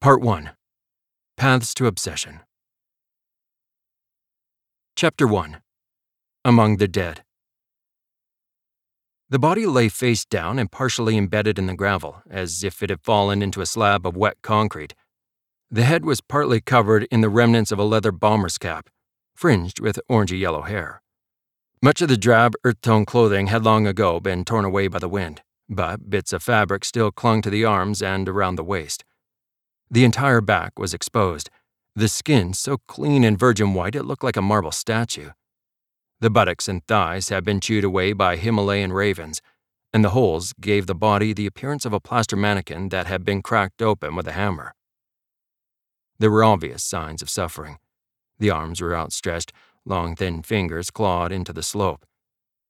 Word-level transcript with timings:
Part 0.00 0.20
1 0.20 0.52
Paths 1.36 1.74
to 1.74 1.88
Obsession. 1.88 2.38
Chapter 4.94 5.26
1 5.26 5.60
Among 6.44 6.76
the 6.76 6.86
Dead. 6.86 7.24
The 9.28 9.40
body 9.40 9.66
lay 9.66 9.88
face 9.88 10.24
down 10.24 10.60
and 10.60 10.70
partially 10.70 11.16
embedded 11.16 11.58
in 11.58 11.66
the 11.66 11.74
gravel, 11.74 12.22
as 12.30 12.62
if 12.62 12.80
it 12.80 12.90
had 12.90 13.02
fallen 13.02 13.42
into 13.42 13.60
a 13.60 13.66
slab 13.66 14.06
of 14.06 14.16
wet 14.16 14.36
concrete. 14.40 14.94
The 15.68 15.82
head 15.82 16.04
was 16.04 16.20
partly 16.20 16.60
covered 16.60 17.08
in 17.10 17.20
the 17.20 17.28
remnants 17.28 17.72
of 17.72 17.80
a 17.80 17.84
leather 17.84 18.12
bomber's 18.12 18.56
cap, 18.56 18.88
fringed 19.34 19.80
with 19.80 19.98
orangey 20.08 20.38
yellow 20.38 20.62
hair. 20.62 21.02
Much 21.82 22.00
of 22.02 22.08
the 22.08 22.16
drab 22.16 22.54
earth 22.62 22.80
tone 22.82 23.04
clothing 23.04 23.48
had 23.48 23.64
long 23.64 23.88
ago 23.88 24.20
been 24.20 24.44
torn 24.44 24.64
away 24.64 24.86
by 24.86 25.00
the 25.00 25.08
wind, 25.08 25.42
but 25.68 26.08
bits 26.08 26.32
of 26.32 26.40
fabric 26.40 26.84
still 26.84 27.10
clung 27.10 27.42
to 27.42 27.50
the 27.50 27.64
arms 27.64 28.00
and 28.00 28.28
around 28.28 28.54
the 28.54 28.62
waist. 28.62 29.04
The 29.90 30.04
entire 30.04 30.40
back 30.40 30.78
was 30.78 30.92
exposed, 30.92 31.48
the 31.96 32.08
skin 32.08 32.52
so 32.52 32.78
clean 32.86 33.24
and 33.24 33.38
virgin 33.38 33.74
white 33.74 33.94
it 33.94 34.04
looked 34.04 34.22
like 34.22 34.36
a 34.36 34.42
marble 34.42 34.70
statue. 34.70 35.30
The 36.20 36.30
buttocks 36.30 36.68
and 36.68 36.86
thighs 36.86 37.28
had 37.28 37.44
been 37.44 37.60
chewed 37.60 37.84
away 37.84 38.12
by 38.12 38.36
Himalayan 38.36 38.92
ravens, 38.92 39.40
and 39.92 40.04
the 40.04 40.10
holes 40.10 40.52
gave 40.60 40.86
the 40.86 40.94
body 40.94 41.32
the 41.32 41.46
appearance 41.46 41.84
of 41.84 41.92
a 41.92 42.00
plaster 42.00 42.36
mannequin 42.36 42.90
that 42.90 43.06
had 43.06 43.24
been 43.24 43.40
cracked 43.40 43.80
open 43.80 44.14
with 44.14 44.28
a 44.28 44.32
hammer. 44.32 44.74
There 46.18 46.30
were 46.30 46.44
obvious 46.44 46.84
signs 46.84 47.22
of 47.22 47.30
suffering. 47.30 47.78
The 48.38 48.50
arms 48.50 48.80
were 48.80 48.96
outstretched, 48.96 49.52
long 49.84 50.14
thin 50.14 50.42
fingers 50.42 50.90
clawed 50.90 51.32
into 51.32 51.52
the 51.52 51.62
slope. 51.62 52.04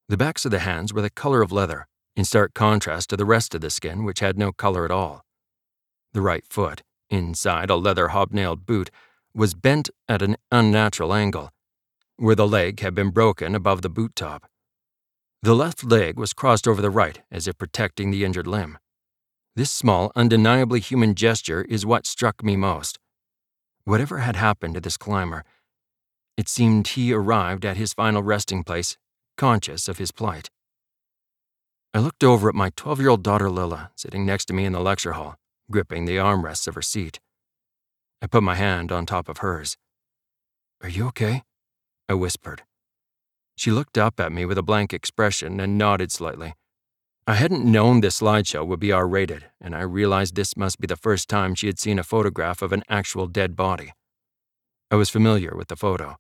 The 0.09 0.17
backs 0.17 0.45
of 0.45 0.51
the 0.51 0.61
hands 0.61 0.93
were 0.93 1.03
the 1.03 1.11
color 1.11 1.43
of 1.43 1.53
leather, 1.53 1.89
in 2.17 2.25
stark 2.25 2.55
contrast 2.55 3.11
to 3.11 3.17
the 3.17 3.25
rest 3.25 3.55
of 3.55 3.61
the 3.61 3.71
skin, 3.71 4.05
which 4.05 4.21
had 4.21 4.39
no 4.39 4.53
color 4.53 4.85
at 4.85 4.91
all. 4.91 5.25
The 6.13 6.23
right 6.23 6.45
foot, 6.49 6.83
inside 7.11 7.71
a 7.71 7.77
leather 7.77 8.09
hobnailed 8.09 8.67
boot, 8.67 8.91
was 9.35 9.55
bent 9.55 9.91
at 10.09 10.23
an 10.23 10.37
unnatural 10.51 11.15
angle, 11.15 11.51
where 12.17 12.35
the 12.35 12.47
leg 12.47 12.81
had 12.81 12.95
been 12.95 13.11
broken 13.11 13.55
above 13.55 13.83
the 13.83 13.89
boot 13.89 14.15
top. 14.17 14.49
The 15.43 15.55
left 15.55 15.85
leg 15.85 16.19
was 16.19 16.33
crossed 16.33 16.67
over 16.67 16.83
the 16.83 16.91
right, 16.91 17.21
as 17.31 17.47
if 17.47 17.57
protecting 17.59 18.11
the 18.11 18.25
injured 18.25 18.47
limb. 18.47 18.79
This 19.55 19.71
small, 19.71 20.13
undeniably 20.17 20.81
human 20.81 21.15
gesture 21.15 21.63
is 21.69 21.87
what 21.87 22.07
struck 22.07 22.43
me 22.43 22.57
most. 22.57 22.99
Whatever 23.85 24.19
had 24.19 24.37
happened 24.37 24.75
to 24.75 24.81
this 24.81 24.97
climber, 24.97 25.45
it 26.37 26.49
seemed 26.49 26.89
he 26.89 27.13
arrived 27.13 27.65
at 27.65 27.77
his 27.77 27.93
final 27.93 28.23
resting 28.23 28.63
place, 28.63 28.97
conscious 29.37 29.89
of 29.89 29.99
his 29.99 30.13
plight. 30.13 30.51
I 31.95 32.01
looked 32.01 32.23
over 32.23 32.49
at 32.49 32.55
my 32.55 32.71
12 32.77 33.01
year 33.01 33.09
old 33.09 33.23
daughter 33.23 33.51
Lilla, 33.51 33.91
sitting 33.97 34.27
next 34.27 34.45
to 34.47 34.53
me 34.53 34.65
in 34.65 34.73
the 34.73 34.81
lecture 34.81 35.15
hall, 35.15 35.37
gripping 35.71 36.05
the 36.05 36.17
armrests 36.17 36.67
of 36.67 36.75
her 36.75 36.83
seat. 36.83 37.21
I 38.23 38.27
put 38.27 38.43
my 38.43 38.55
hand 38.55 38.91
on 38.91 39.07
top 39.07 39.29
of 39.29 39.39
hers. 39.39 39.77
Are 40.83 40.89
you 40.89 41.07
okay? 41.09 41.43
I 42.09 42.15
whispered. 42.15 42.63
She 43.57 43.71
looked 43.71 43.99
up 43.99 44.21
at 44.21 44.33
me 44.33 44.45
with 44.45 44.59
a 44.59 44.63
blank 44.63 44.93
expression 44.93 45.61
and 45.61 45.77
nodded 45.77 46.13
slightly. 46.13 46.55
I 47.27 47.35
hadn't 47.35 47.71
known 47.71 48.01
this 48.01 48.21
slideshow 48.21 48.67
would 48.67 48.81
be 48.81 48.93
R 48.93 49.07
rated, 49.07 49.47
and 49.61 49.75
I 49.75 49.83
realized 49.83 50.35
this 50.35 50.57
must 50.57 50.81
be 50.81 50.87
the 50.87 50.97
first 50.97 51.29
time 51.29 51.55
she 51.55 51.67
had 51.67 51.79
seen 51.79 51.99
a 51.99 52.05
photograph 52.05 52.63
of 52.63 52.73
an 52.73 52.85
actual 52.89 53.27
dead 53.27 53.55
body. 53.55 53.93
I 54.91 54.97
was 54.97 55.11
familiar 55.11 55.55
with 55.55 55.69
the 55.69 55.77
photo. 55.77 56.17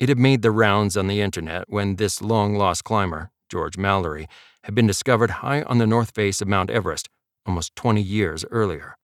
It 0.00 0.08
had 0.08 0.18
made 0.18 0.40
the 0.40 0.50
rounds 0.50 0.96
on 0.96 1.06
the 1.06 1.20
internet 1.20 1.64
when 1.68 1.96
this 1.96 2.22
long 2.22 2.54
lost 2.54 2.84
climber, 2.84 3.30
George 3.50 3.76
Mallory, 3.76 4.26
had 4.64 4.74
been 4.74 4.86
discovered 4.86 5.30
high 5.42 5.62
on 5.62 5.78
the 5.78 5.86
north 5.86 6.12
face 6.14 6.40
of 6.40 6.48
Mount 6.48 6.70
Everest 6.70 7.10
almost 7.46 7.74
20 7.76 8.00
years 8.02 8.44
earlier. 8.50 8.96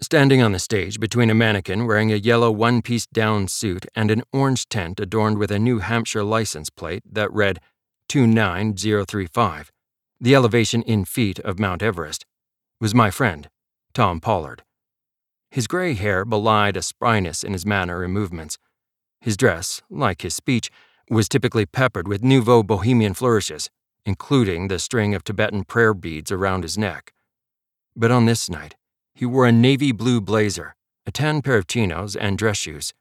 Standing 0.00 0.42
on 0.42 0.52
the 0.52 0.58
stage 0.58 0.98
between 0.98 1.30
a 1.30 1.34
mannequin 1.34 1.86
wearing 1.86 2.12
a 2.12 2.16
yellow 2.16 2.50
one 2.50 2.82
piece 2.82 3.06
down 3.06 3.46
suit 3.46 3.86
and 3.94 4.10
an 4.10 4.22
orange 4.32 4.68
tent 4.68 4.98
adorned 4.98 5.38
with 5.38 5.52
a 5.52 5.60
New 5.60 5.78
Hampshire 5.78 6.24
license 6.24 6.70
plate 6.70 7.02
that 7.08 7.32
read 7.32 7.60
29035, 8.08 9.70
the 10.20 10.34
elevation 10.34 10.82
in 10.82 11.04
feet 11.04 11.38
of 11.40 11.58
Mount 11.58 11.82
Everest, 11.82 12.26
was 12.80 12.94
my 12.94 13.10
friend, 13.10 13.48
Tom 13.94 14.20
Pollard. 14.20 14.64
His 15.52 15.66
gray 15.66 15.94
hair 15.94 16.24
belied 16.24 16.76
a 16.76 16.82
spryness 16.82 17.44
in 17.44 17.52
his 17.52 17.64
manner 17.64 18.02
and 18.02 18.12
movements. 18.12 18.58
His 19.20 19.36
dress, 19.36 19.82
like 19.88 20.22
his 20.22 20.34
speech, 20.34 20.70
was 21.10 21.28
typically 21.28 21.66
peppered 21.66 22.08
with 22.08 22.24
nouveau 22.24 22.62
bohemian 22.62 23.14
flourishes, 23.14 23.70
including 24.04 24.68
the 24.68 24.78
string 24.78 25.14
of 25.14 25.24
Tibetan 25.24 25.64
prayer 25.64 25.94
beads 25.94 26.32
around 26.32 26.62
his 26.62 26.76
neck. 26.76 27.12
But 27.94 28.10
on 28.10 28.26
this 28.26 28.48
night, 28.48 28.76
he 29.14 29.26
wore 29.26 29.46
a 29.46 29.52
navy 29.52 29.92
blue 29.92 30.20
blazer, 30.20 30.74
a 31.06 31.10
tan 31.10 31.42
pair 31.42 31.56
of 31.56 31.66
chinos, 31.66 32.16
and 32.16 32.38
dress 32.38 32.56
shoes. 32.56 32.92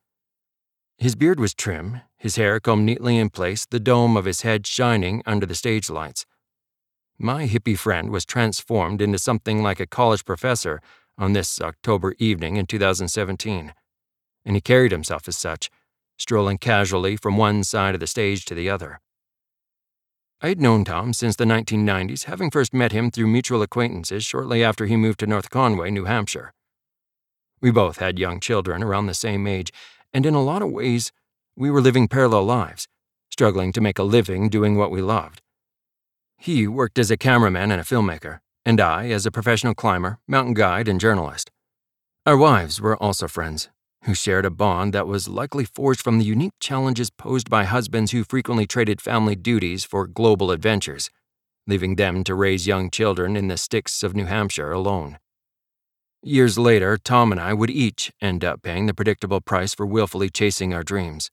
His 0.98 1.16
beard 1.16 1.40
was 1.40 1.54
trim, 1.54 2.02
his 2.18 2.36
hair 2.36 2.60
combed 2.60 2.86
neatly 2.86 3.18
in 3.18 3.30
place, 3.30 3.66
the 3.66 3.80
dome 3.80 4.16
of 4.16 4.26
his 4.26 4.42
head 4.42 4.68
shining 4.68 5.24
under 5.26 5.46
the 5.46 5.56
stage 5.56 5.90
lights. 5.90 6.26
My 7.18 7.48
hippie 7.48 7.78
friend 7.78 8.10
was 8.12 8.26
transformed 8.26 9.02
into 9.02 9.18
something 9.18 9.64
like 9.64 9.80
a 9.80 9.88
college 9.88 10.26
professor 10.26 10.82
on 11.18 11.34
this 11.34 11.62
October 11.62 12.16
evening 12.20 12.58
in 12.58 12.66
2017, 12.66 13.74
and 14.46 14.56
he 14.56 14.62
carried 14.62 14.92
himself 14.92 15.28
as 15.28 15.38
such, 15.38 15.70
strolling 16.18 16.58
casually 16.58 17.16
from 17.16 17.38
one 17.38 17.64
side 17.64 17.94
of 17.94 18.00
the 18.00 18.08
stage 18.08 18.46
to 18.46 18.56
the 18.56 18.70
other. 18.70 19.00
I 20.44 20.48
had 20.48 20.60
known 20.60 20.84
Tom 20.84 21.14
since 21.14 21.36
the 21.36 21.46
1990s, 21.46 22.24
having 22.24 22.50
first 22.50 22.74
met 22.74 22.92
him 22.92 23.12
through 23.12 23.28
mutual 23.28 23.62
acquaintances 23.62 24.26
shortly 24.26 24.64
after 24.64 24.88
he 24.88 24.96
moved 24.96 25.20
to 25.20 25.28
North 25.28 25.52
Conway, 25.52 25.92
New 25.92 26.06
Hampshire. 26.06 26.52
We 27.62 27.70
both 27.70 27.98
had 27.98 28.18
young 28.18 28.40
children 28.40 28.82
around 28.82 29.06
the 29.06 29.14
same 29.14 29.46
age, 29.46 29.72
and 30.12 30.26
in 30.26 30.34
a 30.34 30.42
lot 30.42 30.64
of 30.64 30.72
ways, 30.72 31.12
we 31.56 31.70
were 31.70 31.80
living 31.80 32.08
parallel 32.08 32.46
lives, 32.46 32.88
struggling 33.30 33.72
to 33.74 33.82
make 33.82 34.00
a 34.00 34.04
living 34.04 34.50
doing 34.50 34.76
what 34.76 34.90
we 34.90 35.00
loved. 35.00 35.44
He 36.40 36.68
worked 36.68 36.98
as 36.98 37.12
a 37.12 37.18
cameraman 37.18 37.70
and 37.70 37.80
a 37.80 37.84
filmmaker, 37.84 38.40
and 38.66 38.82
I 38.82 39.10
as 39.10 39.28
a 39.28 39.32
professional 39.32 39.76
climber, 39.76 40.18
mountain 40.28 40.56
guide, 40.56 40.88
and 40.88 41.00
journalist. 41.00 41.52
Our 42.26 42.36
wives 42.36 42.82
were 42.82 42.98
also 42.98 43.28
friends, 43.28 43.70
who 44.04 44.16
shared 44.16 44.46
a 44.46 44.50
bond 44.50 44.94
that 44.94 45.08
was 45.08 45.28
likely 45.28 45.64
forged 45.64 46.02
from 46.02 46.18
the 46.18 46.26
unique 46.26 46.54
challenges 46.60 47.10
posed 47.12 47.50
by 47.50 47.66
husbands 47.66 48.12
who 48.12 48.24
frequently 48.24 48.66
traded 48.66 49.00
family 49.00 49.36
duties 49.36 49.84
for 49.84 50.08
global 50.08 50.50
adventures, 50.50 51.10
leaving 51.68 51.96
them 51.96 52.24
to 52.24 52.34
raise 52.34 52.66
young 52.66 52.90
children 52.90 53.36
in 53.36 53.48
the 53.48 53.58
sticks 53.58 54.02
of 54.02 54.16
New 54.16 54.26
Hampshire 54.26 54.72
alone. 54.72 55.20
Years 56.24 56.58
later, 56.58 56.98
Tom 56.98 57.32
and 57.32 57.40
I 57.40 57.54
would 57.54 57.70
each 57.70 58.12
end 58.22 58.44
up 58.44 58.64
paying 58.64 58.88
the 58.88 58.94
predictable 58.94 59.42
price 59.42 59.76
for 59.76 59.86
willfully 59.86 60.30
chasing 60.30 60.74
our 60.74 60.84
dreams. 60.84 61.30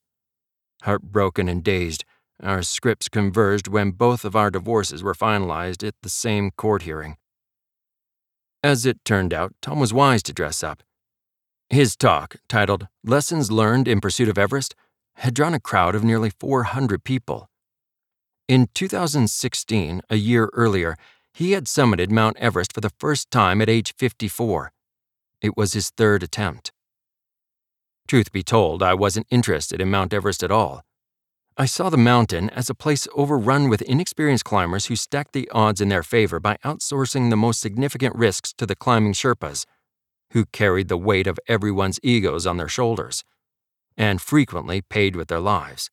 Heartbroken 0.82 1.48
and 1.48 1.64
dazed, 1.64 2.04
our 2.42 2.62
scripts 2.62 3.08
converged 3.08 3.68
when 3.68 3.90
both 3.92 4.24
of 4.24 4.36
our 4.36 4.50
divorces 4.50 5.02
were 5.02 5.14
finalized 5.14 5.86
at 5.86 5.94
the 6.02 6.08
same 6.08 6.50
court 6.52 6.82
hearing. 6.82 7.16
As 8.62 8.84
it 8.86 9.04
turned 9.04 9.32
out, 9.32 9.54
Tom 9.62 9.80
was 9.80 9.92
wise 9.92 10.22
to 10.24 10.32
dress 10.32 10.62
up 10.62 10.82
his 11.70 11.96
talk, 11.96 12.36
titled 12.48 12.88
Lessons 13.04 13.52
Learned 13.52 13.88
in 13.88 14.00
Pursuit 14.00 14.28
of 14.28 14.38
Everest, 14.38 14.74
had 15.16 15.34
drawn 15.34 15.52
a 15.52 15.60
crowd 15.60 15.94
of 15.94 16.02
nearly 16.02 16.30
400 16.30 17.04
people. 17.04 17.50
In 18.46 18.68
2016, 18.74 20.00
a 20.08 20.16
year 20.16 20.48
earlier, 20.54 20.96
he 21.34 21.52
had 21.52 21.66
summited 21.66 22.10
Mount 22.10 22.38
Everest 22.38 22.72
for 22.72 22.80
the 22.80 22.92
first 22.98 23.30
time 23.30 23.60
at 23.60 23.68
age 23.68 23.94
54. 23.98 24.72
It 25.42 25.56
was 25.56 25.74
his 25.74 25.90
third 25.90 26.22
attempt. 26.22 26.72
Truth 28.08 28.32
be 28.32 28.42
told, 28.42 28.82
I 28.82 28.94
wasn't 28.94 29.26
interested 29.30 29.80
in 29.80 29.90
Mount 29.90 30.14
Everest 30.14 30.42
at 30.42 30.50
all. 30.50 30.82
I 31.58 31.66
saw 31.66 31.90
the 31.90 31.98
mountain 31.98 32.48
as 32.50 32.70
a 32.70 32.74
place 32.74 33.06
overrun 33.14 33.68
with 33.68 33.82
inexperienced 33.82 34.44
climbers 34.44 34.86
who 34.86 34.96
stacked 34.96 35.32
the 35.32 35.50
odds 35.50 35.80
in 35.82 35.90
their 35.90 36.02
favor 36.02 36.40
by 36.40 36.56
outsourcing 36.64 37.28
the 37.28 37.36
most 37.36 37.60
significant 37.60 38.14
risks 38.14 38.54
to 38.54 38.64
the 38.64 38.76
climbing 38.76 39.12
Sherpas 39.12 39.66
who 40.32 40.46
carried 40.46 40.88
the 40.88 40.96
weight 40.96 41.26
of 41.26 41.38
everyone's 41.48 42.00
egos 42.02 42.46
on 42.46 42.56
their 42.56 42.68
shoulders, 42.68 43.24
and 43.96 44.20
frequently 44.20 44.80
paid 44.80 45.16
with 45.16 45.28
their 45.28 45.40
lives. 45.40 45.90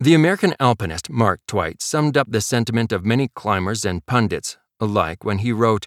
The 0.00 0.14
American 0.14 0.54
alpinist 0.58 1.08
Mark 1.08 1.40
Twight 1.46 1.80
summed 1.80 2.16
up 2.16 2.30
the 2.30 2.40
sentiment 2.40 2.92
of 2.92 3.04
many 3.04 3.28
climbers 3.28 3.84
and 3.84 4.04
pundits 4.04 4.56
alike 4.80 5.24
when 5.24 5.38
he 5.38 5.52
wrote, 5.52 5.86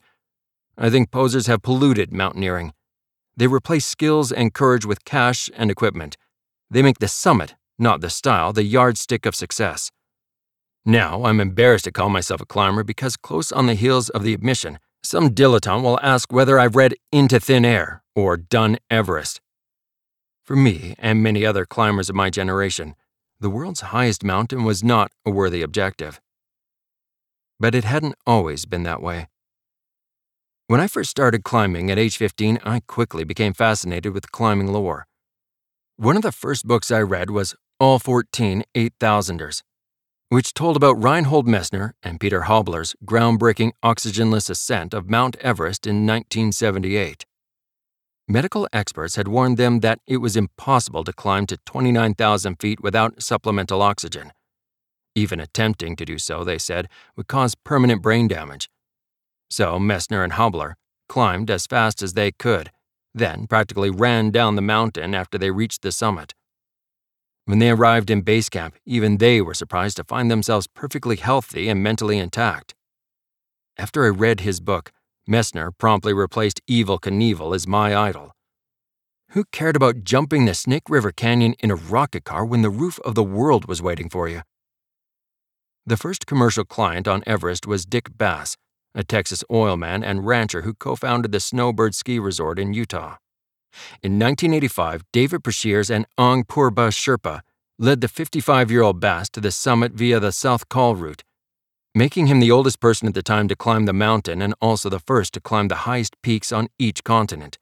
I 0.77 0.89
think 0.89 1.11
posers 1.11 1.47
have 1.47 1.61
polluted 1.61 2.13
mountaineering. 2.13 2.73
They 3.35 3.47
replace 3.47 3.85
skills 3.85 4.31
and 4.31 4.53
courage 4.53 4.85
with 4.85 5.05
cash 5.05 5.49
and 5.55 5.69
equipment. 5.69 6.17
They 6.69 6.81
make 6.81 6.99
the 6.99 7.07
summit, 7.07 7.55
not 7.77 8.01
the 8.01 8.09
style, 8.09 8.53
the 8.53 8.63
yardstick 8.63 9.25
of 9.25 9.35
success. 9.35 9.91
Now, 10.85 11.25
I'm 11.25 11.39
embarrassed 11.39 11.85
to 11.85 11.91
call 11.91 12.09
myself 12.09 12.41
a 12.41 12.45
climber 12.45 12.83
because 12.83 13.17
close 13.17 13.51
on 13.51 13.67
the 13.67 13.73
heels 13.73 14.09
of 14.09 14.23
the 14.23 14.33
admission, 14.33 14.79
some 15.07 15.29
dilettante 15.29 15.83
will 15.83 15.99
ask 16.03 16.33
whether 16.33 16.59
I've 16.59 16.75
read 16.75 16.93
Into 17.13 17.39
Thin 17.39 17.63
Air 17.63 18.03
or 18.13 18.35
Done 18.35 18.77
Everest. 18.89 19.39
For 20.43 20.57
me 20.57 20.95
and 20.99 21.23
many 21.23 21.45
other 21.45 21.65
climbers 21.65 22.09
of 22.09 22.15
my 22.15 22.29
generation, 22.29 22.93
the 23.39 23.49
world's 23.49 23.79
highest 23.95 24.25
mountain 24.25 24.65
was 24.65 24.83
not 24.83 25.11
a 25.25 25.29
worthy 25.29 25.61
objective. 25.61 26.19
But 27.57 27.73
it 27.73 27.85
hadn't 27.85 28.15
always 28.25 28.65
been 28.65 28.83
that 28.83 29.01
way. 29.01 29.29
When 30.67 30.81
I 30.81 30.87
first 30.87 31.09
started 31.09 31.45
climbing 31.45 31.89
at 31.89 31.97
age 31.97 32.17
15, 32.17 32.59
I 32.65 32.81
quickly 32.81 33.23
became 33.23 33.53
fascinated 33.53 34.13
with 34.13 34.33
climbing 34.33 34.73
lore. 34.73 35.07
One 35.95 36.17
of 36.17 36.21
the 36.21 36.33
first 36.33 36.65
books 36.65 36.91
I 36.91 36.99
read 36.99 37.29
was 37.29 37.55
All 37.79 37.99
14 37.99 38.63
8000ers, 38.75 39.61
which 40.29 40.53
told 40.53 40.75
about 40.75 41.01
Reinhold 41.01 41.47
Messner 41.47 41.93
and 42.03 42.19
Peter 42.19 42.41
Habeler's 42.41 42.95
groundbreaking 43.05 43.71
oxygenless 43.81 44.49
ascent 44.49 44.93
of 44.93 45.09
Mount 45.09 45.37
Everest 45.37 45.87
in 45.87 46.05
1978. 46.05 47.25
Medical 48.27 48.67
experts 48.73 49.15
had 49.15 49.29
warned 49.29 49.55
them 49.55 49.79
that 49.79 49.99
it 50.05 50.17
was 50.17 50.35
impossible 50.35 51.05
to 51.05 51.13
climb 51.13 51.45
to 51.45 51.57
29,000 51.65 52.57
feet 52.57 52.81
without 52.81 53.23
supplemental 53.23 53.81
oxygen. 53.81 54.33
Even 55.15 55.39
attempting 55.39 55.95
to 55.95 56.03
do 56.03 56.17
so, 56.17 56.43
they 56.43 56.57
said, 56.57 56.89
would 57.15 57.27
cause 57.27 57.55
permanent 57.55 58.01
brain 58.01 58.27
damage. 58.27 58.69
So 59.49 59.79
Messner 59.79 60.25
and 60.25 60.33
Habeler 60.33 60.75
climbed 61.07 61.49
as 61.49 61.65
fast 61.65 62.03
as 62.03 62.13
they 62.13 62.33
could, 62.33 62.69
then 63.13 63.47
practically 63.47 63.89
ran 63.89 64.31
down 64.31 64.57
the 64.57 64.61
mountain 64.61 65.15
after 65.15 65.37
they 65.37 65.51
reached 65.51 65.81
the 65.81 65.93
summit. 65.93 66.33
When 67.47 67.59
they 67.59 67.69
arrived 67.69 68.09
in 68.09 68.23
base 68.23 68.49
camp, 68.49 68.75
even 68.85 69.19
they 69.19 69.39
were 69.39 69.53
surprised 69.53 69.95
to 69.95 70.03
find 70.03 70.29
themselves 70.29 70.67
perfectly 70.67 71.15
healthy 71.15 71.69
and 71.69 71.81
mentally 71.81 72.17
intact. 72.17 72.75
After 73.77 74.03
I 74.03 74.09
read 74.09 74.41
his 74.41 74.59
book, 74.59 74.91
Messner 75.29 75.71
promptly 75.77 76.11
replaced 76.11 76.59
Evel 76.69 76.99
Knievel 76.99 77.55
as 77.55 77.65
my 77.65 77.95
idol. 77.95 78.33
Who 79.29 79.45
cared 79.53 79.77
about 79.77 80.03
jumping 80.03 80.43
the 80.43 80.53
Snake 80.53 80.89
River 80.89 81.13
Canyon 81.13 81.53
in 81.59 81.71
a 81.71 81.75
rocket 81.75 82.25
car 82.25 82.43
when 82.43 82.63
the 82.63 82.69
roof 82.69 82.99
of 83.05 83.15
the 83.15 83.23
world 83.23 83.65
was 83.65 83.81
waiting 83.81 84.09
for 84.09 84.27
you? 84.27 84.41
The 85.85 85.95
first 85.95 86.27
commercial 86.27 86.65
client 86.65 87.07
on 87.07 87.23
Everest 87.25 87.65
was 87.65 87.85
Dick 87.85 88.17
Bass, 88.17 88.57
a 88.93 89.05
Texas 89.05 89.41
oil 89.49 89.77
man 89.77 90.03
and 90.03 90.27
rancher 90.27 90.63
who 90.63 90.73
co 90.73 90.97
founded 90.97 91.31
the 91.31 91.39
Snowbird 91.39 91.95
Ski 91.95 92.19
Resort 92.19 92.59
in 92.59 92.73
Utah. 92.73 93.15
In 94.03 94.19
1985, 94.19 95.03
David 95.11 95.43
Breashears 95.43 95.89
and 95.89 96.05
Ang 96.17 96.43
Purba 96.43 96.89
Sherpa 96.89 97.41
led 97.79 98.01
the 98.01 98.07
55 98.07 98.71
year 98.71 98.81
old 98.81 98.99
Bass 98.99 99.29
to 99.29 99.41
the 99.41 99.51
summit 99.51 99.93
via 99.93 100.19
the 100.19 100.31
South 100.31 100.69
Col 100.69 100.95
route, 100.95 101.23
making 101.93 102.27
him 102.27 102.39
the 102.39 102.51
oldest 102.51 102.79
person 102.79 103.07
at 103.07 103.13
the 103.13 103.23
time 103.23 103.47
to 103.47 103.55
climb 103.55 103.85
the 103.85 103.93
mountain 103.93 104.41
and 104.41 104.53
also 104.61 104.89
the 104.89 104.99
first 104.99 105.33
to 105.33 105.41
climb 105.41 105.67
the 105.67 105.83
highest 105.87 106.15
peaks 106.21 106.51
on 106.51 106.67
each 106.79 107.03
continent. 107.03 107.57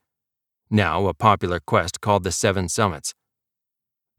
Now 0.70 1.06
a 1.06 1.14
popular 1.14 1.60
quest 1.60 2.00
called 2.00 2.24
the 2.24 2.32
Seven 2.32 2.68
Summits. 2.68 3.14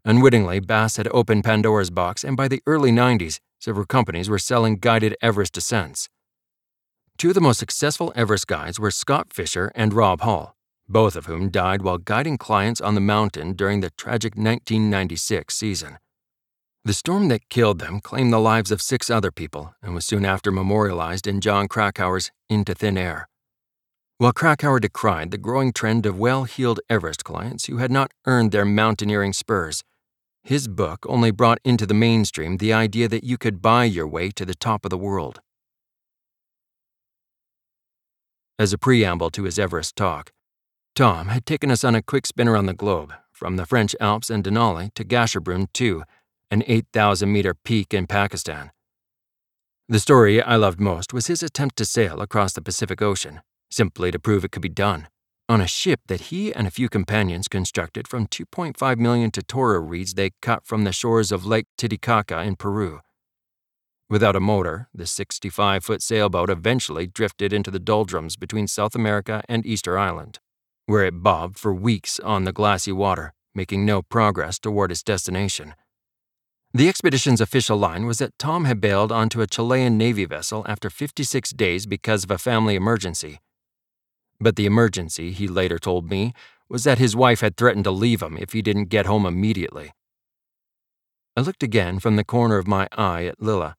Unwittingly, 0.06 0.60
Bass 0.62 0.98
had 0.98 1.10
opened 1.12 1.44
Pandora's 1.44 1.90
box, 1.90 2.24
and 2.24 2.38
by 2.38 2.48
the 2.48 2.62
early 2.66 2.92
90s, 2.92 3.40
several 3.60 3.86
companies 3.86 4.30
were 4.30 4.40
selling 4.40 4.78
guided 4.78 5.16
Everest 5.22 5.54
descents. 5.54 6.08
Two 7.18 7.30
of 7.30 7.36
the 7.36 7.42
most 7.42 7.60
successful 7.60 8.14
Everest 8.16 8.48
guides 8.48 8.80
were 8.80 8.92
Scott 8.92 9.34
Fischer 9.34 9.72
and 9.76 9.94
Rob 9.94 10.22
Hall, 10.22 10.56
both 10.90 11.16
of 11.16 11.26
whom 11.26 11.50
died 11.50 11.82
while 11.82 11.98
guiding 11.98 12.38
clients 12.38 12.82
on 12.82 12.96
the 12.96 13.02
mountain 13.02 13.54
during 13.54 13.82
the 13.82 13.92
tragic 13.92 14.36
1996 14.36 15.54
season. 15.54 15.98
The 16.86 16.94
storm 16.94 17.28
that 17.28 17.50
killed 17.50 17.80
them 17.80 18.00
claimed 18.00 18.32
the 18.32 18.40
lives 18.40 18.72
of 18.72 18.82
six 18.82 19.10
other 19.10 19.32
people 19.32 19.76
and 19.84 19.94
was 19.94 20.06
soon 20.06 20.24
after 20.24 20.52
memorialized 20.52 21.28
in 21.28 21.42
Jon 21.42 21.68
Krakauer's 21.68 22.32
Into 22.50 22.74
Thin 22.74 22.98
Air. 22.98 23.28
While 24.20 24.32
Krakauer 24.32 24.80
decried 24.80 25.32
the 25.32 25.38
growing 25.38 25.74
trend 25.74 26.06
of 26.06 26.18
well 26.18 26.46
heeled 26.46 26.80
Everest 26.90 27.24
clients 27.24 27.66
who 27.66 27.78
had 27.78 27.92
not 27.92 28.14
earned 28.26 28.52
their 28.52 28.66
mountaineering 28.66 29.34
spurs, 29.34 29.84
his 30.44 30.70
book 30.70 31.06
only 31.10 31.30
brought 31.30 31.60
into 31.66 31.86
the 31.86 31.94
mainstream 31.94 32.56
the 32.56 32.72
idea 32.72 33.10
that 33.10 33.26
you 33.26 33.38
could 33.38 33.62
buy 33.62 33.84
your 33.84 34.08
way 34.08 34.32
to 34.32 34.46
the 34.46 34.56
top 34.56 34.86
of 34.86 34.90
the 34.90 34.98
world. 34.98 35.42
As 38.58 38.72
a 38.72 38.78
preamble 38.78 39.30
to 39.32 39.44
his 39.44 39.60
Everest 39.60 39.98
talk, 39.98 40.32
Tom 40.98 41.28
had 41.28 41.46
taken 41.46 41.70
us 41.70 41.84
on 41.84 41.94
a 41.94 42.02
quick 42.02 42.26
spin 42.26 42.48
around 42.48 42.66
the 42.66 42.74
globe, 42.74 43.14
from 43.32 43.56
the 43.56 43.68
French 43.68 43.96
Alps 44.00 44.32
and 44.32 44.44
Denali 44.44 44.92
to 44.96 45.06
Gasherbrum 45.06 45.68
2, 45.72 46.02
an 46.50 46.64
8,000 46.66 47.32
meter 47.32 47.54
peak 47.54 47.94
in 47.94 48.08
Pakistan. 48.08 48.72
The 49.88 50.00
story 50.00 50.42
I 50.42 50.56
loved 50.56 50.80
most 50.80 51.14
was 51.14 51.28
his 51.28 51.44
attempt 51.44 51.76
to 51.76 51.86
sail 51.86 52.20
across 52.20 52.54
the 52.54 52.64
Pacific 52.64 53.00
Ocean, 53.00 53.42
simply 53.70 54.10
to 54.10 54.18
prove 54.18 54.44
it 54.44 54.52
could 54.52 54.64
be 54.64 54.70
done, 54.70 55.08
on 55.48 55.62
a 55.62 55.68
ship 55.68 56.00
that 56.08 56.32
he 56.32 56.52
and 56.52 56.66
a 56.66 56.72
few 56.72 56.90
companions 56.90 57.48
constructed 57.48 58.08
from 58.08 58.26
2.5 58.26 58.98
million 58.98 59.30
totora 59.30 59.80
reeds 59.88 60.16
they 60.16 60.32
cut 60.42 60.66
from 60.66 60.84
the 60.84 60.92
shores 60.92 61.32
of 61.32 61.46
Lake 61.46 61.68
Titicaca 61.78 62.42
in 62.42 62.56
Peru. 62.56 63.02
Without 64.10 64.36
a 64.36 64.40
motor, 64.40 64.90
the 64.96 65.06
65 65.06 65.84
foot 65.84 66.02
sailboat 66.02 66.50
eventually 66.50 67.06
drifted 67.06 67.54
into 67.54 67.70
the 67.70 67.78
doldrums 67.78 68.36
between 68.36 68.66
South 68.66 68.96
America 68.96 69.44
and 69.48 69.64
Easter 69.64 70.00
Island, 70.00 70.40
where 70.88 71.06
it 71.06 71.22
bobbed 71.22 71.60
for 71.60 71.74
weeks 71.74 72.20
on 72.20 72.46
the 72.46 72.54
glassy 72.54 72.92
water, 72.92 73.34
making 73.54 73.86
no 73.86 74.02
progress 74.02 74.58
toward 74.58 74.92
its 74.92 75.04
destination. 75.04 75.76
The 76.74 76.90
expedition's 76.90 77.42
official 77.42 77.78
line 77.78 78.06
was 78.06 78.20
that 78.20 78.38
Tom 78.40 78.66
had 78.66 78.82
bailed 78.82 79.12
onto 79.12 79.42
a 79.42 79.48
Chilean 79.48 79.98
Navy 79.98 80.26
vessel 80.26 80.66
after 80.68 80.90
56 80.90 81.52
days 81.52 81.86
because 81.86 82.24
of 82.24 82.32
a 82.32 82.38
family 82.38 82.76
emergency. 82.76 83.40
But 84.40 84.56
the 84.56 84.66
emergency, 84.66 85.32
he 85.32 85.48
later 85.48 85.78
told 85.78 86.10
me, 86.10 86.34
was 86.70 86.84
that 86.86 87.00
his 87.00 87.16
wife 87.16 87.42
had 87.42 87.58
threatened 87.58 87.84
to 87.86 87.92
leave 87.92 88.22
him 88.22 88.38
if 88.38 88.54
he 88.54 88.62
didn't 88.62 88.86
get 88.86 89.06
home 89.06 89.26
immediately. 89.26 89.92
I 91.36 91.42
looked 91.42 91.64
again 91.64 92.00
from 92.00 92.16
the 92.16 92.24
corner 92.24 92.58
of 92.58 92.68
my 92.68 92.88
eye 92.98 93.26
at 93.26 93.42
Lilla. 93.42 93.76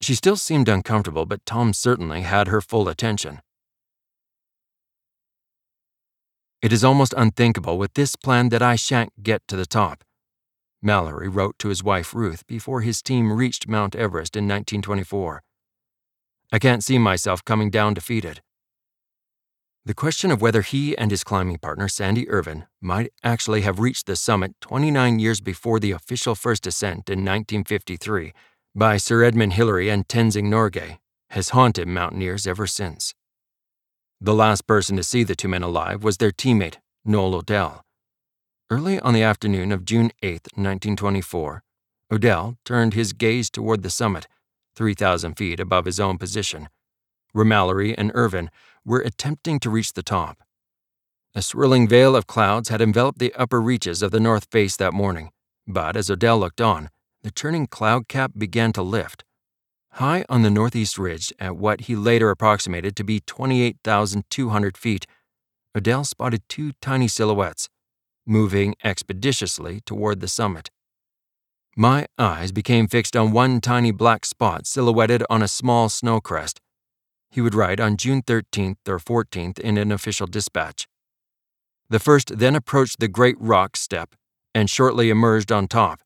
She 0.00 0.14
still 0.14 0.36
seemed 0.36 0.68
uncomfortable, 0.68 1.26
but 1.26 1.46
Tom 1.46 1.72
certainly 1.72 2.22
had 2.22 2.48
her 2.48 2.60
full 2.60 2.88
attention. 2.88 3.40
It 6.62 6.72
is 6.72 6.84
almost 6.84 7.12
unthinkable 7.16 7.76
with 7.76 7.94
this 7.94 8.14
plan 8.14 8.50
that 8.50 8.62
I 8.62 8.76
shan't 8.76 9.24
get 9.24 9.42
to 9.48 9.56
the 9.56 9.66
top. 9.66 10.04
Mallory 10.80 11.28
wrote 11.28 11.58
to 11.58 11.68
his 11.68 11.82
wife 11.82 12.14
Ruth 12.14 12.46
before 12.46 12.82
his 12.82 13.02
team 13.02 13.32
reached 13.32 13.66
Mount 13.66 13.96
Everest 13.96 14.36
in 14.36 14.44
1924. 14.44 15.42
I 16.52 16.58
can't 16.60 16.84
see 16.84 16.98
myself 16.98 17.44
coming 17.44 17.68
down 17.68 17.94
defeated. 17.94 18.42
The 19.84 19.94
question 19.94 20.30
of 20.30 20.40
whether 20.40 20.62
he 20.62 20.96
and 20.96 21.10
his 21.10 21.24
climbing 21.24 21.58
partner 21.58 21.88
Sandy 21.88 22.28
Irvine 22.30 22.68
might 22.80 23.12
actually 23.24 23.62
have 23.62 23.80
reached 23.80 24.06
the 24.06 24.14
summit 24.14 24.54
29 24.60 25.18
years 25.18 25.40
before 25.40 25.80
the 25.80 25.90
official 25.90 26.36
first 26.36 26.64
ascent 26.68 27.10
in 27.10 27.24
1953 27.24 28.32
by 28.76 28.96
Sir 28.98 29.24
Edmund 29.24 29.54
Hillary 29.54 29.88
and 29.88 30.06
Tenzing 30.06 30.44
Norgay 30.44 30.98
has 31.30 31.48
haunted 31.48 31.88
mountaineers 31.88 32.46
ever 32.46 32.68
since. 32.68 33.14
The 34.24 34.34
last 34.34 34.68
person 34.68 34.96
to 34.98 35.02
see 35.02 35.24
the 35.24 35.34
two 35.34 35.48
men 35.48 35.64
alive 35.64 36.04
was 36.04 36.18
their 36.18 36.30
teammate, 36.30 36.76
Noel 37.04 37.34
Odell. 37.34 37.84
Early 38.70 39.00
on 39.00 39.14
the 39.14 39.24
afternoon 39.24 39.72
of 39.72 39.84
June 39.84 40.12
8, 40.22 40.46
1924, 40.54 41.64
Odell 42.12 42.56
turned 42.64 42.94
his 42.94 43.12
gaze 43.12 43.50
toward 43.50 43.82
the 43.82 43.90
summit, 43.90 44.28
3,000 44.76 45.34
feet 45.34 45.58
above 45.58 45.86
his 45.86 45.98
own 45.98 46.18
position, 46.18 46.68
where 47.32 47.44
Mallory 47.44 47.98
and 47.98 48.12
Irvine 48.14 48.52
were 48.84 49.00
attempting 49.00 49.58
to 49.58 49.68
reach 49.68 49.92
the 49.94 50.04
top. 50.04 50.38
A 51.34 51.42
swirling 51.42 51.88
veil 51.88 52.14
of 52.14 52.28
clouds 52.28 52.68
had 52.68 52.80
enveloped 52.80 53.18
the 53.18 53.34
upper 53.34 53.60
reaches 53.60 54.02
of 54.02 54.12
the 54.12 54.20
north 54.20 54.46
face 54.52 54.76
that 54.76 54.94
morning, 54.94 55.32
but 55.66 55.96
as 55.96 56.08
Odell 56.08 56.38
looked 56.38 56.60
on, 56.60 56.90
the 57.24 57.32
churning 57.32 57.66
cloud 57.66 58.06
cap 58.06 58.30
began 58.38 58.72
to 58.74 58.82
lift. 58.82 59.24
High 59.96 60.24
on 60.30 60.42
the 60.42 60.50
northeast 60.50 60.96
ridge, 60.96 61.32
at 61.38 61.56
what 61.56 61.82
he 61.82 61.96
later 61.96 62.30
approximated 62.30 62.96
to 62.96 63.04
be 63.04 63.20
28,200 63.20 64.76
feet, 64.78 65.06
Odell 65.76 66.04
spotted 66.04 66.42
two 66.48 66.72
tiny 66.80 67.08
silhouettes, 67.08 67.68
moving 68.26 68.74
expeditiously 68.82 69.80
toward 69.84 70.20
the 70.20 70.28
summit. 70.28 70.70
My 71.76 72.06
eyes 72.18 72.52
became 72.52 72.88
fixed 72.88 73.16
on 73.16 73.32
one 73.32 73.60
tiny 73.60 73.90
black 73.90 74.24
spot 74.24 74.66
silhouetted 74.66 75.24
on 75.28 75.42
a 75.42 75.48
small 75.48 75.90
snow 75.90 76.20
crest. 76.20 76.60
He 77.30 77.40
would 77.40 77.54
write 77.54 77.80
on 77.80 77.96
June 77.96 78.22
13th 78.22 78.76
or 78.88 78.98
14th 78.98 79.58
in 79.58 79.76
an 79.76 79.92
official 79.92 80.26
dispatch. 80.26 80.86
The 81.90 81.98
first 81.98 82.38
then 82.38 82.54
approached 82.54 83.00
the 83.00 83.08
great 83.08 83.36
rock 83.38 83.76
step 83.76 84.14
and 84.54 84.70
shortly 84.70 85.10
emerged 85.10 85.52
on 85.52 85.68
top. 85.68 86.00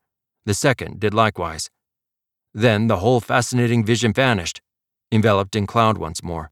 The 0.45 0.55
second 0.55 1.01
did 1.01 1.15
likewise. 1.15 1.69
Then 2.57 2.87
the 2.87 3.01
whole 3.01 3.21
fascinating 3.21 3.85
vision 3.85 4.15
vanished, 4.15 4.63
enveloped 5.13 5.55
in 5.55 5.67
cloud 5.67 5.99
once 5.99 6.23
more. 6.23 6.51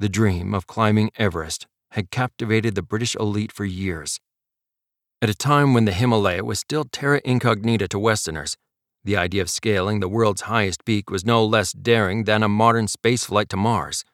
The 0.00 0.08
dream 0.08 0.54
of 0.54 0.66
climbing 0.66 1.12
Everest 1.16 1.68
had 1.92 2.10
captivated 2.10 2.74
the 2.74 2.82
British 2.82 3.14
elite 3.14 3.52
for 3.52 3.64
years. 3.64 4.18
At 5.22 5.30
a 5.30 5.36
time 5.36 5.72
when 5.72 5.84
the 5.84 5.92
Himalaya 5.92 6.42
was 6.42 6.58
still 6.58 6.84
terra 6.84 7.20
incognita 7.24 7.86
to 7.86 7.98
Westerners, 8.00 8.56
the 9.04 9.16
idea 9.16 9.40
of 9.40 9.50
scaling 9.50 10.00
the 10.00 10.08
world's 10.08 10.42
highest 10.42 10.84
peak 10.84 11.10
was 11.10 11.24
no 11.24 11.44
less 11.44 11.70
daring 11.70 12.24
than 12.24 12.42
a 12.42 12.48
modern 12.48 12.88
spaceflight 12.88 13.46
to 13.50 13.56
Mars, 13.56 14.04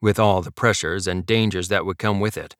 with 0.00 0.18
all 0.18 0.40
the 0.40 0.50
pressures 0.50 1.06
and 1.06 1.26
dangers 1.26 1.68
that 1.68 1.84
would 1.84 1.98
come 1.98 2.20
with 2.20 2.38
it. 2.38 2.56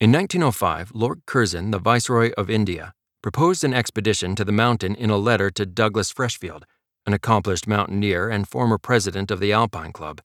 In 0.00 0.10
1905, 0.10 0.92
Lord 0.94 1.20
Curzon, 1.26 1.70
the 1.70 1.78
Viceroy 1.78 2.30
of 2.38 2.48
India, 2.48 2.94
proposed 3.22 3.64
an 3.64 3.74
expedition 3.74 4.34
to 4.36 4.44
the 4.44 4.52
mountain 4.52 4.94
in 4.94 5.10
a 5.10 5.16
letter 5.16 5.50
to 5.50 5.66
Douglas 5.66 6.12
Freshfield, 6.12 6.62
an 7.06 7.12
accomplished 7.12 7.66
mountaineer 7.66 8.28
and 8.28 8.48
former 8.48 8.78
president 8.78 9.30
of 9.30 9.40
the 9.40 9.52
Alpine 9.52 9.92
Club. 9.92 10.20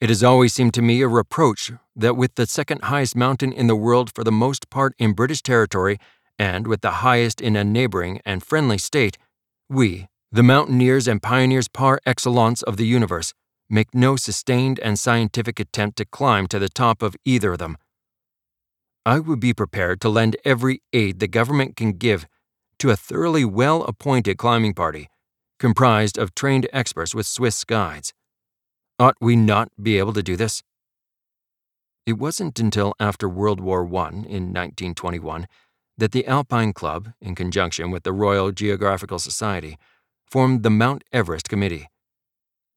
It 0.00 0.08
has 0.08 0.22
always 0.22 0.52
seemed 0.52 0.74
to 0.74 0.82
me 0.82 1.00
a 1.02 1.08
reproach 1.08 1.72
that 1.96 2.16
with 2.16 2.34
the 2.34 2.46
second 2.46 2.84
highest 2.84 3.16
mountain 3.16 3.52
in 3.52 3.68
the 3.68 3.76
world 3.76 4.10
for 4.14 4.24
the 4.24 4.32
most 4.32 4.68
part 4.68 4.94
in 4.98 5.12
British 5.12 5.42
territory 5.42 5.98
and 6.38 6.66
with 6.66 6.80
the 6.80 7.02
highest 7.02 7.40
in 7.40 7.56
a 7.56 7.64
neighboring 7.64 8.20
and 8.24 8.42
friendly 8.42 8.78
state, 8.78 9.16
we, 9.68 10.08
the 10.32 10.42
mountaineers 10.42 11.06
and 11.06 11.22
pioneers 11.22 11.68
par 11.68 12.00
excellence 12.04 12.62
of 12.62 12.76
the 12.76 12.86
universe, 12.86 13.32
make 13.70 13.94
no 13.94 14.16
sustained 14.16 14.80
and 14.80 14.98
scientific 14.98 15.60
attempt 15.60 15.96
to 15.98 16.04
climb 16.04 16.48
to 16.48 16.58
the 16.58 16.68
top 16.68 17.02
of 17.02 17.16
either 17.24 17.52
of 17.52 17.58
them. 17.58 17.76
I 19.06 19.18
would 19.18 19.38
be 19.38 19.52
prepared 19.52 20.00
to 20.00 20.08
lend 20.08 20.36
every 20.46 20.80
aid 20.94 21.20
the 21.20 21.28
government 21.28 21.76
can 21.76 21.92
give 21.92 22.26
to 22.78 22.88
a 22.88 22.96
thoroughly 22.96 23.44
well 23.44 23.82
appointed 23.82 24.38
climbing 24.38 24.72
party, 24.72 25.10
comprised 25.58 26.16
of 26.16 26.34
trained 26.34 26.66
experts 26.72 27.14
with 27.14 27.26
Swiss 27.26 27.64
guides. 27.64 28.14
Ought 28.98 29.16
we 29.20 29.36
not 29.36 29.68
be 29.80 29.98
able 29.98 30.14
to 30.14 30.22
do 30.22 30.36
this? 30.36 30.62
It 32.06 32.14
wasn't 32.14 32.58
until 32.58 32.94
after 32.98 33.28
World 33.28 33.60
War 33.60 33.82
I 33.82 34.08
in 34.08 34.52
1921 34.52 35.48
that 35.98 36.12
the 36.12 36.26
Alpine 36.26 36.72
Club, 36.72 37.12
in 37.20 37.34
conjunction 37.34 37.90
with 37.90 38.04
the 38.04 38.12
Royal 38.12 38.52
Geographical 38.52 39.18
Society, 39.18 39.76
formed 40.30 40.62
the 40.62 40.70
Mount 40.70 41.04
Everest 41.12 41.48
Committee. 41.50 41.88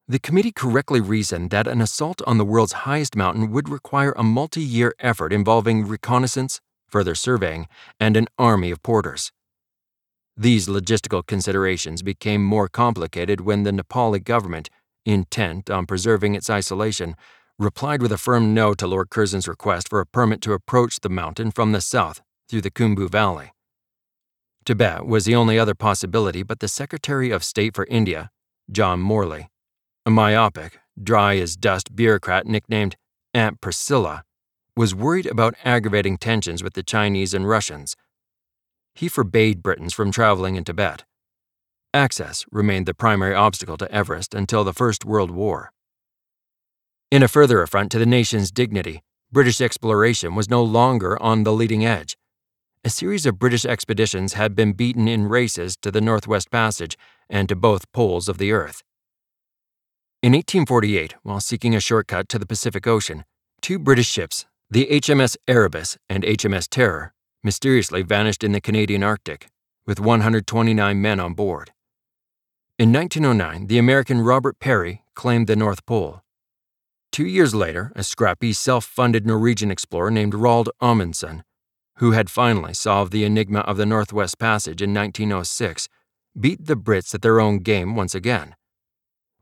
The 0.10 0.20
committee 0.20 0.54
correctly 0.54 1.02
reasoned 1.02 1.50
that 1.50 1.68
an 1.68 1.82
assault 1.82 2.22
on 2.26 2.38
the 2.38 2.46
world's 2.46 2.88
highest 2.88 3.18
mountain 3.18 3.52
would 3.52 3.68
require 3.68 4.14
a 4.16 4.24
multi 4.24 4.62
year 4.62 4.94
effort 5.00 5.34
involving 5.34 5.86
reconnaissance, 5.86 6.62
further 6.88 7.14
surveying, 7.14 7.68
and 8.00 8.16
an 8.16 8.28
army 8.38 8.72
of 8.72 8.82
porters. 8.82 9.34
These 10.38 10.70
logistical 10.70 11.28
considerations 11.28 12.04
became 12.04 12.42
more 12.42 12.70
complicated 12.70 13.42
when 13.42 13.64
the 13.64 13.72
Nepali 13.72 14.24
government, 14.24 14.70
intent 15.06 15.70
on 15.70 15.86
preserving 15.86 16.36
its 16.36 16.50
isolation, 16.50 17.18
replied 17.60 18.02
with 18.02 18.14
a 18.14 18.18
firm 18.18 18.54
no 18.54 18.74
to 18.76 18.88
Lord 18.88 19.10
Curzon's 19.10 19.48
request 19.48 19.90
for 19.90 20.00
a 20.00 20.06
permit 20.06 20.42
to 20.44 20.54
approach 20.54 21.02
the 21.02 21.10
mountain 21.10 21.52
from 21.52 21.74
the 21.74 21.82
south 21.82 22.22
through 22.48 22.62
the 22.62 22.72
Khumbu 22.72 23.10
Valley. 23.10 23.52
Tibet 24.64 25.06
was 25.06 25.26
the 25.26 25.36
only 25.36 25.60
other 25.60 25.76
possibility, 25.76 26.44
but 26.44 26.62
the 26.62 26.68
Secretary 26.70 27.30
of 27.30 27.44
State 27.44 27.76
for 27.76 27.86
India, 27.90 28.30
John 28.72 29.00
Morley, 29.00 29.50
a 30.08 30.10
myopic, 30.10 30.80
dry 31.04 31.36
as 31.36 31.58
dust 31.58 31.94
bureaucrat 31.94 32.46
nicknamed 32.46 32.96
Aunt 33.34 33.60
Priscilla, 33.60 34.24
was 34.74 34.96
worried 34.96 35.26
about 35.26 35.54
aggravating 35.66 36.18
tensions 36.18 36.64
with 36.64 36.76
the 36.76 36.82
Chinese 36.82 37.34
and 37.34 37.46
Russians. 37.46 37.94
He 38.96 39.10
forbade 39.10 39.62
Britons 39.62 39.94
from 39.94 40.14
traveling 40.14 40.56
in 40.56 40.64
Tibet. 40.64 41.04
Access 41.94 42.46
remained 42.54 42.86
the 42.86 42.94
primary 42.94 43.36
obstacle 43.36 43.76
to 43.76 43.92
Everest 43.92 44.34
until 44.34 44.64
the 44.64 44.72
First 44.72 45.04
World 45.04 45.30
War. 45.30 45.74
In 47.12 47.22
a 47.22 47.28
further 47.28 47.62
affront 47.62 47.92
to 47.92 48.00
the 48.00 48.06
nation's 48.06 48.50
dignity, 48.50 49.04
British 49.30 49.60
exploration 49.60 50.36
was 50.36 50.50
no 50.50 50.64
longer 50.64 51.22
on 51.22 51.44
the 51.44 51.52
leading 51.52 51.86
edge 51.86 52.16
a 52.88 52.90
series 52.90 53.26
of 53.26 53.38
British 53.38 53.66
expeditions 53.66 54.34
had 54.34 54.56
been 54.56 54.72
beaten 54.72 55.10
in 55.10 55.28
races 55.28 55.76
to 55.76 55.92
the 55.92 56.00
Northwest 56.00 56.50
Passage 56.50 56.98
and 57.30 57.50
to 57.50 57.56
both 57.56 57.92
poles 57.92 58.30
of 58.30 58.38
the 58.38 58.54
Earth. 58.54 58.82
In 60.28 60.34
1848, 60.34 61.16
while 61.24 61.40
seeking 61.40 61.74
a 61.74 61.80
shortcut 61.80 62.28
to 62.28 62.38
the 62.38 62.46
Pacific 62.46 62.86
Ocean, 62.86 63.24
two 63.62 63.80
British 63.80 64.10
ships, 64.10 64.46
the 64.70 64.86
HMS 64.92 65.38
Erebus 65.48 65.98
and 66.10 66.22
HMS 66.26 66.68
Terror, 66.70 67.14
mysteriously 67.46 68.02
vanished 68.02 68.44
in 68.44 68.52
the 68.52 68.60
Canadian 68.60 69.04
Arctic, 69.04 69.48
with 69.86 70.02
129 70.02 71.02
men 71.02 71.22
on 71.22 71.34
board. 71.34 71.72
In 72.78 72.92
1909, 72.92 73.68
the 73.68 73.78
American 73.78 74.20
Robert 74.20 74.60
Peary 74.60 75.06
claimed 75.14 75.48
the 75.48 75.56
North 75.56 75.86
Pole. 75.86 76.20
Two 77.14 77.26
years 77.26 77.56
later, 77.56 77.94
a 77.96 78.04
scrappy, 78.04 78.52
self 78.52 78.84
funded 78.84 79.26
Norwegian 79.26 79.72
explorer 79.72 80.12
named 80.12 80.34
Roald 80.34 80.68
Amundsen 80.82 81.46
who 82.00 82.12
had 82.12 82.30
finally 82.30 82.74
solved 82.74 83.14
the 83.14 83.24
enigma 83.24 83.60
of 83.60 83.78
the 83.78 83.86
Northwest 83.86 84.38
Passage 84.38 84.82
in 84.82 84.94
1906, 84.94 85.88
beat 86.38 86.66
the 86.66 86.76
Brits 86.76 87.16
at 87.16 87.22
their 87.22 87.40
own 87.40 87.60
game 87.60 87.96
once 87.96 88.14
again. 88.14 88.57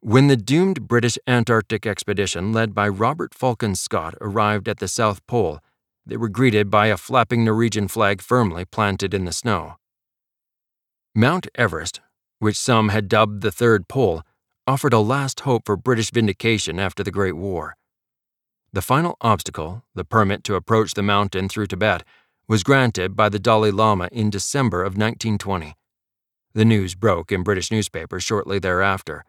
When 0.06 0.28
the 0.28 0.38
doomed 0.38 0.88
British 0.88 1.18
Antarctic 1.26 1.88
expedition 1.88 2.54
led 2.54 2.76
by 2.76 2.88
Robert 2.88 3.34
Falcon 3.34 3.74
Scott 3.74 4.14
arrived 4.22 4.68
at 4.70 4.78
the 4.78 4.88
South 4.88 5.26
Pole, 5.26 5.62
they 6.06 6.16
were 6.16 6.30
greeted 6.30 6.70
by 6.70 6.88
a 6.88 6.96
flapping 6.96 7.44
Norwegian 7.44 7.88
flag 7.88 8.22
firmly 8.22 8.66
planted 8.66 9.16
in 9.16 9.26
the 9.26 9.32
snow. 9.32 9.78
Mount 11.16 11.48
Everest, 11.56 12.02
which 12.38 12.56
some 12.56 12.90
had 12.90 13.10
dubbed 13.10 13.42
the 13.42 13.52
Third 13.52 13.88
Pole, 13.88 14.22
offered 14.68 14.94
a 14.94 15.00
last 15.00 15.40
hope 15.40 15.64
for 15.66 15.76
British 15.76 16.12
vindication 16.12 16.80
after 16.80 17.04
the 17.04 17.10
Great 17.10 17.36
War. 17.36 17.76
The 18.74 18.84
final 18.84 19.18
obstacle, 19.22 19.86
the 19.96 20.06
permit 20.06 20.44
to 20.44 20.54
approach 20.54 20.94
the 20.94 21.02
mountain 21.02 21.50
through 21.50 21.66
Tibet, 21.66 22.04
was 22.48 22.62
granted 22.62 23.16
by 23.16 23.28
the 23.30 23.40
Dalai 23.40 23.72
Lama 23.72 24.10
in 24.12 24.30
December 24.30 24.82
of 24.84 24.94
1920. 24.98 25.74
The 26.54 26.64
news 26.64 26.94
broke 26.94 27.32
in 27.32 27.42
British 27.42 27.72
newspapers 27.72 28.24
shortly 28.24 28.60
thereafter. 28.60 29.26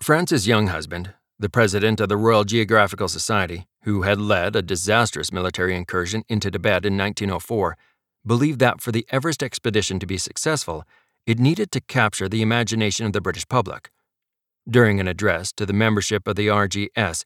Francis 0.00 0.46
Younghusband, 0.46 1.12
the 1.38 1.50
president 1.50 2.00
of 2.00 2.08
the 2.08 2.16
Royal 2.16 2.44
Geographical 2.44 3.06
Society, 3.06 3.66
who 3.82 4.02
had 4.02 4.18
led 4.18 4.56
a 4.56 4.62
disastrous 4.62 5.30
military 5.30 5.76
incursion 5.76 6.24
into 6.26 6.50
Tibet 6.50 6.86
in 6.86 6.96
1904, 6.96 7.76
believed 8.24 8.60
that 8.60 8.80
for 8.80 8.92
the 8.92 9.06
Everest 9.10 9.42
expedition 9.42 9.98
to 9.98 10.06
be 10.06 10.16
successful, 10.16 10.84
it 11.26 11.38
needed 11.38 11.70
to 11.72 11.82
capture 11.82 12.30
the 12.30 12.40
imagination 12.40 13.04
of 13.04 13.12
the 13.12 13.20
British 13.20 13.46
public. 13.46 13.90
During 14.66 15.00
an 15.00 15.06
address 15.06 15.52
to 15.52 15.66
the 15.66 15.74
membership 15.74 16.26
of 16.26 16.36
the 16.36 16.46
RGS, 16.46 17.24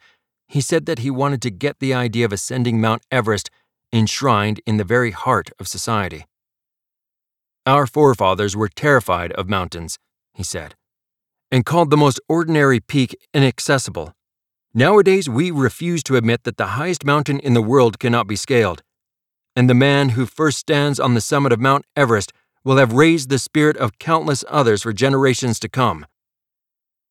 he 0.49 0.61
said 0.61 0.87
that 0.87 0.99
he 0.99 1.11
wanted 1.12 1.43
to 1.43 1.52
get 1.52 1.78
the 1.78 1.95
idea 1.95 2.25
of 2.25 2.33
ascending 2.33 2.81
Mount 2.81 3.02
Everest 3.09 3.50
enshrined 3.93 4.61
in 4.66 4.78
the 4.78 4.85
very 4.85 5.12
heart 5.12 5.50
of 5.61 5.69
society. 5.69 6.26
Our 7.66 7.87
forefathers 7.87 8.57
were 8.57 8.69
terrified 8.69 9.31
of 9.33 9.49
mountains, 9.49 9.97
he 10.33 10.43
said, 10.43 10.75
and 11.55 11.65
called 11.65 11.89
the 11.89 11.97
most 11.97 12.19
ordinary 12.29 12.81
peak 12.81 13.17
inaccessible. 13.33 14.13
Nowadays, 14.75 15.29
we 15.29 15.53
refuse 15.53 16.03
to 16.03 16.17
admit 16.17 16.43
that 16.43 16.57
the 16.57 16.75
highest 16.75 17.05
mountain 17.05 17.39
in 17.39 17.55
the 17.55 17.63
world 17.63 18.01
cannot 18.01 18.27
be 18.27 18.35
scaled, 18.35 18.83
and 19.55 19.71
the 19.71 19.81
man 19.89 20.09
who 20.11 20.27
first 20.27 20.59
stands 20.59 20.99
on 20.99 21.15
the 21.15 21.21
summit 21.21 21.53
of 21.53 21.61
Mount 21.61 21.85
Everest 21.95 22.33
will 22.65 22.79
have 22.79 22.93
raised 22.93 23.29
the 23.29 23.39
spirit 23.39 23.77
of 23.77 24.01
countless 24.01 24.45
others 24.49 24.83
for 24.83 24.93
generations 24.93 25.61
to 25.61 25.69
come. 25.69 26.07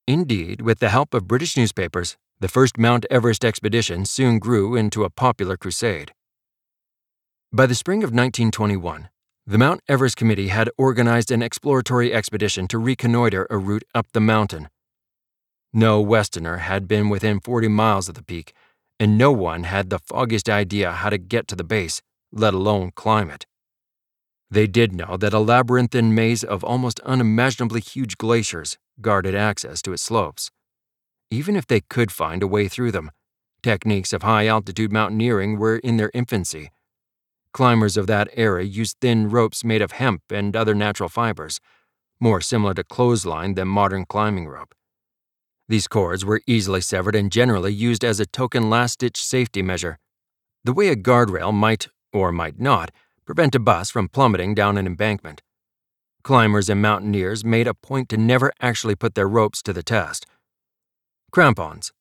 Indeed, 0.10 0.60
with 0.60 0.80
the 0.80 0.90
help 0.90 1.14
of 1.14 1.26
British 1.26 1.56
newspapers, 1.56 2.18
the 2.42 2.50
first 2.50 2.78
Mount 2.78 3.06
Everest 3.10 3.46
expedition 3.46 4.04
soon 4.04 4.40
grew 4.40 4.76
into 4.76 5.06
a 5.06 5.10
popular 5.10 5.56
crusade. 5.56 6.12
By 7.54 7.66
the 7.66 7.76
spring 7.76 8.00
of 8.00 8.10
1921, 8.10 9.08
the 9.46 9.58
Mount 9.58 9.82
Everest 9.90 10.16
Committee 10.16 10.48
had 10.48 10.70
organized 10.78 11.30
an 11.30 11.42
exploratory 11.42 12.14
expedition 12.14 12.66
to 12.70 12.78
reconnoiter 12.78 13.46
a 13.50 13.58
route 13.58 13.84
up 13.94 14.08
the 14.14 14.22
mountain. 14.22 14.70
No 15.74 16.00
Westerner 16.00 16.58
had 16.58 16.88
been 16.88 17.10
within 17.10 17.42
40 17.42 17.68
miles 17.68 18.08
of 18.08 18.16
the 18.16 18.24
peak, 18.24 18.54
and 19.02 19.18
no 19.18 19.34
one 19.34 19.64
had 19.64 19.90
the 19.90 20.00
foggiest 20.00 20.48
idea 20.48 20.94
how 20.94 21.10
to 21.10 21.18
get 21.18 21.50
to 21.50 21.58
the 21.58 21.64
base, 21.66 22.02
let 22.32 22.54
alone 22.54 22.92
climb 22.96 23.30
it. 23.30 23.46
They 24.50 24.66
did 24.66 24.94
know 24.94 25.18
that 25.18 25.34
a 25.34 25.40
labyrinthine 25.40 26.16
maze 26.16 26.46
of 26.46 26.64
almost 26.64 27.02
unimaginably 27.02 27.82
huge 27.82 28.18
glaciers 28.18 28.78
guarded 29.02 29.36
access 29.36 29.82
to 29.82 29.92
its 29.92 30.04
slopes. 30.04 30.52
Even 31.30 31.58
if 31.58 31.68
they 31.68 31.82
could 31.82 32.14
find 32.14 32.44
a 32.44 32.48
way 32.48 32.70
through 32.70 32.92
them, 32.92 33.12
techniques 33.62 34.14
of 34.14 34.24
high 34.24 34.48
altitude 34.48 34.94
mountaineering 34.94 35.58
were 35.60 35.80
in 35.80 35.98
their 35.98 36.12
infancy 36.14 36.70
Climbers 37.54 37.98
of 37.98 38.08
that 38.08 38.30
era 38.34 38.64
used 38.64 38.98
thin 39.00 39.30
ropes 39.30 39.64
made 39.64 39.82
of 39.82 39.94
hemp 39.94 40.24
and 40.32 40.56
other 40.56 40.74
natural 40.74 41.08
fibers, 41.08 41.60
more 42.20 42.42
similar 42.42 42.74
to 42.74 42.84
clothesline 42.84 43.54
than 43.54 43.68
modern 43.68 44.06
climbing 44.06 44.48
rope. 44.48 44.74
These 45.70 45.88
cords 45.88 46.26
were 46.26 46.42
easily 46.48 46.82
severed 46.82 47.16
and 47.16 47.32
generally 47.32 47.72
used 47.72 48.04
as 48.04 48.20
a 48.20 48.26
token 48.26 48.70
last 48.70 49.00
ditch 49.00 49.22
safety 49.22 49.62
measure, 49.62 50.00
the 50.64 50.74
way 50.74 50.88
a 50.88 50.96
guardrail 50.96 51.54
might, 51.54 51.90
or 52.12 52.32
might 52.32 52.60
not, 52.60 52.90
prevent 53.26 53.54
a 53.56 53.60
bus 53.60 53.92
from 53.92 54.10
plummeting 54.10 54.56
down 54.56 54.78
an 54.78 54.88
embankment. 54.88 55.42
Climbers 56.24 56.70
and 56.70 56.82
mountaineers 56.82 57.44
made 57.44 57.68
a 57.68 57.74
point 57.74 58.10
to 58.10 58.18
never 58.18 58.52
actually 58.62 58.96
put 58.96 59.14
their 59.14 59.28
ropes 59.28 59.62
to 59.62 59.74
the 59.74 59.84
test. 59.84 60.26
Crampons, 61.32 61.92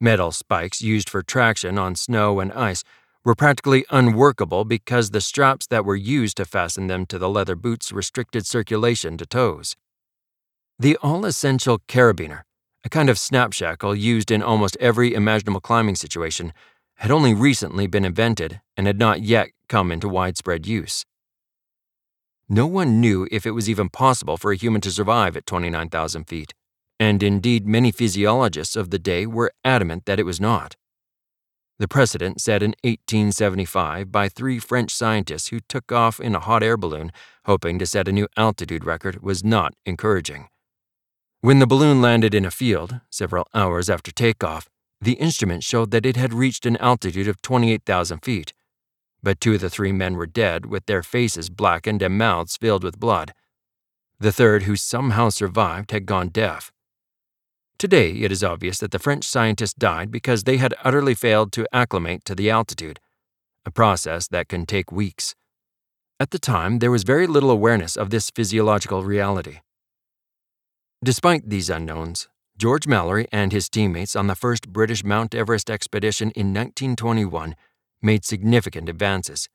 metal 0.00 0.30
spikes 0.30 0.82
used 0.82 1.08
for 1.08 1.22
traction 1.22 1.78
on 1.78 1.94
snow 1.96 2.38
and 2.38 2.52
ice, 2.52 2.84
were 3.24 3.34
practically 3.34 3.84
unworkable 3.90 4.64
because 4.64 5.10
the 5.10 5.20
straps 5.20 5.66
that 5.68 5.84
were 5.84 5.96
used 5.96 6.36
to 6.36 6.44
fasten 6.44 6.88
them 6.88 7.06
to 7.06 7.18
the 7.18 7.28
leather 7.28 7.54
boots 7.54 7.92
restricted 7.92 8.46
circulation 8.46 9.16
to 9.16 9.26
toes. 9.26 9.76
The 10.78 10.96
all 11.02 11.24
essential 11.24 11.78
carabiner, 11.86 12.42
a 12.84 12.88
kind 12.88 13.08
of 13.08 13.18
snap 13.18 13.52
shackle 13.52 13.94
used 13.94 14.30
in 14.30 14.42
almost 14.42 14.76
every 14.80 15.14
imaginable 15.14 15.60
climbing 15.60 15.94
situation, 15.94 16.52
had 16.96 17.10
only 17.10 17.34
recently 17.34 17.86
been 17.86 18.04
invented 18.04 18.60
and 18.76 18.86
had 18.86 18.98
not 18.98 19.22
yet 19.22 19.50
come 19.68 19.92
into 19.92 20.08
widespread 20.08 20.66
use. 20.66 21.04
No 22.48 22.66
one 22.66 23.00
knew 23.00 23.28
if 23.30 23.46
it 23.46 23.52
was 23.52 23.70
even 23.70 23.88
possible 23.88 24.36
for 24.36 24.52
a 24.52 24.56
human 24.56 24.80
to 24.82 24.90
survive 24.90 25.36
at 25.36 25.46
29,000 25.46 26.24
feet, 26.24 26.52
and 26.98 27.22
indeed 27.22 27.66
many 27.66 27.90
physiologists 27.90 28.76
of 28.76 28.90
the 28.90 28.98
day 28.98 29.26
were 29.26 29.52
adamant 29.64 30.04
that 30.06 30.20
it 30.20 30.26
was 30.26 30.40
not. 30.40 30.76
The 31.78 31.88
precedent 31.88 32.40
set 32.40 32.62
in 32.62 32.74
1875 32.84 34.12
by 34.12 34.28
three 34.28 34.58
French 34.58 34.94
scientists 34.94 35.48
who 35.48 35.60
took 35.60 35.90
off 35.90 36.20
in 36.20 36.34
a 36.34 36.40
hot 36.40 36.62
air 36.62 36.76
balloon 36.76 37.12
hoping 37.46 37.78
to 37.78 37.86
set 37.86 38.08
a 38.08 38.12
new 38.12 38.28
altitude 38.36 38.84
record 38.84 39.22
was 39.22 39.42
not 39.42 39.74
encouraging. 39.84 40.48
When 41.40 41.58
the 41.58 41.66
balloon 41.66 42.00
landed 42.00 42.34
in 42.34 42.44
a 42.44 42.52
field, 42.52 43.00
several 43.10 43.48
hours 43.52 43.90
after 43.90 44.12
takeoff, 44.12 44.68
the 45.00 45.14
instrument 45.14 45.64
showed 45.64 45.90
that 45.90 46.06
it 46.06 46.16
had 46.16 46.32
reached 46.32 46.66
an 46.66 46.76
altitude 46.76 47.26
of 47.26 47.42
28,000 47.42 48.20
feet. 48.20 48.52
But 49.20 49.40
two 49.40 49.54
of 49.54 49.60
the 49.60 49.70
three 49.70 49.90
men 49.90 50.14
were 50.14 50.26
dead, 50.26 50.66
with 50.66 50.86
their 50.86 51.02
faces 51.02 51.50
blackened 51.50 52.02
and 52.02 52.16
mouths 52.16 52.56
filled 52.56 52.84
with 52.84 53.00
blood. 53.00 53.32
The 54.20 54.30
third, 54.30 54.62
who 54.62 54.76
somehow 54.76 55.30
survived, 55.30 55.90
had 55.90 56.06
gone 56.06 56.28
deaf. 56.28 56.70
Today, 57.82 58.12
it 58.12 58.30
is 58.30 58.44
obvious 58.44 58.78
that 58.78 58.92
the 58.92 59.00
French 59.00 59.24
scientists 59.24 59.74
died 59.74 60.12
because 60.12 60.44
they 60.44 60.58
had 60.58 60.72
utterly 60.84 61.14
failed 61.14 61.50
to 61.50 61.66
acclimate 61.72 62.24
to 62.26 62.36
the 62.36 62.48
altitude, 62.48 63.00
a 63.66 63.72
process 63.72 64.28
that 64.28 64.46
can 64.46 64.66
take 64.66 64.92
weeks. 64.92 65.34
At 66.20 66.30
the 66.30 66.38
time, 66.38 66.78
there 66.78 66.92
was 66.92 67.02
very 67.02 67.26
little 67.26 67.50
awareness 67.50 67.96
of 67.96 68.10
this 68.10 68.30
physiological 68.30 69.02
reality. 69.02 69.62
Despite 71.02 71.50
these 71.50 71.68
unknowns, 71.68 72.28
George 72.56 72.86
Mallory 72.86 73.26
and 73.32 73.50
his 73.50 73.68
teammates 73.68 74.14
on 74.14 74.28
the 74.28 74.36
first 74.36 74.68
British 74.68 75.02
Mount 75.02 75.34
Everest 75.34 75.68
expedition 75.68 76.30
in 76.36 76.54
1921 76.54 77.56
made 78.00 78.24
significant 78.24 78.88
advances. 78.88 79.48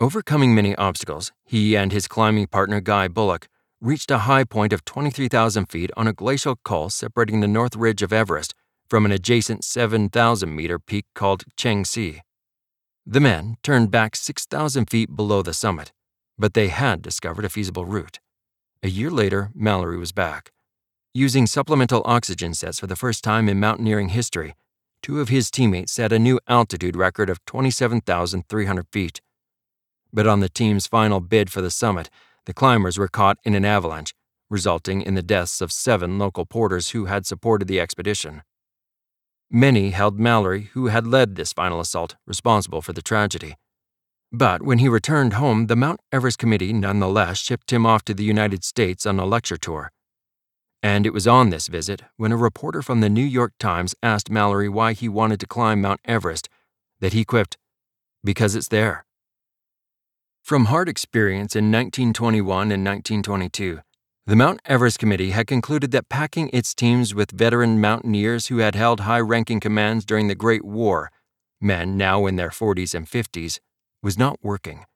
Overcoming 0.00 0.54
many 0.54 0.76
obstacles, 0.76 1.32
he 1.46 1.78
and 1.78 1.92
his 1.92 2.08
climbing 2.08 2.48
partner 2.48 2.82
Guy 2.82 3.08
Bullock 3.08 3.48
reached 3.80 4.10
a 4.10 4.18
high 4.18 4.44
point 4.44 4.72
of 4.72 4.84
23,000 4.84 5.66
feet 5.66 5.90
on 5.96 6.08
a 6.08 6.12
glacial 6.12 6.56
col 6.64 6.90
separating 6.90 7.40
the 7.40 7.46
north 7.46 7.76
ridge 7.76 8.02
of 8.02 8.12
Everest 8.12 8.54
from 8.88 9.04
an 9.04 9.12
adjacent 9.12 9.64
7,000 9.64 10.54
meter 10.54 10.78
peak 10.78 11.06
called 11.14 11.44
Changtse. 11.56 12.20
The 13.06 13.20
men 13.20 13.56
turned 13.62 13.90
back 13.90 14.16
6,000 14.16 14.90
feet 14.90 15.14
below 15.14 15.42
the 15.42 15.54
summit, 15.54 15.92
but 16.38 16.54
they 16.54 16.68
had 16.68 17.02
discovered 17.02 17.44
a 17.44 17.48
feasible 17.48 17.84
route. 17.84 18.18
A 18.82 18.88
year 18.88 19.10
later, 19.10 19.50
Mallory 19.54 19.98
was 19.98 20.12
back. 20.12 20.52
Using 21.14 21.46
supplemental 21.46 22.02
oxygen 22.04 22.54
sets 22.54 22.80
for 22.80 22.86
the 22.86 22.96
first 22.96 23.24
time 23.24 23.48
in 23.48 23.60
mountaineering 23.60 24.10
history, 24.10 24.54
two 25.02 25.20
of 25.20 25.28
his 25.28 25.50
teammates 25.50 25.92
set 25.92 26.12
a 26.12 26.18
new 26.18 26.38
altitude 26.48 26.96
record 26.96 27.30
of 27.30 27.44
27,300 27.44 28.86
feet. 28.92 29.20
But 30.12 30.26
on 30.26 30.40
the 30.40 30.48
team's 30.48 30.86
final 30.86 31.20
bid 31.20 31.50
for 31.50 31.60
the 31.60 31.70
summit, 31.70 32.10
the 32.48 32.54
climbers 32.54 32.96
were 32.96 33.08
caught 33.08 33.36
in 33.44 33.54
an 33.54 33.66
avalanche, 33.66 34.14
resulting 34.48 35.02
in 35.02 35.14
the 35.14 35.22
deaths 35.22 35.60
of 35.60 35.70
seven 35.70 36.18
local 36.18 36.46
porters 36.46 36.90
who 36.90 37.04
had 37.04 37.26
supported 37.26 37.68
the 37.68 37.78
expedition. 37.78 38.40
Many 39.50 39.90
held 39.90 40.18
Mallory, 40.18 40.70
who 40.72 40.86
had 40.86 41.06
led 41.06 41.36
this 41.36 41.52
final 41.52 41.78
assault, 41.78 42.16
responsible 42.26 42.80
for 42.80 42.94
the 42.94 43.02
tragedy. 43.02 43.56
But 44.32 44.62
when 44.62 44.78
he 44.78 44.88
returned 44.88 45.34
home, 45.34 45.66
the 45.66 45.76
Mount 45.76 46.00
Everest 46.10 46.38
Committee 46.38 46.72
nonetheless 46.72 47.36
shipped 47.36 47.70
him 47.70 47.84
off 47.84 48.02
to 48.06 48.14
the 48.14 48.24
United 48.24 48.64
States 48.64 49.04
on 49.04 49.18
a 49.18 49.26
lecture 49.26 49.58
tour. 49.58 49.92
And 50.82 51.04
it 51.04 51.12
was 51.12 51.26
on 51.26 51.50
this 51.50 51.68
visit 51.68 52.00
when 52.16 52.32
a 52.32 52.36
reporter 52.38 52.80
from 52.80 53.02
the 53.02 53.10
New 53.10 53.20
York 53.20 53.52
Times 53.60 53.94
asked 54.02 54.30
Mallory 54.30 54.70
why 54.70 54.94
he 54.94 55.06
wanted 55.06 55.38
to 55.40 55.46
climb 55.46 55.82
Mount 55.82 56.00
Everest 56.06 56.48
that 57.00 57.12
he 57.12 57.26
quipped, 57.26 57.58
Because 58.24 58.56
it's 58.56 58.68
there. 58.68 59.04
From 60.48 60.64
hard 60.64 60.88
experience 60.88 61.54
in 61.54 61.70
1921 61.70 62.72
and 62.72 62.82
1922, 62.82 63.80
the 64.24 64.34
Mount 64.34 64.62
Everest 64.64 64.98
Committee 64.98 65.32
had 65.32 65.46
concluded 65.46 65.90
that 65.90 66.08
packing 66.08 66.48
its 66.54 66.74
teams 66.74 67.14
with 67.14 67.32
veteran 67.32 67.82
mountaineers 67.82 68.46
who 68.46 68.56
had 68.56 68.74
held 68.74 69.00
high 69.00 69.20
ranking 69.20 69.60
commands 69.60 70.06
during 70.06 70.26
the 70.28 70.34
Great 70.34 70.64
War, 70.64 71.12
men 71.60 71.98
now 71.98 72.24
in 72.24 72.36
their 72.36 72.48
40s 72.48 72.94
and 72.94 73.06
50s, 73.06 73.60
was 74.02 74.16
not 74.16 74.38
working. 74.42 74.86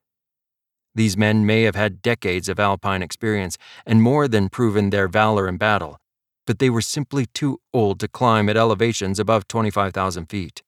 These 0.95 1.17
men 1.17 1.45
may 1.45 1.61
have 1.61 1.75
had 1.75 2.01
decades 2.01 2.49
of 2.49 2.59
alpine 2.59 3.03
experience 3.03 3.55
and 3.85 4.01
more 4.01 4.27
than 4.27 4.49
proven 4.49 4.89
their 4.89 5.07
valor 5.07 5.47
in 5.47 5.57
battle, 5.57 5.99
but 6.47 6.57
they 6.57 6.71
were 6.71 6.81
simply 6.81 7.27
too 7.27 7.59
old 7.71 7.99
to 7.99 8.07
climb 8.07 8.49
at 8.49 8.57
elevations 8.57 9.19
above 9.19 9.47
25,000 9.47 10.25
feet. 10.25 10.63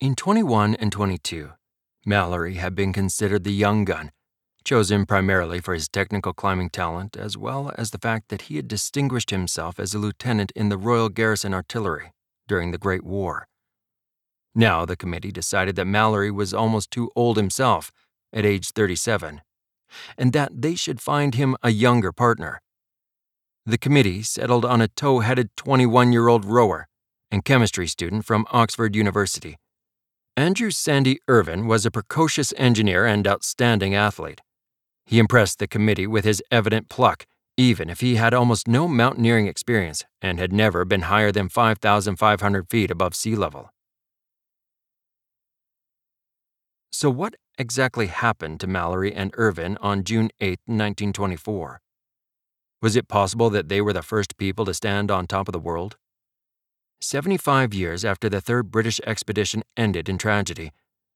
In 0.00 0.14
21 0.14 0.76
and 0.76 0.92
22, 0.92 1.50
Mallory 2.04 2.54
had 2.54 2.74
been 2.74 2.92
considered 2.92 3.44
the 3.44 3.52
young 3.52 3.84
gun, 3.84 4.10
chosen 4.64 5.04
primarily 5.04 5.60
for 5.60 5.74
his 5.74 5.88
technical 5.88 6.32
climbing 6.32 6.70
talent 6.70 7.16
as 7.16 7.36
well 7.36 7.72
as 7.76 7.90
the 7.90 7.98
fact 7.98 8.28
that 8.28 8.42
he 8.42 8.56
had 8.56 8.68
distinguished 8.68 9.30
himself 9.30 9.78
as 9.78 9.94
a 9.94 9.98
lieutenant 9.98 10.50
in 10.56 10.70
the 10.70 10.78
Royal 10.78 11.08
Garrison 11.08 11.52
Artillery 11.52 12.12
during 12.48 12.70
the 12.70 12.78
Great 12.78 13.04
War. 13.04 13.46
Now 14.54 14.84
the 14.84 14.96
committee 14.96 15.30
decided 15.30 15.76
that 15.76 15.84
Mallory 15.84 16.30
was 16.30 16.54
almost 16.54 16.90
too 16.90 17.10
old 17.14 17.36
himself, 17.36 17.92
at 18.32 18.46
age 18.46 18.70
37, 18.70 19.42
and 20.16 20.32
that 20.32 20.62
they 20.62 20.74
should 20.74 21.00
find 21.00 21.34
him 21.34 21.56
a 21.62 21.70
younger 21.70 22.12
partner. 22.12 22.60
The 23.66 23.78
committee 23.78 24.22
settled 24.22 24.64
on 24.64 24.80
a 24.80 24.88
tow 24.88 25.20
headed 25.20 25.50
21 25.56 26.12
year 26.12 26.28
old 26.28 26.44
rower 26.44 26.88
and 27.30 27.44
chemistry 27.44 27.86
student 27.86 28.24
from 28.24 28.46
Oxford 28.50 28.96
University 28.96 29.58
Andrew 30.36 30.70
Sandy 30.70 31.18
Irvine 31.28 31.66
was 31.66 31.84
a 31.84 31.90
precocious 31.90 32.54
engineer 32.56 33.04
and 33.04 33.26
outstanding 33.26 33.94
athlete. 33.94 34.40
He 35.04 35.18
impressed 35.18 35.58
the 35.58 35.66
committee 35.66 36.06
with 36.06 36.24
his 36.24 36.42
evident 36.50 36.88
pluck, 36.88 37.26
even 37.56 37.90
if 37.90 38.00
he 38.00 38.14
had 38.14 38.32
almost 38.32 38.68
no 38.68 38.86
mountaineering 38.86 39.46
experience 39.46 40.04
and 40.22 40.38
had 40.38 40.52
never 40.52 40.84
been 40.84 41.02
higher 41.02 41.32
than 41.32 41.48
5,500 41.48 42.70
feet 42.70 42.90
above 42.90 43.14
sea 43.14 43.34
level. 43.34 43.70
So, 46.92 47.10
what 47.10 47.34
exactly 47.58 48.06
happened 48.06 48.60
to 48.60 48.66
Mallory 48.66 49.12
and 49.12 49.34
Irvine 49.36 49.76
on 49.80 50.04
June 50.04 50.30
8, 50.40 50.60
1924? 50.66 51.80
Was 52.82 52.96
it 52.96 53.08
possible 53.08 53.50
that 53.50 53.68
they 53.68 53.80
were 53.80 53.92
the 53.92 54.02
first 54.02 54.38
people 54.38 54.64
to 54.64 54.74
stand 54.74 55.10
on 55.10 55.26
top 55.26 55.48
of 55.48 55.52
the 55.52 55.58
world? 55.58 55.96
75 57.00 57.72
years 57.72 58.04
after 58.04 58.28
the 58.28 58.40
third 58.40 58.70
British 58.70 59.00
expedition 59.06 59.62
ended 59.76 60.08
in 60.08 60.18
tragedy, 60.18 60.72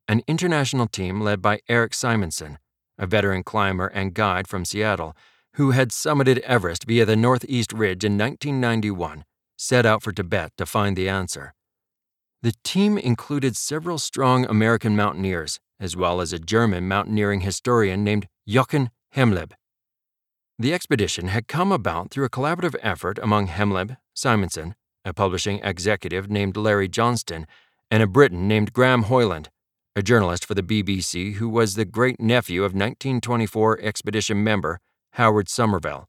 an 0.09 0.23
international 0.27 0.87
team 0.87 1.21
led 1.21 1.43
by 1.43 1.61
Eric 1.69 1.95
Simonson, 1.95 2.59
a 2.99 3.07
veteran 3.07 3.43
climber 3.43 3.89
and 3.89 4.15
guide 4.15 4.49
from 4.49 4.65
Seattle, 4.65 5.15
who 5.55 5.73
had 5.73 5.91
summited 5.91 6.39
Everest 6.39 6.85
via 6.85 7.05
the 7.05 7.17
Northeast 7.17 7.73
Ridge 7.73 8.05
in 8.05 8.19
1991, 8.19 9.25
set 9.57 9.87
out 9.87 10.03
for 10.03 10.13
Tibet 10.13 10.53
to 10.57 10.67
find 10.67 10.97
the 10.97 11.09
answer. 11.09 11.55
The 12.43 12.55
team 12.65 12.99
included 12.99 13.57
several 13.57 13.99
strong 13.99 14.45
American 14.47 14.97
mountaineers, 14.97 15.61
as 15.79 15.97
well 15.97 16.21
as 16.21 16.33
a 16.33 16.39
German 16.39 16.89
mountaineering 16.89 17.41
historian 17.41 18.05
named 18.05 18.27
Jochen 18.47 18.91
Hemleb. 19.15 19.53
The 20.59 20.73
expedition 20.73 21.29
had 21.29 21.49
come 21.49 21.73
about 21.73 22.11
through 22.11 22.25
a 22.25 22.31
collaborative 22.31 22.77
effort 22.83 23.19
among 23.23 23.49
Hemleb, 23.49 23.97
Simonson, 24.15 24.75
a 25.05 25.13
publishing 25.13 25.61
executive 25.63 26.31
named 26.31 26.57
Larry 26.57 26.89
Johnston, 26.89 27.47
and 27.91 28.03
a 28.03 28.07
Briton 28.07 28.49
named 28.49 28.73
Graham 28.73 29.05
Hoyland, 29.05 29.51
a 29.95 30.03
journalist 30.03 30.45
for 30.45 30.55
the 30.55 30.63
BBC 30.63 31.35
who 31.35 31.49
was 31.49 31.75
the 31.75 31.85
great 31.85 32.21
nephew 32.21 32.61
of 32.61 32.73
1924 32.73 33.81
expedition 33.81 34.43
member 34.43 34.81
Howard 35.13 35.47
Somervell. 35.47 36.07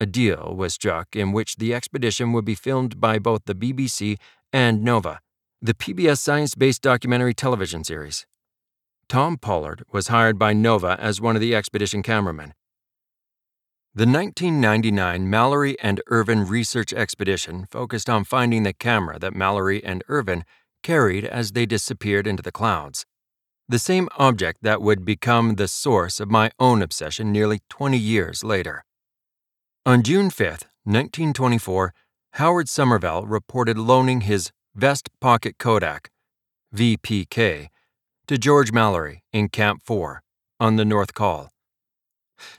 A 0.00 0.06
deal 0.06 0.54
was 0.56 0.74
struck 0.74 1.16
in 1.16 1.32
which 1.32 1.56
the 1.56 1.74
expedition 1.74 2.32
would 2.32 2.44
be 2.44 2.54
filmed 2.54 3.00
by 3.00 3.18
both 3.18 3.46
the 3.46 3.54
BBC 3.54 4.16
and 4.52 4.84
Nova, 4.84 5.18
the 5.60 5.74
PBS 5.74 6.18
science 6.18 6.54
based 6.54 6.82
documentary 6.82 7.34
television 7.34 7.82
series. 7.82 8.24
Tom 9.08 9.36
Pollard 9.38 9.82
was 9.90 10.08
hired 10.08 10.38
by 10.38 10.52
Nova 10.52 10.96
as 11.00 11.20
one 11.20 11.34
of 11.34 11.40
the 11.40 11.56
expedition 11.56 12.02
cameramen, 12.02 12.54
the 13.98 14.06
1999 14.06 15.28
Mallory 15.28 15.76
and 15.80 16.00
Irvine 16.06 16.44
research 16.44 16.92
expedition 16.92 17.66
focused 17.68 18.08
on 18.08 18.22
finding 18.22 18.62
the 18.62 18.72
camera 18.72 19.18
that 19.18 19.34
Mallory 19.34 19.82
and 19.82 20.04
Irvine 20.06 20.44
carried 20.84 21.24
as 21.24 21.50
they 21.50 21.66
disappeared 21.66 22.24
into 22.24 22.40
the 22.40 22.52
clouds. 22.52 23.04
The 23.68 23.80
same 23.80 24.08
object 24.16 24.62
that 24.62 24.80
would 24.80 25.04
become 25.04 25.56
the 25.56 25.66
source 25.66 26.20
of 26.20 26.30
my 26.30 26.52
own 26.60 26.80
obsession 26.80 27.32
nearly 27.32 27.58
20 27.70 27.98
years 27.98 28.44
later. 28.44 28.84
On 29.84 30.04
June 30.04 30.30
5, 30.30 30.46
1924, 30.84 31.92
Howard 32.34 32.66
Somervell 32.68 33.24
reported 33.26 33.76
loaning 33.76 34.20
his 34.20 34.52
Vest 34.76 35.08
Pocket 35.20 35.56
Kodak, 35.58 36.12
VPK, 36.72 37.66
to 38.28 38.38
George 38.38 38.70
Mallory 38.70 39.24
in 39.32 39.48
Camp 39.48 39.82
4 39.84 40.22
on 40.60 40.76
the 40.76 40.84
North 40.84 41.14
Col. 41.14 41.50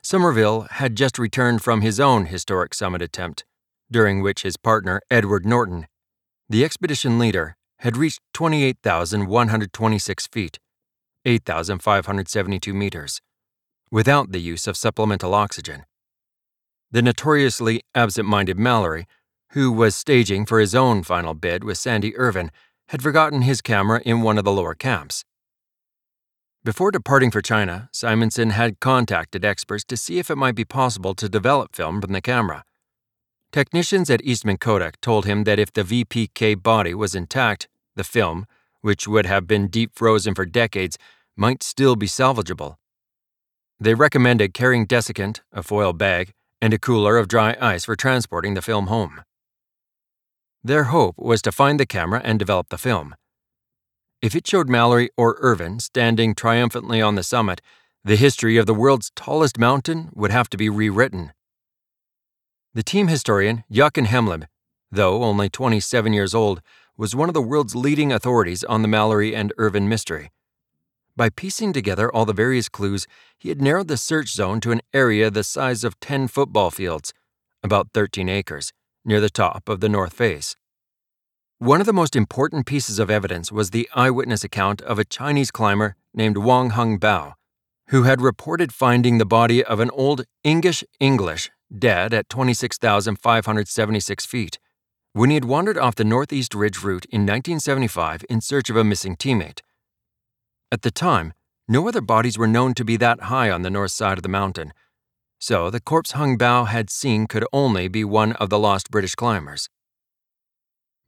Somervell 0.04 0.70
had 0.70 0.96
just 0.96 1.20
returned 1.20 1.62
from 1.62 1.82
his 1.82 2.00
own 2.00 2.26
historic 2.26 2.74
summit 2.74 3.02
attempt, 3.02 3.46
during 3.92 4.22
which 4.22 4.44
his 4.44 4.58
partner, 4.58 5.02
Edward 5.10 5.46
Norton, 5.46 5.88
the 6.48 6.64
expedition 6.64 7.20
leader, 7.20 7.56
had 7.80 7.96
reached 7.96 8.22
28,126 8.34 10.28
feet, 10.28 10.60
8,572 11.26 12.74
meters, 12.74 13.22
without 13.92 14.32
the 14.32 14.42
use 14.42 14.68
of 14.68 14.78
supplemental 14.78 15.34
oxygen. 15.34 15.86
the 16.92 17.02
notoriously 17.02 17.82
absent 17.94 18.28
minded 18.28 18.58
Mallory, 18.58 19.06
who 19.52 19.72
was 19.72 19.96
staging 19.96 20.46
for 20.46 20.60
his 20.60 20.74
own 20.74 21.04
final 21.04 21.34
bid 21.34 21.64
with 21.64 21.78
Sandy 21.78 22.16
Irvine, 22.18 22.52
had 22.90 23.02
forgotten 23.04 23.44
his 23.44 23.62
camera 23.62 24.02
in 24.06 24.22
one 24.22 24.38
of 24.38 24.44
the 24.44 24.52
lower 24.52 24.74
camps. 24.74 25.24
Before 26.62 26.92
departing 26.92 27.32
for 27.32 27.42
China, 27.42 27.90
Simonson 27.94 28.50
had 28.50 28.82
contacted 28.82 29.46
experts 29.46 29.86
to 29.86 29.96
see 29.96 30.20
if 30.20 30.30
it 30.30 30.36
might 30.36 30.56
be 30.56 30.66
possible 30.66 31.16
to 31.16 31.30
develop 31.30 31.74
film 31.74 32.02
from 32.02 32.12
the 32.12 32.20
camera. 32.20 32.66
Technicians 33.54 34.10
at 34.10 34.24
Eastman 34.26 34.58
Kodak 34.58 35.00
told 35.00 35.26
him 35.26 35.46
that 35.46 35.58
if 35.58 35.72
the 35.72 35.84
VPK 35.84 36.62
body 36.62 36.94
was 36.94 37.16
intact, 37.16 37.70
the 37.96 38.04
film, 38.04 38.46
which 38.82 39.08
would 39.08 39.26
have 39.26 39.48
been 39.48 39.70
deep 39.70 39.92
frozen 39.96 40.36
for 40.36 40.46
decades, 40.46 40.98
might 41.38 41.64
still 41.64 41.96
be 41.96 42.08
salvageable. 42.08 42.76
They 43.80 43.94
recommended 43.94 44.54
carrying 44.54 44.86
desiccant, 44.86 45.40
a 45.54 45.64
foil 45.64 45.94
bag, 45.94 46.34
and 46.62 46.74
a 46.74 46.78
cooler 46.78 47.18
of 47.18 47.30
dry 47.30 47.56
ice 47.62 47.86
for 47.86 47.96
transporting 47.96 48.56
the 48.56 48.62
film 48.62 48.88
home. 48.88 49.22
Their 50.62 50.86
hope 50.86 51.16
was 51.18 51.42
to 51.44 51.54
find 51.54 51.80
the 51.80 51.86
camera 51.86 52.20
and 52.22 52.38
develop 52.38 52.68
the 52.68 52.78
film. 52.78 53.16
If 54.22 54.36
it 54.36 54.46
showed 54.46 54.68
Mallory 54.68 55.10
or 55.16 55.38
Irvine 55.40 55.80
standing 55.80 56.36
triumphantly 56.36 57.02
on 57.02 57.16
the 57.16 57.24
summit, 57.24 57.62
the 58.04 58.18
history 58.18 58.58
of 58.58 58.66
the 58.66 58.74
world's 58.74 59.12
tallest 59.16 59.58
mountain 59.58 60.10
would 60.14 60.30
have 60.30 60.50
to 60.50 60.58
be 60.58 60.68
rewritten. 60.68 61.32
The 62.74 62.84
team 62.84 63.08
historian, 63.08 63.64
Jochen 63.72 64.06
Hemleb, 64.06 64.46
though 64.92 65.24
only 65.24 65.50
27 65.50 66.12
years 66.12 66.36
old, 66.36 66.62
was 66.98 67.16
one 67.16 67.30
of 67.30 67.34
the 67.34 67.42
world's 67.42 67.76
leading 67.76 68.12
authorities 68.12 68.66
on 68.66 68.82
the 68.82 68.90
Mallory 68.90 69.34
and 69.34 69.54
Irvine 69.58 69.88
mystery. 69.88 70.32
By 71.16 71.30
piecing 71.30 71.72
together 71.72 72.14
all 72.14 72.26
the 72.26 72.34
various 72.34 72.68
clues, 72.68 73.08
he 73.38 73.48
had 73.48 73.62
narrowed 73.62 73.88
the 73.88 73.98
search 73.98 74.34
zone 74.34 74.60
to 74.62 74.72
an 74.72 74.82
area 74.94 75.32
the 75.32 75.46
size 75.46 75.86
of 75.86 76.00
10 76.02 76.28
football 76.28 76.72
fields, 76.72 77.14
about 77.64 77.92
13 77.94 78.28
acres, 78.28 78.74
near 79.06 79.22
the 79.22 79.30
top 79.30 79.70
of 79.70 79.80
the 79.80 79.90
north 79.90 80.14
face. 80.14 80.58
One 81.62 81.82
of 81.82 81.86
the 81.86 81.92
most 81.92 82.16
important 82.16 82.66
pieces 82.66 83.00
of 83.00 83.10
evidence 83.10 83.52
was 83.52 83.72
the 83.72 83.90
eyewitness 83.94 84.46
account 84.46 84.82
of 84.84 84.98
a 84.98 85.04
Chinese 85.04 85.52
climber 85.52 85.98
named 86.14 86.38
Wang 86.38 86.70
Hung 86.70 86.98
Bao, 86.98 87.34
who 87.90 88.04
had 88.04 88.22
reported 88.22 88.72
finding 88.72 89.18
the 89.18 89.26
body 89.26 89.62
of 89.62 89.82
an 89.82 89.90
old 89.90 90.24
English 90.46 90.86
English 91.02 91.52
dead 91.78 92.14
at 92.14 92.30
26,576 92.30 94.26
feet 94.26 94.58
when 95.12 95.32
he 95.32 95.34
had 95.34 95.44
wandered 95.44 95.78
off 95.78 95.96
the 95.96 96.06
Northeast 96.06 96.56
Ridge 96.56 96.82
route 96.82 97.04
in 97.10 97.24
1975 97.24 98.24
in 98.30 98.40
search 98.40 98.70
of 98.70 98.78
a 98.78 98.86
missing 98.86 99.18
teammate. 99.18 99.60
At 100.72 100.84
the 100.84 100.92
time, 100.92 101.34
no 101.68 101.90
other 101.90 102.00
bodies 102.00 102.38
were 102.38 102.48
known 102.48 102.74
to 102.76 102.86
be 102.86 102.96
that 102.96 103.24
high 103.24 103.52
on 103.52 103.64
the 103.64 103.70
north 103.70 103.92
side 103.92 104.18
of 104.18 104.24
the 104.24 104.30
mountain, 104.30 104.72
so 105.40 105.70
the 105.70 105.82
corpse 105.82 106.12
Hung 106.12 106.38
Bao 106.38 106.68
had 106.68 106.90
seen 106.90 107.28
could 107.28 107.46
only 107.52 107.90
be 107.90 108.06
one 108.06 108.32
of 108.34 108.50
the 108.50 108.60
lost 108.60 108.90
British 108.90 109.16
climbers. 109.16 109.68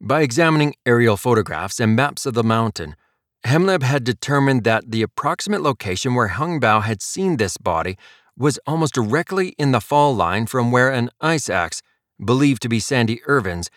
By 0.04 0.22
examining 0.22 0.74
aerial 0.84 1.16
photographs 1.16 1.78
and 1.78 1.94
maps 1.94 2.26
of 2.26 2.34
the 2.34 2.42
mountain, 2.42 2.96
Hemleb 3.44 3.84
had 3.84 4.02
determined 4.02 4.64
that 4.64 4.90
the 4.90 5.00
approximate 5.00 5.62
location 5.62 6.16
where 6.16 6.26
Hung 6.26 6.60
Bao 6.60 6.82
had 6.82 7.00
seen 7.00 7.36
this 7.36 7.56
body 7.56 7.96
was 8.36 8.58
almost 8.66 8.94
directly 8.94 9.50
in 9.58 9.70
the 9.70 9.80
fall 9.80 10.12
line 10.12 10.46
from 10.46 10.72
where 10.72 10.90
an 10.90 11.10
ice 11.20 11.48
axe, 11.48 11.82
believed 12.24 12.62
to 12.62 12.68
be 12.68 12.80
Sandy 12.80 13.20
Irvine's, 13.28 13.70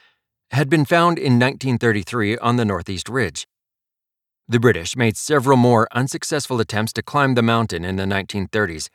had 0.50 0.68
been 0.68 0.84
found 0.84 1.20
in 1.20 1.34
1933 1.34 2.40
on 2.40 2.56
the 2.56 2.66
Northeast 2.66 3.08
Ridge. 3.08 3.48
The 4.48 4.60
British 4.60 4.96
made 4.96 5.18
several 5.18 5.58
more 5.58 5.88
unsuccessful 5.92 6.60
attempts 6.60 6.94
to 6.94 7.04
climb 7.04 7.36
the 7.36 7.44
mountain 7.44 7.86
in 7.86 7.98
the 7.98 8.06
1930s, 8.06 8.90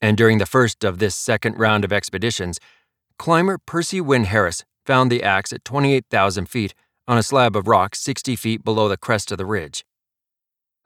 and 0.00 0.16
during 0.16 0.38
the 0.38 0.46
first 0.46 0.84
of 0.84 1.00
this 1.00 1.16
second 1.16 1.58
round 1.58 1.84
of 1.84 1.92
expeditions, 1.92 2.60
climber 3.18 3.58
Percy 3.58 4.00
Wyn 4.00 4.22
Harris 4.22 4.64
found 4.86 5.10
the 5.10 5.22
axe 5.22 5.52
at 5.52 5.64
28,000 5.64 6.48
feet 6.48 6.74
on 7.08 7.18
a 7.18 7.22
slab 7.22 7.56
of 7.56 7.68
rock 7.68 7.94
60 7.94 8.36
feet 8.36 8.64
below 8.64 8.88
the 8.88 8.96
crest 8.96 9.32
of 9.32 9.38
the 9.38 9.46
ridge. 9.46 9.84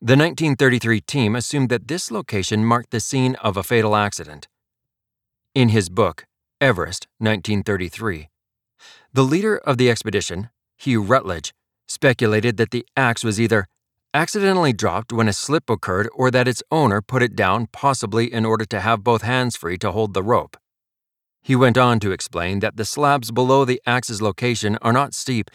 The 0.00 0.16
1933 0.16 1.02
team 1.02 1.36
assumed 1.36 1.68
that 1.68 1.88
this 1.88 2.10
location 2.10 2.64
marked 2.64 2.90
the 2.90 3.00
scene 3.00 3.34
of 3.36 3.56
a 3.56 3.62
fatal 3.62 3.94
accident. 3.94 4.48
In 5.54 5.68
his 5.68 5.90
book, 5.90 6.24
Everest, 6.60 7.06
1933, 7.18 8.28
the 9.12 9.24
leader 9.24 9.58
of 9.58 9.76
the 9.76 9.90
expedition, 9.90 10.48
Hugh 10.78 11.02
Ruttledge, 11.02 11.52
speculated 11.86 12.56
that 12.56 12.70
the 12.70 12.86
axe 12.96 13.24
was 13.24 13.40
either 13.40 13.66
accidentally 14.14 14.72
dropped 14.72 15.12
when 15.12 15.28
a 15.28 15.32
slip 15.32 15.68
occurred 15.68 16.08
or 16.14 16.30
that 16.30 16.48
its 16.48 16.62
owner 16.70 17.00
put 17.00 17.22
it 17.22 17.36
down 17.36 17.66
possibly 17.72 18.32
in 18.32 18.44
order 18.44 18.64
to 18.64 18.80
have 18.80 19.04
both 19.04 19.22
hands 19.22 19.56
free 19.56 19.76
to 19.78 19.92
hold 19.92 20.14
the 20.14 20.22
rope. 20.22 20.56
He 21.42 21.56
went 21.56 21.78
on 21.78 22.00
to 22.00 22.12
explain 22.12 22.60
that 22.60 22.76
the 22.76 22.84
slabs 22.84 23.30
below 23.30 23.64
the 23.64 23.80
axe's 23.86 24.20
location 24.20 24.78
are 24.82 24.92
not 24.92 25.14
steep, 25.14 25.50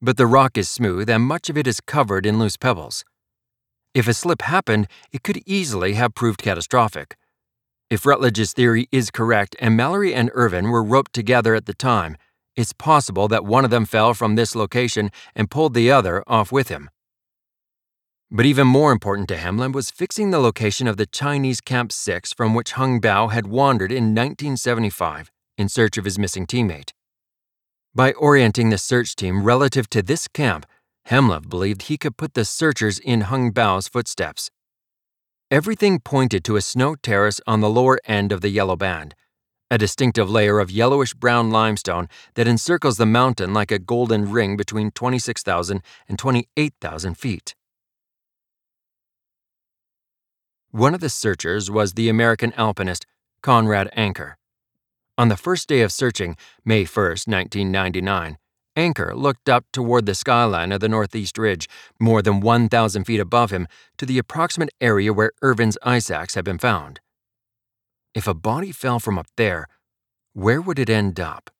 but 0.00 0.16
the 0.16 0.26
rock 0.26 0.56
is 0.56 0.68
smooth 0.68 1.10
and 1.10 1.24
much 1.24 1.50
of 1.50 1.58
it 1.58 1.66
is 1.66 1.80
covered 1.80 2.24
in 2.24 2.38
loose 2.38 2.56
pebbles. 2.56 3.04
If 3.94 4.08
a 4.08 4.14
slip 4.14 4.42
happened, 4.42 4.86
it 5.12 5.22
could 5.22 5.42
easily 5.46 5.94
have 5.94 6.14
proved 6.14 6.42
catastrophic. 6.42 7.16
If 7.90 8.06
Ruttledge's 8.06 8.52
theory 8.52 8.88
is 8.92 9.10
correct 9.10 9.56
and 9.58 9.76
Mallory 9.76 10.14
and 10.14 10.30
Irvine 10.32 10.70
were 10.70 10.82
roped 10.82 11.12
together 11.12 11.54
at 11.54 11.66
the 11.66 11.74
time, 11.74 12.16
it's 12.56 12.72
possible 12.72 13.26
that 13.28 13.44
one 13.44 13.64
of 13.64 13.70
them 13.70 13.84
fell 13.84 14.14
from 14.14 14.36
this 14.36 14.54
location 14.54 15.10
and 15.34 15.50
pulled 15.50 15.74
the 15.74 15.90
other 15.90 16.22
off 16.26 16.52
with 16.52 16.68
him. 16.68 16.88
But 18.32 18.46
even 18.46 18.68
more 18.68 18.92
important 18.92 19.28
to 19.30 19.36
Hemleb 19.36 19.74
was 19.74 19.90
fixing 19.90 20.30
the 20.30 20.38
location 20.38 20.86
of 20.86 20.96
the 20.96 21.06
Chinese 21.06 21.60
Camp 21.60 21.90
6 21.90 22.32
from 22.32 22.54
which 22.54 22.72
Hung 22.72 23.00
Bao 23.00 23.32
had 23.32 23.48
wandered 23.48 23.90
in 23.90 24.14
1975 24.14 25.32
in 25.58 25.68
search 25.68 25.98
of 25.98 26.04
his 26.04 26.16
missing 26.16 26.46
teammate. 26.46 26.92
By 27.92 28.12
orienting 28.12 28.70
the 28.70 28.78
search 28.78 29.16
team 29.16 29.42
relative 29.42 29.90
to 29.90 30.00
this 30.00 30.28
camp, 30.28 30.64
Hemleb 31.06 31.48
believed 31.50 31.82
he 31.82 31.98
could 31.98 32.16
put 32.16 32.34
the 32.34 32.44
searchers 32.44 33.00
in 33.00 33.22
Hung 33.22 33.50
Bao's 33.50 33.88
footsteps. 33.88 34.48
Everything 35.50 35.98
pointed 35.98 36.44
to 36.44 36.54
a 36.54 36.60
snow 36.60 36.94
terrace 36.94 37.40
on 37.48 37.60
the 37.60 37.68
lower 37.68 37.98
end 38.04 38.30
of 38.30 38.42
the 38.42 38.50
yellow 38.50 38.76
band, 38.76 39.16
a 39.72 39.78
distinctive 39.78 40.30
layer 40.30 40.60
of 40.60 40.70
yellowish 40.70 41.14
brown 41.14 41.50
limestone 41.50 42.08
that 42.34 42.46
encircles 42.46 42.96
the 42.96 43.06
mountain 43.06 43.52
like 43.52 43.72
a 43.72 43.80
golden 43.80 44.30
ring 44.30 44.56
between 44.56 44.92
26,000 44.92 45.82
and 46.08 46.16
28,000 46.16 47.14
feet. 47.16 47.56
One 50.72 50.94
of 50.94 51.00
the 51.00 51.08
searchers 51.08 51.68
was 51.68 51.94
the 51.94 52.08
American 52.08 52.52
alpinist 52.52 53.04
Conrad 53.42 53.90
Anker. 53.94 54.38
On 55.18 55.28
the 55.28 55.36
first 55.36 55.68
day 55.68 55.80
of 55.80 55.90
searching, 55.90 56.36
May 56.64 56.84
1, 56.84 57.04
1999, 57.26 58.38
Anker 58.76 59.12
looked 59.16 59.48
up 59.48 59.64
toward 59.72 60.06
the 60.06 60.14
skyline 60.14 60.70
of 60.70 60.78
the 60.78 60.88
Northeast 60.88 61.38
Ridge, 61.38 61.68
more 61.98 62.22
than 62.22 62.40
1,000 62.40 63.02
feet 63.02 63.18
above 63.18 63.50
him, 63.50 63.66
to 63.98 64.06
the 64.06 64.18
approximate 64.18 64.70
area 64.80 65.12
where 65.12 65.32
Irvine's 65.42 65.76
ice 65.82 66.08
axe 66.08 66.36
had 66.36 66.44
been 66.44 66.58
found. 66.58 67.00
If 68.14 68.28
a 68.28 68.34
body 68.34 68.70
fell 68.70 69.00
from 69.00 69.18
up 69.18 69.26
there, 69.36 69.66
where 70.34 70.60
would 70.60 70.78
it 70.78 70.88
end 70.88 71.18
up? 71.18 71.50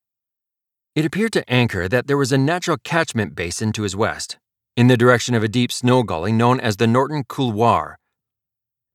It 0.94 1.04
appeared 1.04 1.32
to 1.32 1.52
Anker 1.52 1.88
that 1.88 2.06
there 2.06 2.16
was 2.16 2.30
a 2.30 2.38
natural 2.38 2.76
catchment 2.84 3.34
basin 3.34 3.72
to 3.72 3.82
his 3.82 3.96
west, 3.96 4.38
in 4.76 4.86
the 4.86 4.96
direction 4.96 5.34
of 5.34 5.42
a 5.42 5.48
deep 5.48 5.72
snow 5.72 6.04
gully 6.04 6.30
known 6.30 6.60
as 6.60 6.76
the 6.76 6.86
Norton 6.86 7.24
Couloir, 7.24 7.98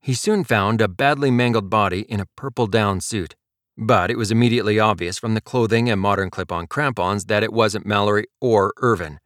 he 0.06 0.13
soon 0.13 0.44
found 0.44 0.82
a 0.82 0.88
badly 0.88 1.32
mangled 1.32 1.68
body 1.68 2.02
in 2.02 2.20
a 2.20 2.28
purple 2.36 2.68
down 2.68 3.02
suit, 3.02 3.36
but 3.76 4.12
it 4.12 4.20
was 4.20 4.30
immediately 4.30 4.80
obvious 4.80 5.18
from 5.18 5.34
the 5.34 5.41
clothing 5.41 5.89
and 5.89 6.00
modern 6.00 6.30
clip 6.30 6.52
on 6.52 6.68
crampons 6.68 7.26
that 7.26 7.41
it 7.41 7.52
wasn't 7.52 7.88
Mallory 7.88 8.28
or 8.39 8.72
Irvine. 8.78 9.20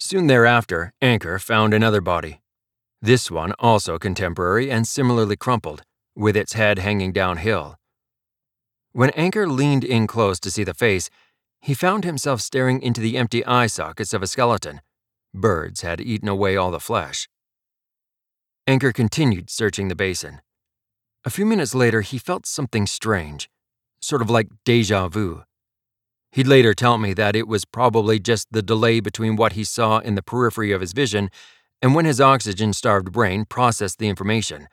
Soon 0.00 0.28
thereafter, 0.28 0.94
Anker 1.02 1.38
found 1.38 1.74
another 1.74 2.00
body. 2.00 2.40
This 3.02 3.30
one 3.30 3.52
also 3.58 3.98
contemporary 3.98 4.70
and 4.70 4.88
similarly 4.88 5.36
crumpled, 5.36 5.82
with 6.16 6.38
its 6.38 6.54
head 6.54 6.78
hanging 6.78 7.12
downhill. 7.12 7.76
When 8.92 9.10
Anker 9.10 9.46
leaned 9.46 9.84
in 9.84 10.06
close 10.06 10.40
to 10.40 10.50
see 10.50 10.64
the 10.64 10.72
face, 10.72 11.10
he 11.60 11.74
found 11.74 12.04
himself 12.04 12.40
staring 12.40 12.80
into 12.80 13.02
the 13.02 13.18
empty 13.18 13.44
eye 13.44 13.66
sockets 13.66 14.14
of 14.14 14.22
a 14.22 14.26
skeleton. 14.26 14.80
Birds 15.34 15.82
had 15.82 16.00
eaten 16.00 16.28
away 16.28 16.56
all 16.56 16.70
the 16.70 16.80
flesh. 16.80 17.28
Anker 18.64 18.92
continued 18.92 19.50
searching 19.50 19.88
the 19.88 19.96
basin. 19.96 20.40
A 21.24 21.30
few 21.30 21.44
minutes 21.44 21.74
later, 21.74 22.00
he 22.02 22.16
felt 22.16 22.46
something 22.46 22.86
strange, 22.86 23.50
sort 24.00 24.22
of 24.22 24.30
like 24.30 24.46
deja 24.64 25.08
vu. 25.08 25.42
He'd 26.30 26.46
later 26.46 26.72
tell 26.72 26.96
me 26.96 27.12
that 27.14 27.34
it 27.34 27.48
was 27.48 27.64
probably 27.64 28.20
just 28.20 28.46
the 28.52 28.62
delay 28.62 29.00
between 29.00 29.34
what 29.34 29.54
he 29.54 29.64
saw 29.64 29.98
in 29.98 30.14
the 30.14 30.22
periphery 30.22 30.70
of 30.70 30.80
his 30.80 30.92
vision 30.92 31.28
and 31.82 31.96
when 31.96 32.04
his 32.04 32.20
oxygen 32.20 32.72
starved 32.72 33.10
brain 33.10 33.46
processed 33.46 33.98
the 33.98 34.08
information. 34.08 34.68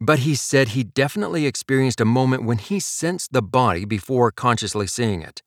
But 0.00 0.20
he 0.20 0.34
said 0.34 0.70
he 0.70 0.82
definitely 0.82 1.46
experienced 1.46 2.00
a 2.00 2.04
moment 2.04 2.42
when 2.42 2.58
he 2.58 2.80
sensed 2.80 3.32
the 3.32 3.42
body 3.42 3.84
before 3.84 4.32
consciously 4.32 4.88
seeing 4.88 5.22
it. 5.22 5.40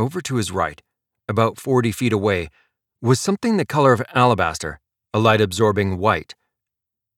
Over 0.00 0.20
to 0.22 0.34
his 0.34 0.50
right, 0.50 0.82
about 1.28 1.58
40 1.58 1.92
feet 1.92 2.12
away, 2.12 2.48
was 3.00 3.20
something 3.20 3.56
the 3.56 3.64
color 3.64 3.92
of 3.92 4.02
alabaster, 4.14 4.80
a 5.14 5.20
light 5.20 5.40
absorbing 5.40 5.98
white 5.98 6.34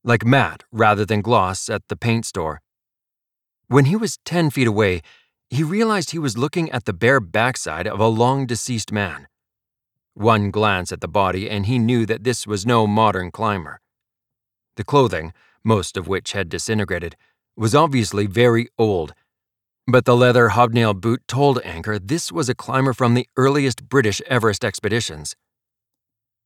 like 0.04 0.24
matte 0.24 0.64
rather 0.72 1.04
than 1.04 1.22
gloss 1.22 1.68
at 1.68 1.82
the 1.88 1.96
paint 1.96 2.26
store. 2.26 2.60
When 3.68 3.86
he 3.86 3.96
was 3.96 4.18
10 4.24 4.50
feet 4.50 4.66
away, 4.66 5.00
he 5.48 5.62
realized 5.62 6.10
he 6.10 6.18
was 6.18 6.38
looking 6.38 6.70
at 6.70 6.84
the 6.84 6.92
bare 6.92 7.20
backside 7.20 7.86
of 7.86 8.00
a 8.00 8.06
long 8.06 8.46
deceased 8.46 8.90
man. 8.92 9.28
One 10.14 10.50
glance 10.50 10.92
at 10.92 11.00
the 11.00 11.08
body, 11.08 11.48
and 11.48 11.66
he 11.66 11.78
knew 11.78 12.04
that 12.06 12.24
this 12.24 12.46
was 12.46 12.66
no 12.66 12.86
modern 12.86 13.30
climber. 13.30 13.80
The 14.76 14.84
clothing, 14.84 15.32
most 15.64 15.96
of 15.96 16.08
which 16.08 16.32
had 16.32 16.48
disintegrated, 16.48 17.16
was 17.56 17.74
obviously 17.74 18.26
very 18.26 18.68
old, 18.78 19.14
but 19.86 20.04
the 20.04 20.16
leather 20.16 20.50
hobnail 20.50 20.94
boot 20.94 21.22
told 21.26 21.60
Anker 21.64 21.98
this 21.98 22.30
was 22.30 22.48
a 22.48 22.54
climber 22.54 22.92
from 22.92 23.14
the 23.14 23.28
earliest 23.36 23.88
British 23.88 24.20
Everest 24.26 24.64
expeditions. 24.64 25.34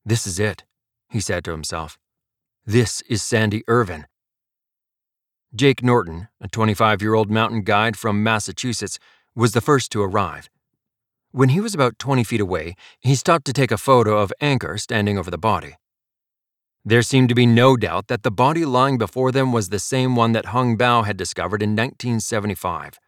This 0.04 0.26
is 0.26 0.38
it, 0.38 0.64
he 1.10 1.20
said 1.20 1.44
to 1.44 1.50
himself. 1.50 1.98
This 2.68 3.00
is 3.02 3.22
Sandy 3.22 3.62
Irvine. 3.68 4.08
Jake 5.54 5.84
Norton, 5.84 6.26
a 6.40 6.48
25 6.48 7.00
year 7.00 7.14
old 7.14 7.30
mountain 7.30 7.62
guide 7.62 7.96
from 7.96 8.24
Massachusetts, 8.24 8.98
was 9.36 9.52
the 9.52 9.60
first 9.60 9.92
to 9.92 10.02
arrive. 10.02 10.50
When 11.30 11.50
he 11.50 11.60
was 11.60 11.76
about 11.76 11.96
20 12.00 12.24
feet 12.24 12.40
away, 12.40 12.74
he 12.98 13.14
stopped 13.14 13.44
to 13.46 13.52
take 13.52 13.70
a 13.70 13.78
photo 13.78 14.18
of 14.18 14.32
Anker 14.40 14.78
standing 14.78 15.16
over 15.16 15.30
the 15.30 15.38
body. 15.38 15.76
There 16.84 17.02
seemed 17.02 17.28
to 17.28 17.36
be 17.36 17.46
no 17.46 17.76
doubt 17.76 18.08
that 18.08 18.24
the 18.24 18.32
body 18.32 18.64
lying 18.64 18.98
before 18.98 19.30
them 19.30 19.52
was 19.52 19.68
the 19.68 19.78
same 19.78 20.16
one 20.16 20.32
that 20.32 20.46
Hung 20.46 20.76
Bao 20.76 21.06
had 21.06 21.16
discovered 21.16 21.62
in 21.62 21.76
1975. 21.76 22.98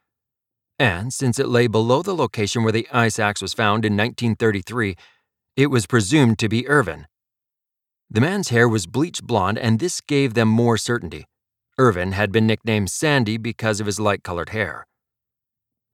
And 0.79 1.13
since 1.13 1.41
it 1.41 1.49
lay 1.49 1.67
below 1.67 2.03
the 2.03 2.15
location 2.15 2.63
where 2.63 2.71
the 2.71 2.87
ice 2.93 3.19
axe 3.19 3.43
was 3.43 3.55
found 3.55 3.85
in 3.85 3.97
1933, 3.97 4.95
it 5.57 5.67
was 5.67 5.89
presumed 5.89 6.39
to 6.39 6.49
be 6.49 6.69
Irvine. 6.69 7.09
The 8.11 8.21
man's 8.21 8.49
hair 8.49 8.69
was 8.69 8.87
bleach 8.87 9.23
blonde, 9.23 9.59
and 9.59 9.79
this 9.79 10.01
gave 10.01 10.35
them 10.35 10.49
more 10.49 10.79
certainty. 10.79 11.27
Irvine 11.77 12.13
had 12.13 12.33
been 12.33 12.47
nicknamed 12.47 12.91
Sandy 12.91 13.37
because 13.37 13.81
of 13.81 13.87
his 13.87 14.01
light 14.01 14.23
colored 14.25 14.49
hair. 14.49 14.87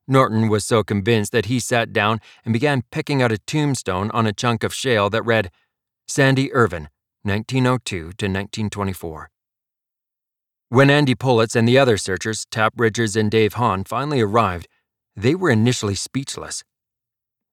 Norton 0.06 0.48
was 0.48 0.64
so 0.64 0.84
convinced 0.84 1.32
that 1.32 1.46
he 1.46 1.58
sat 1.58 1.92
down 1.92 2.20
and 2.44 2.52
began 2.52 2.82
picking 2.90 3.22
out 3.22 3.32
a 3.32 3.38
tombstone 3.38 4.10
on 4.12 4.26
a 4.26 4.32
chunk 4.32 4.62
of 4.62 4.74
shale 4.74 5.10
that 5.10 5.22
read, 5.22 5.50
Sandy 6.06 6.52
Irvine, 6.52 6.88
1902 7.22 7.96
to 7.96 8.06
1924. 8.06 9.30
When 10.68 10.90
Andy 10.90 11.14
Politz 11.14 11.56
and 11.56 11.66
the 11.66 11.78
other 11.78 11.96
searchers, 11.96 12.46
Tap 12.50 12.74
Richards 12.76 13.16
and 13.16 13.30
Dave 13.30 13.54
Hahn, 13.54 13.84
finally 13.84 14.20
arrived, 14.20 14.68
they 15.16 15.34
were 15.34 15.50
initially 15.50 15.94
speechless. 15.94 16.64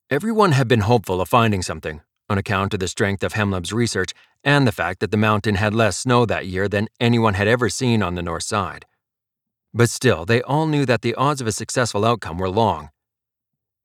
Everyone 0.10 0.52
had 0.52 0.68
been 0.68 0.82
hopeful 0.82 1.22
of 1.22 1.30
finding 1.30 1.62
something, 1.62 2.02
on 2.30 2.38
account 2.38 2.74
of 2.74 2.80
the 2.80 2.88
strength 2.88 3.24
of 3.24 3.34
Hemleb's 3.34 3.72
research 3.72 4.12
and 4.44 4.68
the 4.68 4.72
fact 4.72 5.00
that 5.00 5.12
the 5.12 5.18
mountain 5.18 5.56
had 5.56 5.74
less 5.74 5.98
snow 5.98 6.26
that 6.26 6.48
year 6.48 6.68
than 6.68 6.88
anyone 7.00 7.36
had 7.36 7.48
ever 7.48 7.70
seen 7.70 8.02
on 8.02 8.16
the 8.16 8.22
north 8.22 8.44
side. 8.44 8.86
But 9.74 9.90
still, 9.90 10.26
they 10.26 10.42
all 10.42 10.68
knew 10.68 10.86
that 10.86 11.02
the 11.02 11.16
odds 11.16 11.42
of 11.42 11.48
a 11.48 11.52
successful 11.52 12.04
outcome 12.04 12.38
were 12.38 12.50
long. 12.50 12.90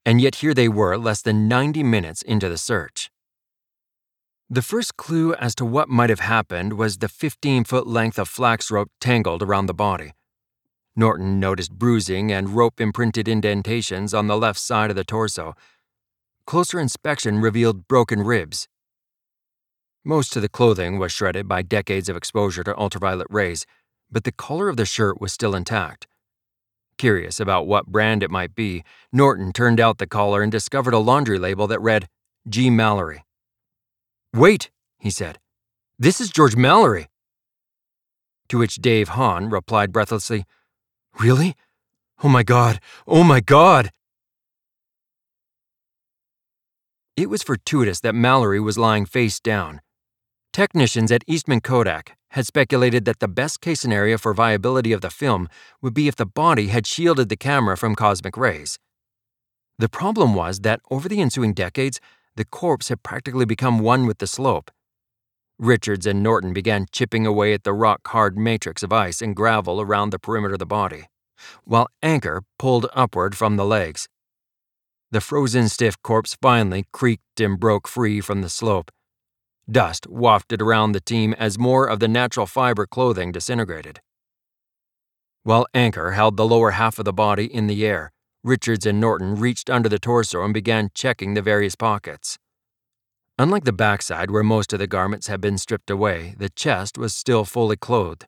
And 0.04 0.20
yet 0.20 0.36
here 0.36 0.54
they 0.54 0.68
were, 0.68 0.96
less 0.96 1.22
than 1.22 1.48
90 1.48 1.82
minutes 1.82 2.22
into 2.22 2.48
the 2.48 2.58
search. 2.58 3.10
The 4.48 4.62
first 4.62 4.96
clue 4.96 5.34
as 5.34 5.56
to 5.56 5.64
what 5.64 5.88
might 5.88 6.10
have 6.10 6.20
happened 6.20 6.74
was 6.74 6.98
the 6.98 7.08
15 7.08 7.64
foot 7.64 7.86
length 7.86 8.18
of 8.18 8.28
flax 8.28 8.70
rope 8.70 8.90
tangled 9.00 9.42
around 9.42 9.66
the 9.66 9.74
body. 9.74 10.12
Norton 10.94 11.38
noticed 11.38 11.72
bruising 11.72 12.32
and 12.32 12.50
rope 12.50 12.80
imprinted 12.80 13.28
indentations 13.28 14.14
on 14.14 14.28
the 14.28 14.38
left 14.38 14.58
side 14.58 14.88
of 14.88 14.96
the 14.96 15.04
torso. 15.04 15.54
Closer 16.46 16.78
inspection 16.78 17.40
revealed 17.40 17.88
broken 17.88 18.22
ribs. 18.22 18.68
Most 20.08 20.36
of 20.36 20.42
the 20.42 20.48
clothing 20.48 21.00
was 21.00 21.10
shredded 21.10 21.48
by 21.48 21.62
decades 21.62 22.08
of 22.08 22.16
exposure 22.16 22.62
to 22.62 22.78
ultraviolet 22.78 23.26
rays, 23.28 23.66
but 24.08 24.22
the 24.22 24.30
collar 24.30 24.68
of 24.68 24.76
the 24.76 24.86
shirt 24.86 25.20
was 25.20 25.32
still 25.32 25.52
intact. 25.52 26.06
Curious 26.96 27.40
about 27.40 27.66
what 27.66 27.88
brand 27.88 28.22
it 28.22 28.30
might 28.30 28.54
be, 28.54 28.84
Norton 29.12 29.52
turned 29.52 29.80
out 29.80 29.98
the 29.98 30.06
collar 30.06 30.44
and 30.44 30.52
discovered 30.52 30.94
a 30.94 31.00
laundry 31.00 31.40
label 31.40 31.66
that 31.66 31.80
read 31.80 32.08
G. 32.48 32.70
Mallory. 32.70 33.24
Wait, 34.32 34.70
he 35.00 35.10
said. 35.10 35.40
This 35.98 36.20
is 36.20 36.30
George 36.30 36.54
Mallory. 36.54 37.08
To 38.50 38.58
which 38.58 38.76
Dave 38.76 39.08
Hahn 39.08 39.50
replied 39.50 39.90
breathlessly, 39.90 40.44
Really? 41.18 41.56
Oh 42.22 42.28
my 42.28 42.44
God! 42.44 42.78
Oh 43.08 43.24
my 43.24 43.40
God! 43.40 43.90
It 47.16 47.28
was 47.28 47.42
fortuitous 47.42 47.98
that 48.02 48.14
Mallory 48.14 48.60
was 48.60 48.78
lying 48.78 49.04
face 49.04 49.40
down. 49.40 49.80
Technicians 50.56 51.12
at 51.12 51.22
Eastman 51.26 51.60
Kodak 51.60 52.16
had 52.30 52.46
speculated 52.46 53.04
that 53.04 53.20
the 53.20 53.28
best 53.28 53.60
case 53.60 53.78
scenario 53.78 54.16
for 54.16 54.32
viability 54.32 54.90
of 54.90 55.02
the 55.02 55.10
film 55.10 55.50
would 55.82 55.92
be 55.92 56.08
if 56.08 56.16
the 56.16 56.24
body 56.24 56.68
had 56.68 56.86
shielded 56.86 57.28
the 57.28 57.36
camera 57.36 57.76
from 57.76 57.94
cosmic 57.94 58.38
rays. 58.38 58.78
The 59.78 59.90
problem 59.90 60.34
was 60.34 60.60
that 60.60 60.80
over 60.90 61.10
the 61.10 61.20
ensuing 61.20 61.52
decades, 61.52 62.00
the 62.36 62.46
corpse 62.46 62.88
had 62.88 63.02
practically 63.02 63.44
become 63.44 63.80
one 63.80 64.06
with 64.06 64.16
the 64.16 64.26
slope. 64.26 64.70
Richards 65.58 66.06
and 66.06 66.22
Norton 66.22 66.54
began 66.54 66.86
chipping 66.90 67.26
away 67.26 67.52
at 67.52 67.64
the 67.64 67.74
rock 67.74 68.08
hard 68.08 68.38
matrix 68.38 68.82
of 68.82 68.94
ice 68.94 69.20
and 69.20 69.36
gravel 69.36 69.78
around 69.78 70.08
the 70.08 70.18
perimeter 70.18 70.54
of 70.54 70.58
the 70.58 70.64
body, 70.64 71.04
while 71.64 71.88
Anker 72.02 72.44
pulled 72.58 72.86
upward 72.94 73.36
from 73.36 73.56
the 73.56 73.66
legs. 73.66 74.08
The 75.10 75.20
frozen 75.20 75.68
stiff 75.68 76.00
corpse 76.02 76.34
finally 76.40 76.86
creaked 76.94 77.42
and 77.42 77.60
broke 77.60 77.86
free 77.86 78.22
from 78.22 78.40
the 78.40 78.48
slope. 78.48 78.90
Dust 79.70 80.06
wafted 80.06 80.62
around 80.62 80.92
the 80.92 81.00
team 81.00 81.34
as 81.34 81.58
more 81.58 81.86
of 81.86 81.98
the 81.98 82.08
natural 82.08 82.46
fiber 82.46 82.86
clothing 82.86 83.32
disintegrated. 83.32 84.00
While 85.42 85.66
Anker 85.74 86.12
held 86.12 86.36
the 86.36 86.46
lower 86.46 86.72
half 86.72 86.98
of 86.98 87.04
the 87.04 87.12
body 87.12 87.52
in 87.52 87.66
the 87.66 87.84
air, 87.84 88.12
Richards 88.44 88.86
and 88.86 89.00
Norton 89.00 89.34
reached 89.34 89.68
under 89.68 89.88
the 89.88 89.98
torso 89.98 90.44
and 90.44 90.54
began 90.54 90.90
checking 90.94 91.34
the 91.34 91.42
various 91.42 91.74
pockets. 91.74 92.38
Unlike 93.38 93.64
the 93.64 93.72
backside, 93.72 94.30
where 94.30 94.44
most 94.44 94.72
of 94.72 94.78
the 94.78 94.86
garments 94.86 95.26
had 95.26 95.40
been 95.40 95.58
stripped 95.58 95.90
away, 95.90 96.34
the 96.38 96.48
chest 96.48 96.96
was 96.96 97.14
still 97.14 97.44
fully 97.44 97.76
clothed. 97.76 98.26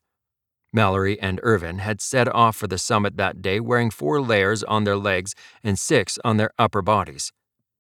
Mallory 0.73 1.21
and 1.21 1.41
Irvine 1.43 1.79
had 1.79 2.01
set 2.01 2.29
off 2.35 2.57
for 2.57 2.67
the 2.67 2.79
summit 2.79 3.17
that 3.17 3.41
day 3.41 3.59
wearing 3.59 3.91
four 3.91 4.21
layers 4.21 4.63
on 4.65 4.85
their 4.85 4.97
legs 4.97 5.35
and 5.63 5.79
six 5.79 6.19
on 6.25 6.37
their 6.37 6.51
upper 6.59 6.83
bodies 6.83 7.33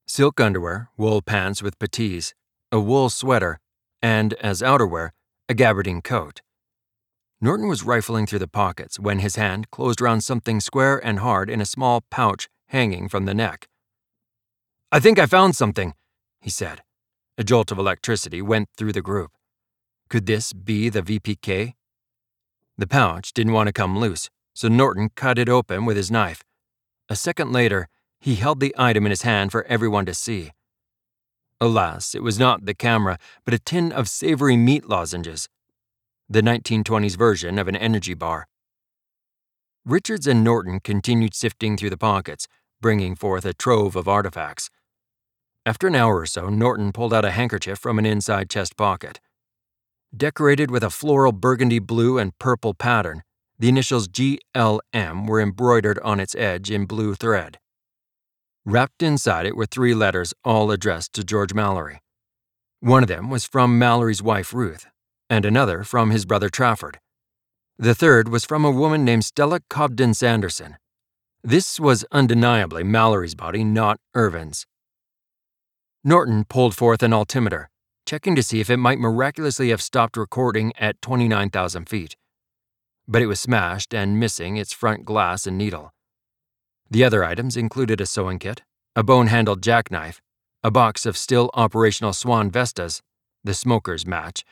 silk 0.09 0.41
underwear, 0.41 0.89
wool 0.97 1.21
pants 1.21 1.63
with 1.63 1.79
puttees, 1.79 2.33
a 2.71 2.81
wool 2.81 3.09
sweater, 3.09 3.61
and, 4.03 4.35
as 4.35 4.63
outerwear, 4.63 5.11
a 5.49 5.55
gabardine 5.55 6.03
coat. 6.03 6.43
Norton 7.41 7.69
was 7.69 7.85
rifling 7.85 8.27
through 8.27 8.41
the 8.41 8.49
pockets 8.49 8.99
when 8.99 9.21
his 9.21 9.37
hand 9.37 9.71
closed 9.71 10.01
around 10.01 10.23
something 10.23 10.61
square 10.61 10.99
and 11.05 11.21
hard 11.21 11.49
in 11.49 11.61
a 11.61 11.67
small 11.67 12.05
pouch 12.11 12.49
hanging 12.69 13.09
from 13.09 13.25
the 13.25 13.35
neck. 13.35 13.69
I 14.91 15.01
think 15.01 15.19
I 15.19 15.27
found 15.27 15.55
something, 15.55 15.95
he 16.41 16.51
said. 16.51 16.83
A 17.37 17.45
jolt 17.45 17.71
of 17.71 17.79
electricity 17.79 18.43
went 18.43 18.69
through 18.77 18.93
the 18.93 19.03
group. 19.03 19.31
Could 20.09 20.27
this 20.27 20.53
be 20.53 20.89
the 20.89 21.03
VPK? 21.03 21.75
The 22.77 22.87
pouch 22.87 23.33
didn't 23.33 23.53
want 23.53 23.69
to 23.69 23.73
come 23.73 23.99
loose, 23.99 24.29
so 24.55 24.69
Norton 24.69 25.11
cut 25.15 25.39
it 25.39 25.49
open 25.49 25.85
with 25.85 25.97
his 25.97 26.11
knife. 26.11 26.43
A 27.09 27.17
second 27.17 27.53
later, 27.53 27.89
he 28.21 28.35
held 28.35 28.61
the 28.61 28.75
item 28.77 29.07
in 29.07 29.11
his 29.11 29.23
hand 29.23 29.53
for 29.53 29.65
everyone 29.65 30.07
to 30.07 30.15
see. 30.15 30.51
Alas, 31.61 32.15
it 32.15 32.23
was 32.23 32.39
not 32.39 32.67
the 32.67 32.75
camera, 32.75 33.19
but 33.45 33.55
a 33.55 33.59
tin 33.59 33.91
of 33.93 34.09
savory 34.09 34.57
meat 34.57 34.89
lozenges 34.89 35.49
the 36.31 36.43
1920s 36.43 37.17
version 37.17 37.59
of 37.59 37.69
an 37.69 37.77
energy 37.77 38.13
bar. 38.13 38.47
Richards 39.87 40.27
and 40.27 40.45
Norton 40.45 40.79
continued 40.79 41.35
sifting 41.35 41.75
through 41.77 41.89
the 41.89 41.97
pockets, 41.97 42.47
bringing 42.83 43.17
forth 43.17 43.47
a 43.47 43.55
trove 43.55 43.97
of 43.97 44.07
artifacts. 44.07 44.69
After 45.65 45.87
an 45.87 45.95
hour 45.95 46.19
or 46.19 46.27
so, 46.27 46.51
Norton 46.51 46.93
pulled 46.93 47.15
out 47.15 47.25
a 47.25 47.31
handkerchief 47.31 47.79
from 47.79 47.99
an 47.99 48.05
inside 48.05 48.51
chest 48.51 48.77
pocket. 48.77 49.21
Decorated 50.15 50.71
with 50.71 50.85
a 50.85 50.91
floral 50.91 51.33
burgundy 51.33 51.79
blue 51.79 52.19
and 52.19 52.39
purple 52.39 52.75
pattern, 52.75 53.23
the 53.59 53.71
initials 53.71 54.07
GLM 54.07 55.27
were 55.27 55.41
embroidered 55.41 55.99
on 56.01 56.21
its 56.21 56.35
edge 56.35 56.71
in 56.71 56.85
blue 56.85 57.15
thread. 57.15 57.59
Wrapped 58.71 59.03
inside 59.03 59.47
it 59.47 59.57
were 59.57 59.65
three 59.65 59.95
letters, 59.95 60.35
all 60.45 60.71
addressed 60.71 61.15
to 61.15 61.25
George 61.25 61.55
Mallory. 61.55 62.03
One 62.81 63.03
of 63.03 63.09
them 63.09 63.31
was 63.31 63.47
from 63.47 63.79
Mallory's 63.79 64.23
wife, 64.23 64.53
Ruth, 64.53 64.87
and 65.31 65.47
another 65.47 65.85
from 65.85 66.11
his 66.11 66.27
brother 66.27 66.51
Trafford. 66.51 67.01
The 67.79 67.95
third 67.95 68.29
was 68.29 68.45
from 68.45 68.67
a 68.67 68.71
woman 68.71 69.07
named 69.07 69.25
Stella 69.25 69.61
Cobden 69.71 70.13
Sanderson. 70.13 70.77
This 71.43 71.81
was 71.81 72.05
undeniably 72.13 72.85
Mallory's 72.85 73.35
body, 73.35 73.65
not 73.65 74.01
Irvine's. 74.15 74.67
Norton 76.05 76.45
pulled 76.45 76.75
forth 76.75 77.03
an 77.03 77.15
altimeter, 77.15 77.71
checking 78.05 78.37
to 78.37 78.43
see 78.43 78.61
if 78.61 78.69
it 78.69 78.77
might 78.77 78.99
miraculously 78.99 79.71
have 79.71 79.81
stopped 79.81 80.19
recording 80.19 80.75
at 80.77 81.01
29,000 81.01 81.89
feet. 81.89 82.17
But 83.07 83.23
it 83.23 83.29
was 83.29 83.41
smashed 83.41 83.95
and 83.95 84.21
missing 84.21 84.59
its 84.59 84.75
front 84.75 85.07
glass 85.07 85.47
and 85.47 85.57
needle. 85.57 85.95
The 86.91 87.05
other 87.05 87.25
items 87.25 87.57
included 87.57 88.01
a 88.01 88.07
sewing 88.07 88.39
kit, 88.39 88.63
a 88.97 89.03
bone 89.03 89.27
handled 89.27 89.63
jackknife, 89.63 90.23
a 90.63 90.71
box 90.71 91.05
of 91.07 91.17
still 91.17 91.51
operational 91.55 92.13
Swan 92.13 92.51
Vestas, 92.51 93.03
the 93.45 93.55
smoker's 93.55 94.07
match, 94.07 94.45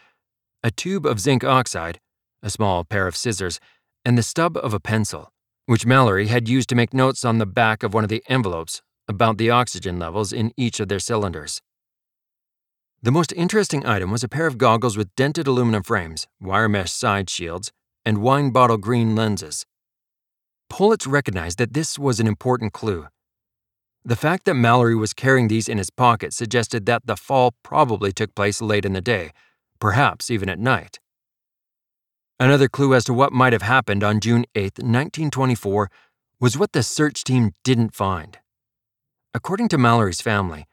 a 0.63 0.71
tube 0.71 1.07
of 1.07 1.21
zinc 1.21 1.45
oxide, 1.45 2.01
a 2.43 2.51
small 2.51 2.85
pair 2.85 3.07
of 3.07 3.17
scissors, 3.17 3.59
and 4.05 4.17
the 4.17 4.23
stub 4.23 4.57
of 4.59 4.75
a 4.75 4.81
pencil, 4.81 5.33
which 5.67 5.87
Mallory 5.87 6.29
had 6.29 6.49
used 6.49 6.69
to 6.69 6.75
make 6.75 6.95
notes 6.95 7.25
on 7.25 7.39
the 7.39 7.47
back 7.47 7.83
of 7.83 7.95
one 7.95 8.05
of 8.05 8.11
the 8.11 8.23
envelopes 8.29 8.83
about 9.09 9.39
the 9.39 9.51
oxygen 9.51 9.99
levels 9.99 10.33
in 10.33 10.53
each 10.57 10.79
of 10.79 10.89
their 10.89 10.99
cylinders. 10.99 11.61
The 13.03 13.13
most 13.13 13.33
interesting 13.33 13.87
item 13.87 14.11
was 14.11 14.25
a 14.25 14.29
pair 14.29 14.47
of 14.47 14.59
goggles 14.59 14.97
with 14.97 15.15
dented 15.17 15.47
aluminum 15.47 15.83
frames, 15.83 16.27
wire 16.41 16.69
mesh 16.69 16.93
side 16.93 17.31
shields, 17.31 17.73
and 18.05 18.19
wine 18.19 18.51
bottle 18.51 18.79
green 18.79 19.15
lenses. 19.15 19.65
Politz 20.71 21.07
recognized 21.07 21.59
that 21.59 21.75
this 21.75 21.99
was 21.99 22.21
an 22.21 22.27
important 22.27 22.73
clue. 22.73 23.07
The 24.05 24.17
fact 24.17 24.45
that 24.45 24.55
Mallory 24.55 24.95
was 24.95 25.13
carrying 25.13 25.49
these 25.49 25.69
in 25.69 25.79
his 25.79 25.91
pocket 25.91 26.33
suggested 26.33 26.87
that 26.87 27.07
the 27.07 27.17
fall 27.17 27.55
probably 27.63 28.13
took 28.13 28.35
place 28.35 28.61
late 28.61 28.85
in 28.85 28.93
the 28.93 29.01
day, 29.01 29.33
perhaps 29.81 30.31
even 30.31 30.49
at 30.49 30.59
night. 30.59 31.01
Another 32.39 32.69
clue 32.69 32.95
as 32.95 33.05
to 33.05 33.15
what 33.15 33.33
might 33.33 33.53
have 33.53 33.63
happened 33.63 34.05
on 34.05 34.21
June 34.21 34.45
8, 34.55 34.79
1924, 34.79 35.91
was 36.39 36.59
what 36.59 36.73
the 36.73 36.83
search 36.83 37.25
team 37.25 37.53
didn't 37.65 37.95
find. 37.95 38.39
According 39.33 39.69
to 39.69 39.79
Mallory's 39.79 40.21
family, 40.21 40.67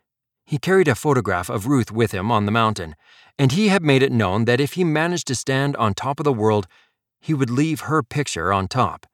he 0.45 0.57
carried 0.57 0.87
a 0.87 0.95
photograph 0.95 1.49
of 1.49 1.67
Ruth 1.67 1.91
with 1.91 2.11
him 2.11 2.31
on 2.31 2.45
the 2.45 2.51
mountain, 2.51 2.95
and 3.39 3.53
he 3.53 3.69
had 3.69 3.81
made 3.81 4.03
it 4.03 4.11
known 4.11 4.45
that 4.45 4.59
if 4.59 4.73
he 4.73 4.83
managed 4.83 5.27
to 5.27 5.35
stand 5.35 5.75
on 5.77 5.93
top 5.93 6.19
of 6.19 6.25
the 6.25 6.33
world, 6.33 6.67
he 7.21 7.33
would 7.33 7.49
leave 7.49 7.81
her 7.81 8.03
picture 8.03 8.51
on 8.51 8.67
top. 8.67 9.07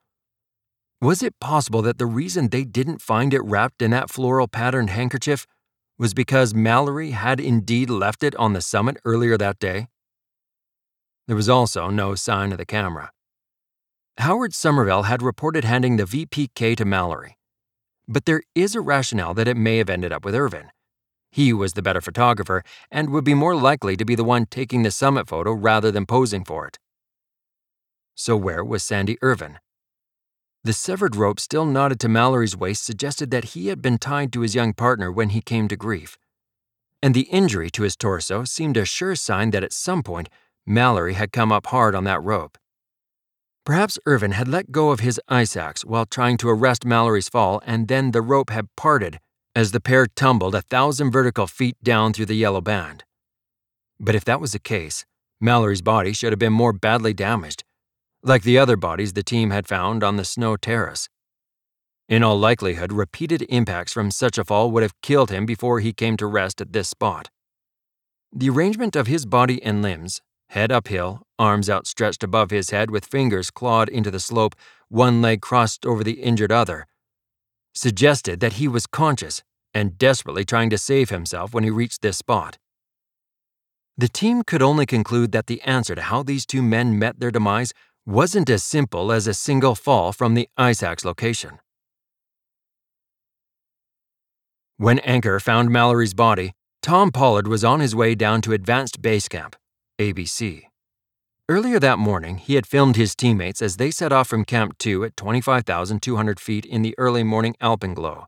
Was 1.02 1.24
it 1.24 1.40
possible 1.40 1.82
that 1.84 1.98
the 1.98 2.06
reason 2.06 2.50
they 2.50 2.66
didn't 2.66 3.02
find 3.02 3.34
it 3.34 3.42
wrapped 3.42 3.82
in 3.82 3.92
that 3.92 4.10
floral 4.10 4.50
patterned 4.50 4.90
handkerchief 4.90 5.48
was 5.98 6.14
because 6.14 6.54
Mallory 6.54 7.12
had 7.12 7.40
indeed 7.40 7.90
left 7.90 8.22
it 8.22 8.36
on 8.36 8.52
the 8.52 8.62
summit 8.62 8.98
earlier 9.06 9.38
that 9.38 9.60
day? 9.60 9.88
There 11.26 11.38
was 11.38 11.48
also 11.48 11.90
no 11.90 12.16
sign 12.16 12.52
of 12.52 12.58
the 12.58 12.66
camera. 12.66 13.12
Howard 14.18 14.52
Somervell 14.52 15.06
had 15.06 15.22
reported 15.22 15.64
handing 15.64 15.96
the 15.96 16.04
VPK 16.04 16.76
to 16.76 16.84
Mallory. 16.84 17.38
But 18.06 18.26
there 18.26 18.42
is 18.54 18.76
a 18.76 18.82
rationale 18.82 19.34
that 19.36 19.48
it 19.48 19.56
may 19.56 19.78
have 19.78 19.90
ended 19.90 20.12
up 20.12 20.26
with 20.26 20.36
Irvine. 20.36 20.70
He 21.32 21.54
was 21.54 21.74
the 21.74 21.82
better 21.82 22.02
photographer 22.02 22.62
and 22.92 23.12
would 23.12 23.24
be 23.24 23.34
more 23.34 23.56
likely 23.56 23.96
to 23.96 24.04
be 24.04 24.16
the 24.16 24.26
one 24.26 24.48
taking 24.48 24.84
the 24.84 24.92
summit 24.92 25.30
photo 25.30 25.54
rather 25.54 25.92
than 25.92 26.06
posing 26.06 26.44
for 26.44 26.68
it. 26.68 26.78
So, 28.16 28.36
where 28.36 28.66
was 28.66 28.84
Sandy 28.84 29.18
Irvine? 29.22 29.60
The 30.64 30.74
severed 30.74 31.16
rope 31.16 31.40
still 31.40 31.66
knotted 31.66 32.00
to 32.02 32.10
Mallory's 32.10 32.58
waist 32.58 32.84
suggested 32.84 33.32
that 33.32 33.56
he 33.56 33.68
had 33.68 33.82
been 33.82 33.98
tied 33.98 34.34
to 34.34 34.42
his 34.42 34.56
young 34.56 34.74
partner 34.74 35.12
when 35.12 35.30
he 35.30 35.42
came 35.42 35.68
to 35.70 35.78
grief. 35.78 36.18
And 37.02 37.14
the 37.14 37.30
injury 37.32 37.70
to 37.72 37.84
his 37.84 37.96
torso 37.96 38.44
seemed 38.44 38.76
a 38.76 38.84
sure 38.84 39.16
sign 39.16 39.52
that 39.52 39.64
at 39.64 39.72
some 39.72 40.04
point 40.04 40.28
Mallory 40.66 41.14
had 41.14 41.32
come 41.32 41.52
up 41.52 41.68
hard 41.68 41.96
on 41.96 42.04
that 42.04 42.22
rope. 42.22 42.58
Perhaps 43.66 44.00
Irvine 44.06 44.32
had 44.32 44.48
let 44.48 44.72
go 44.72 44.90
of 44.90 45.00
his 45.00 45.22
ice 45.30 45.56
axe 45.56 45.86
while 45.86 46.06
trying 46.06 46.38
to 46.38 46.50
arrest 46.50 46.86
Mallory's 46.86 47.30
fall, 47.30 47.62
and 47.66 47.88
then 47.88 48.12
the 48.12 48.22
rope 48.22 48.50
had 48.50 48.68
parted 48.76 49.20
as 49.56 49.72
the 49.72 49.80
pair 49.80 50.08
tumbled 50.08 50.56
a 50.56 50.62
thousand 50.62 51.12
vertical 51.12 51.48
feet 51.48 51.78
down 51.84 52.12
through 52.12 52.26
the 52.26 52.36
yellow 52.36 52.62
band. 52.62 53.04
But 54.00 54.16
if 54.16 54.26
that 54.26 54.42
was 54.42 54.52
the 54.52 54.60
case, 54.60 55.06
Mallory's 55.40 55.82
body 55.82 56.14
should 56.14 56.32
have 56.32 56.40
been 56.40 56.54
more 56.54 56.74
badly 56.74 57.14
damaged, 57.14 57.64
like 58.24 58.44
the 58.44 58.58
other 58.58 58.76
bodies 58.76 59.14
the 59.14 59.24
team 59.24 59.52
had 59.52 59.68
found 59.68 60.04
on 60.04 60.18
the 60.18 60.26
snow 60.26 60.58
terrace. 60.58 61.08
In 62.08 62.24
all 62.24 62.38
likelihood, 62.38 62.92
repeated 62.92 63.46
impacts 63.50 63.94
from 63.94 64.12
such 64.12 64.38
a 64.38 64.44
fall 64.44 64.72
would 64.72 64.84
have 64.84 65.00
killed 65.02 65.30
him 65.30 65.46
before 65.46 65.80
he 65.80 65.94
came 65.94 66.18
to 66.18 66.26
rest 66.26 66.60
at 66.60 66.74
this 66.74 66.90
spot. 66.90 67.30
The 68.34 68.50
arrangement 68.50 68.96
of 68.96 69.08
his 69.08 69.26
body 69.26 69.62
and 69.64 69.82
limbs, 69.82 70.22
head 70.50 70.72
uphill, 70.72 71.22
arms 71.38 71.70
outstretched 71.70 72.24
above 72.24 72.52
his 72.52 72.72
head 72.72 72.90
with 72.90 73.06
fingers 73.06 73.52
clawed 73.52 73.90
into 73.90 74.12
the 74.12 74.20
slope, 74.20 74.56
one 74.88 75.22
leg 75.22 75.42
crossed 75.42 75.86
over 75.86 76.04
the 76.04 76.22
injured 76.24 76.52
other, 76.52 76.88
suggested 77.74 78.40
that 78.40 78.54
he 78.54 78.68
was 78.68 78.88
conscious 78.88 79.44
and 79.74 79.98
desperately 79.98 80.44
trying 80.44 80.70
to 80.72 80.78
save 80.78 81.10
himself 81.12 81.54
when 81.54 81.64
he 81.64 81.70
reached 81.70 82.02
this 82.02 82.18
spot. 82.18 82.58
The 83.98 84.08
team 84.08 84.44
could 84.44 84.62
only 84.62 84.86
conclude 84.86 85.32
that 85.34 85.48
the 85.48 85.62
answer 85.62 85.94
to 85.94 86.02
how 86.02 86.24
these 86.24 86.46
two 86.46 86.64
men 86.64 86.98
met 86.98 87.20
their 87.20 87.32
demise 87.32 87.74
wasn't 88.10 88.50
as 88.50 88.64
simple 88.64 89.12
as 89.12 89.28
a 89.28 89.34
single 89.36 89.76
fall 89.76 90.12
from 90.12 90.34
the 90.34 90.50
ice 90.58 90.82
axe 90.82 91.06
location. 91.06 91.60
When 94.78 94.98
Anker 95.00 95.40
found 95.40 95.70
Mallory's 95.70 96.16
body, 96.16 96.54
Tom 96.82 97.12
Pollard 97.12 97.48
was 97.48 97.64
on 97.64 97.82
his 97.82 97.96
way 97.96 98.16
down 98.16 98.42
to 98.42 98.54
Advanced 98.54 99.00
Base 99.00 99.28
Camp, 99.28 99.56
ABC. 100.00 100.64
Earlier 101.48 101.80
that 101.80 102.00
morning, 102.00 102.38
he 102.38 102.56
had 102.56 102.66
filmed 102.66 102.96
his 102.96 103.16
teammates 103.16 103.62
as 103.62 103.78
they 103.78 103.92
set 103.92 104.12
off 104.12 104.28
from 104.28 104.44
Camp 104.44 104.80
2 104.80 105.04
at 105.04 105.16
25,200 105.16 106.40
feet 106.40 106.66
in 106.66 106.82
the 106.82 106.96
early 106.98 107.24
morning 107.24 107.56
alpenglow. 107.62 108.26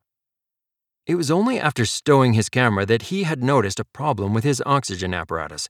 It 1.08 1.16
was 1.16 1.32
only 1.32 1.60
after 1.60 1.86
stowing 1.86 2.34
his 2.34 2.50
camera 2.50 2.86
that 2.86 3.04
he 3.04 3.24
had 3.24 3.44
noticed 3.44 3.80
a 3.80 3.86
problem 3.86 4.36
with 4.36 4.44
his 4.44 4.62
oxygen 4.64 5.16
apparatus. 5.16 5.70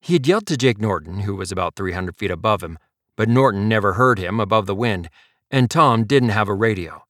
He 0.00 0.14
had 0.14 0.26
yelled 0.26 0.46
to 0.46 0.56
Jake 0.56 0.80
Norton, 0.80 1.20
who 1.20 1.36
was 1.36 1.52
about 1.52 1.76
300 1.76 2.16
feet 2.16 2.30
above 2.30 2.62
him, 2.62 2.78
but 3.16 3.28
Norton 3.28 3.68
never 3.68 3.94
heard 3.94 4.18
him 4.18 4.40
above 4.40 4.66
the 4.66 4.74
wind, 4.74 5.08
and 5.50 5.70
Tom 5.70 6.04
didn't 6.04 6.30
have 6.30 6.48
a 6.48 6.54
radio. 6.54 7.04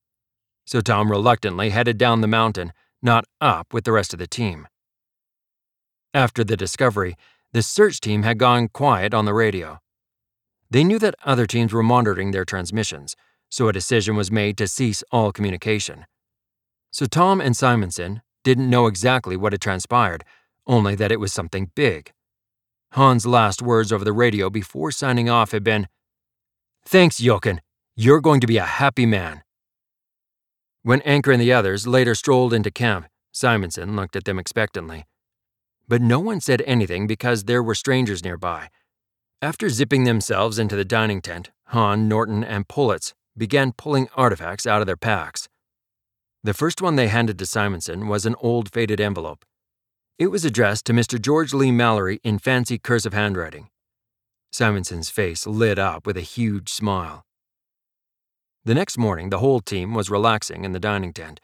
So 0.64 0.80
Tom 0.80 1.10
reluctantly 1.10 1.70
headed 1.70 1.98
down 1.98 2.20
the 2.20 2.26
mountain, 2.26 2.72
not 3.02 3.24
up 3.40 3.72
with 3.72 3.84
the 3.84 3.92
rest 3.92 4.12
of 4.12 4.18
the 4.18 4.26
team. 4.26 4.68
After 6.14 6.44
the 6.44 6.56
discovery, 6.56 7.16
the 7.52 7.62
search 7.62 8.00
team 8.00 8.22
had 8.22 8.38
gone 8.38 8.68
quiet 8.68 9.14
on 9.14 9.24
the 9.24 9.34
radio. 9.34 9.78
They 10.70 10.84
knew 10.84 10.98
that 10.98 11.14
other 11.24 11.46
teams 11.46 11.72
were 11.72 11.82
monitoring 11.82 12.30
their 12.30 12.44
transmissions, 12.44 13.14
so 13.50 13.68
a 13.68 13.72
decision 13.72 14.16
was 14.16 14.30
made 14.30 14.56
to 14.58 14.68
cease 14.68 15.04
all 15.12 15.32
communication. 15.32 16.06
So 16.90 17.06
Tom 17.06 17.40
and 17.40 17.56
Simonson 17.56 18.22
didn't 18.44 18.70
know 18.70 18.86
exactly 18.86 19.36
what 19.36 19.52
had 19.52 19.60
transpired, 19.60 20.24
only 20.66 20.94
that 20.94 21.12
it 21.12 21.20
was 21.20 21.32
something 21.32 21.70
big. 21.74 22.12
Hahn's 22.92 23.24
last 23.24 23.62
words 23.62 23.90
over 23.90 24.05
the 24.05 24.12
radio 24.12 24.50
before 24.50 24.90
signing 24.90 25.31
off 25.31 25.52
had 25.52 25.64
been, 25.64 25.88
Thanks, 26.85 27.18
Jochen. 27.18 27.61
You're 27.96 28.20
going 28.20 28.40
to 28.40 28.46
be 28.46 28.59
a 28.59 28.64
happy 28.64 29.07
man. 29.07 29.42
When 30.83 31.00
Anker 31.02 31.33
and 31.33 31.40
the 31.40 31.52
others 31.52 31.87
later 31.87 32.14
strolled 32.14 32.52
into 32.52 32.70
camp, 32.70 33.07
Simonson 33.33 33.96
looked 33.96 34.16
at 34.16 34.24
them 34.24 34.38
expectantly. 34.38 35.07
But 35.88 36.02
no 36.02 36.20
one 36.20 36.40
said 36.40 36.62
anything 36.66 37.07
because 37.07 37.44
there 37.44 37.62
were 37.62 37.74
strangers 37.74 38.24
nearby. 38.24 38.68
After 39.40 39.68
zipping 39.70 40.05
themselves 40.05 40.59
into 40.59 40.76
the 40.76 40.85
dining 40.85 41.22
tent, 41.22 41.50
Hahn, 41.66 42.09
Norton, 42.09 42.44
and 42.44 42.68
Politz 42.68 43.14
began 43.37 43.72
pulling 43.72 44.09
artifacts 44.16 44.66
out 44.66 44.83
of 44.83 44.87
their 44.87 44.96
packs. 44.96 45.48
The 46.44 46.55
first 46.55 46.83
one 46.83 46.96
they 46.96 47.09
handed 47.09 47.38
to 47.38 47.46
Simonson 47.46 48.09
was 48.09 48.26
an 48.26 48.35
old 48.40 48.70
faded 48.70 49.00
envelope. 49.00 49.44
It 50.22 50.30
was 50.30 50.44
addressed 50.44 50.87
to 50.87 50.92
Mr. 50.92 51.20
George 51.20 51.52
Leigh 51.52 51.72
Mallory 51.72 52.20
in 52.22 52.38
fancy 52.38 52.78
cursive 52.78 53.12
handwriting. 53.12 53.70
Simonson's 54.52 55.11
face 55.11 55.48
lit 55.48 55.80
up 55.80 56.06
with 56.06 56.16
a 56.16 56.20
huge 56.20 56.68
smile. 56.68 57.24
The 58.64 58.72
next 58.72 58.96
morning, 58.96 59.30
the 59.30 59.40
whole 59.40 59.58
team 59.58 59.94
was 59.94 60.11
relaxing 60.11 60.64
in 60.64 60.70
the 60.70 60.78
dining 60.78 61.12
tent. 61.12 61.40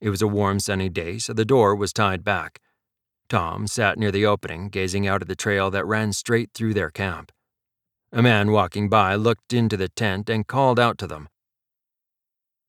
It 0.00 0.08
was 0.08 0.22
a 0.22 0.26
warm, 0.26 0.60
sunny 0.60 0.88
day, 0.88 1.18
so 1.18 1.34
the 1.34 1.44
door 1.44 1.74
was 1.74 1.92
tied 1.92 2.24
back. 2.24 2.58
Tom 3.28 3.66
sat 3.66 3.98
near 3.98 4.10
the 4.10 4.24
opening, 4.24 4.70
gazing 4.70 5.06
out 5.06 5.20
at 5.20 5.28
the 5.28 5.36
trail 5.36 5.70
that 5.70 5.84
ran 5.84 6.14
straight 6.14 6.52
through 6.54 6.72
their 6.72 6.90
camp. 6.90 7.32
A 8.12 8.22
man 8.22 8.50
walking 8.50 8.88
by 8.88 9.14
looked 9.14 9.52
into 9.52 9.76
the 9.76 9.90
tent 9.90 10.30
and 10.30 10.46
called 10.46 10.80
out 10.80 10.96
to 10.96 11.06
them. 11.06 11.28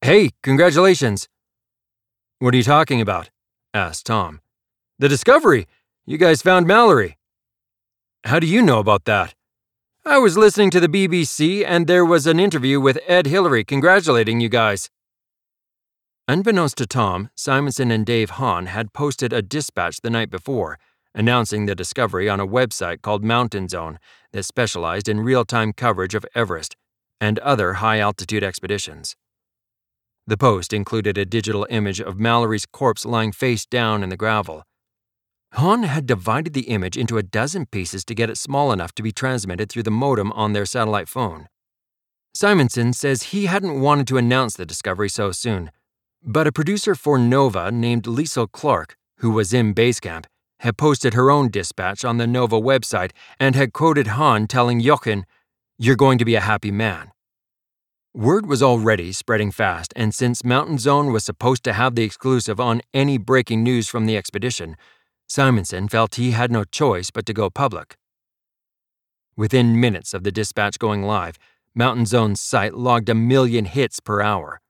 Hey, 0.01 0.31
congratulations! 0.41 1.29
What 2.39 2.53
are 2.53 2.57
you 2.57 2.63
talking 2.63 2.99
about? 2.99 3.29
asked 3.73 4.07
Tom. 4.07 4.41
The 5.03 5.09
discovery! 5.09 5.67
You 6.05 6.17
guys 6.17 6.41
found 6.41 6.65
Mallory. 6.65 7.17
How 8.23 8.39
do 8.39 8.47
you 8.47 8.61
know 8.61 8.79
about 8.79 9.03
that? 9.03 9.35
I 10.05 10.17
was 10.17 10.37
listening 10.37 10.69
to 10.69 10.79
the 10.79 10.87
BBC 10.87 11.65
and 11.67 11.87
there 11.87 12.05
was 12.05 12.25
an 12.25 12.39
interview 12.39 12.79
with 12.79 12.97
Ed 13.05 13.27
Hillary 13.27 13.65
congratulating 13.65 14.39
you 14.39 14.47
guys. 14.47 14.89
Unbeknownst 16.29 16.77
to 16.77 16.85
Tom, 16.85 17.29
Simonson 17.35 17.91
and 17.91 18.05
Dave 18.05 18.29
Hahn 18.39 18.67
had 18.67 18.93
posted 18.93 19.33
a 19.33 19.41
dispatch 19.41 19.99
the 19.99 20.09
night 20.09 20.29
before, 20.29 20.79
announcing 21.13 21.65
the 21.65 21.75
discovery 21.75 22.29
on 22.29 22.39
a 22.39 22.47
website 22.47 23.01
called 23.01 23.25
Mountain 23.25 23.67
Zone 23.67 23.99
that 24.31 24.45
specialized 24.45 25.09
in 25.09 25.19
real 25.19 25.43
time 25.43 25.73
coverage 25.73 26.15
of 26.15 26.25
Everest 26.33 26.77
and 27.19 27.39
other 27.39 27.73
high 27.73 27.99
altitude 27.99 28.41
expeditions. 28.41 29.17
The 30.25 30.37
post 30.37 30.71
included 30.71 31.17
a 31.17 31.25
digital 31.25 31.67
image 31.69 31.99
of 31.99 32.21
Mallory's 32.21 32.65
corpse 32.65 33.05
lying 33.05 33.33
face 33.33 33.65
down 33.65 34.01
in 34.01 34.07
the 34.07 34.15
gravel. 34.15 34.63
Hahn 35.53 35.83
had 35.83 36.05
divided 36.05 36.53
the 36.53 36.67
image 36.69 36.97
into 36.97 37.17
a 37.17 37.23
dozen 37.23 37.65
pieces 37.67 38.03
to 38.05 38.15
get 38.15 38.29
it 38.29 38.37
small 38.37 38.71
enough 38.71 38.93
to 38.95 39.03
be 39.03 39.11
transmitted 39.11 39.69
through 39.69 39.83
the 39.83 39.91
modem 39.91 40.31
on 40.33 40.53
their 40.53 40.65
satellite 40.65 41.07
phone. 41.07 41.47
Simonson 42.33 42.93
says 42.93 43.23
he 43.23 43.45
hadn't 43.45 43.79
wanted 43.79 44.07
to 44.07 44.17
announce 44.17 44.55
the 44.55 44.65
discovery 44.65 45.09
so 45.09 45.31
soon 45.31 45.71
but 46.25 46.47
a 46.47 46.51
producer 46.51 46.95
for 46.95 47.19
Nova 47.19 47.69
named 47.71 48.03
Liesl 48.03 48.49
Clark, 48.51 48.97
who 49.17 49.31
was 49.31 49.53
in 49.53 49.73
Basecamp, 49.73 50.25
had 50.59 50.77
posted 50.77 51.13
her 51.13 51.29
own 51.29 51.49
dispatch 51.49 52.05
on 52.05 52.17
the 52.17 52.27
Nova 52.27 52.59
website 52.59 53.11
and 53.39 53.55
had 53.55 53.73
quoted 53.73 54.07
Hahn 54.07 54.47
telling 54.47 54.79
Jochen, 54.79 55.25
You're 55.77 55.97
going 55.97 56.17
to 56.17 56.25
be 56.25 56.35
a 56.35 56.39
happy 56.39 56.71
man. 56.71 57.11
Word 58.13 58.45
was 58.45 58.63
already 58.63 59.11
spreading 59.11 59.51
fast, 59.51 59.91
and 59.95 60.13
since 60.13 60.45
Mountain 60.45 60.77
Zone 60.77 61.11
was 61.11 61.25
supposed 61.25 61.63
to 61.65 61.73
have 61.73 61.95
the 61.95 62.03
exclusive 62.03 62.59
on 62.59 62.81
any 62.93 63.17
breaking 63.17 63.63
news 63.63 63.89
from 63.89 64.05
the 64.05 64.15
expedition, 64.15 64.77
Simonson 65.35 65.87
felt 65.87 66.13
he 66.13 66.29
had 66.29 66.51
no 66.51 66.63
choice 66.63 67.09
but 67.09 67.25
to 67.25 67.33
go 67.33 67.49
public. 67.49 67.97
Within 69.35 69.79
minutes 69.79 70.13
of 70.13 70.23
the 70.23 70.31
dispatch 70.31 70.77
going 70.77 71.01
live, 71.01 71.39
Mountain 71.73 72.05
Zone's 72.05 72.39
site 72.39 72.75
logged 72.75 73.09
a 73.09 73.15
million 73.15 73.65
hits 73.65 73.99
per 73.99 74.21
hour. 74.21 74.61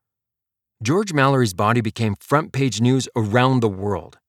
George 0.82 1.12
Mallory's 1.12 1.54
body 1.54 1.82
became 1.82 2.16
front 2.16 2.54
page 2.54 2.80
news 2.80 3.10
around 3.14 3.60
the 3.60 3.68
world. 3.68 4.20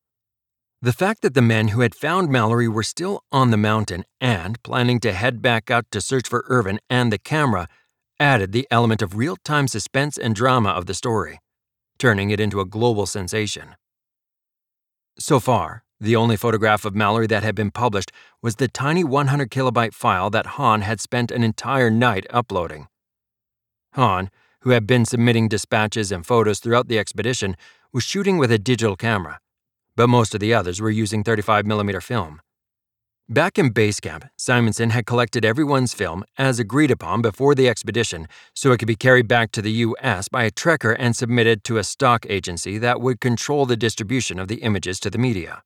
The 0.83 0.93
fact 0.93 1.23
that 1.23 1.35
the 1.35 1.41
men 1.41 1.69
who 1.69 1.83
had 1.83 1.95
found 1.95 2.31
Mallory 2.31 2.67
were 2.67 2.83
still 2.83 3.23
on 3.31 3.53
the 3.53 3.57
mountain 3.57 4.05
and 4.21 4.61
planning 4.65 4.99
to 5.03 5.13
head 5.13 5.41
back 5.41 5.71
out 5.71 5.87
to 5.93 6.01
search 6.01 6.27
for 6.27 6.45
Irvine 6.49 6.81
and 6.91 7.13
the 7.13 7.19
camera 7.19 7.69
added 8.19 8.51
the 8.51 8.67
element 8.73 9.03
of 9.03 9.15
real 9.15 9.37
time 9.45 9.69
suspense 9.69 10.19
and 10.19 10.35
drama 10.35 10.71
of 10.71 10.87
the 10.87 10.95
story, 10.95 11.39
turning 11.97 12.31
it 12.31 12.41
into 12.41 12.59
a 12.59 12.67
global 12.67 13.07
sensation. 13.07 13.77
So 15.17 15.39
far, 15.39 15.84
the 16.01 16.17
only 16.17 16.37
photograph 16.37 16.85
of 16.85 16.95
Mallory 16.95 17.27
that 17.29 17.43
had 17.43 17.55
been 17.55 17.71
published 17.71 18.13
was 18.43 18.57
the 18.57 18.69
tiny 18.69 19.05
100 19.05 19.51
kilobyte 19.51 19.95
file 19.95 20.31
that 20.31 20.47
Hahn 20.47 20.83
had 20.83 21.01
spent 21.01 21.31
an 21.31 21.43
entire 21.43 21.91
night 21.91 22.27
uploading. 22.31 22.89
Hahn, 23.95 24.31
who 24.63 24.71
had 24.71 24.87
been 24.87 25.05
submitting 25.05 25.49
dispatches 25.49 26.11
and 26.11 26.27
photos 26.27 26.59
throughout 26.59 26.89
the 26.89 26.99
expedition, 26.99 27.57
was 27.93 28.03
shooting 28.03 28.39
with 28.39 28.51
a 28.51 28.59
digital 28.59 28.97
camera, 28.97 29.39
but 29.97 30.09
most 30.09 30.35
of 30.35 30.41
the 30.41 30.53
others 30.53 30.81
were 30.81 30.91
using 30.91 31.23
35mm 31.23 32.03
film. 32.03 32.41
Back 33.29 33.59
in 33.59 33.71
base 33.71 34.01
camp, 34.01 34.27
Simonson 34.37 34.91
had 34.91 35.07
collected 35.07 35.47
everyone's 35.47 35.95
film 35.95 36.25
as 36.37 36.59
agreed 36.59 36.91
upon 36.91 37.23
before 37.23 37.55
the 37.55 37.71
expedition 37.71 38.29
so 38.55 38.73
it 38.73 38.79
could 38.79 38.89
be 38.89 38.97
carried 38.97 39.29
back 39.29 39.51
to 39.53 39.63
the 39.63 39.73
U.S. 39.73 40.29
by 40.29 40.45
a 40.45 40.51
trekker 40.51 40.95
and 40.99 41.17
submitted 41.17 41.65
to 41.65 41.79
a 41.79 41.85
stock 41.85 42.27
agency 42.29 42.77
that 42.77 43.01
would 43.01 43.21
control 43.21 43.65
the 43.65 43.79
distribution 43.79 44.39
of 44.39 44.49
the 44.49 44.57
images 44.57 45.01
to 45.01 45.09
the 45.09 45.17
media. 45.17 45.63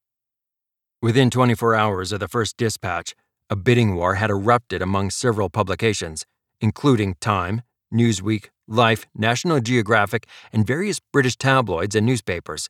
Within 1.01 1.31
24 1.31 1.77
hours 1.77 2.11
of 2.11 2.19
the 2.19 2.27
first 2.27 2.57
dispatch, 2.57 3.15
a 3.49 3.55
bidding 3.55 3.95
war 3.95 4.17
had 4.17 4.31
erupted 4.31 4.83
among 4.83 5.11
several 5.11 5.49
publications, 5.49 6.27
including 6.61 7.15
Time, 7.21 7.63
Newsweek, 7.95 8.47
Life, 8.67 9.07
National 9.15 9.61
Geographic, 9.61 10.27
and 10.53 10.67
various 10.67 10.99
British 11.13 11.37
tabloids 11.37 11.95
and 11.95 12.05
newspapers. 12.05 12.69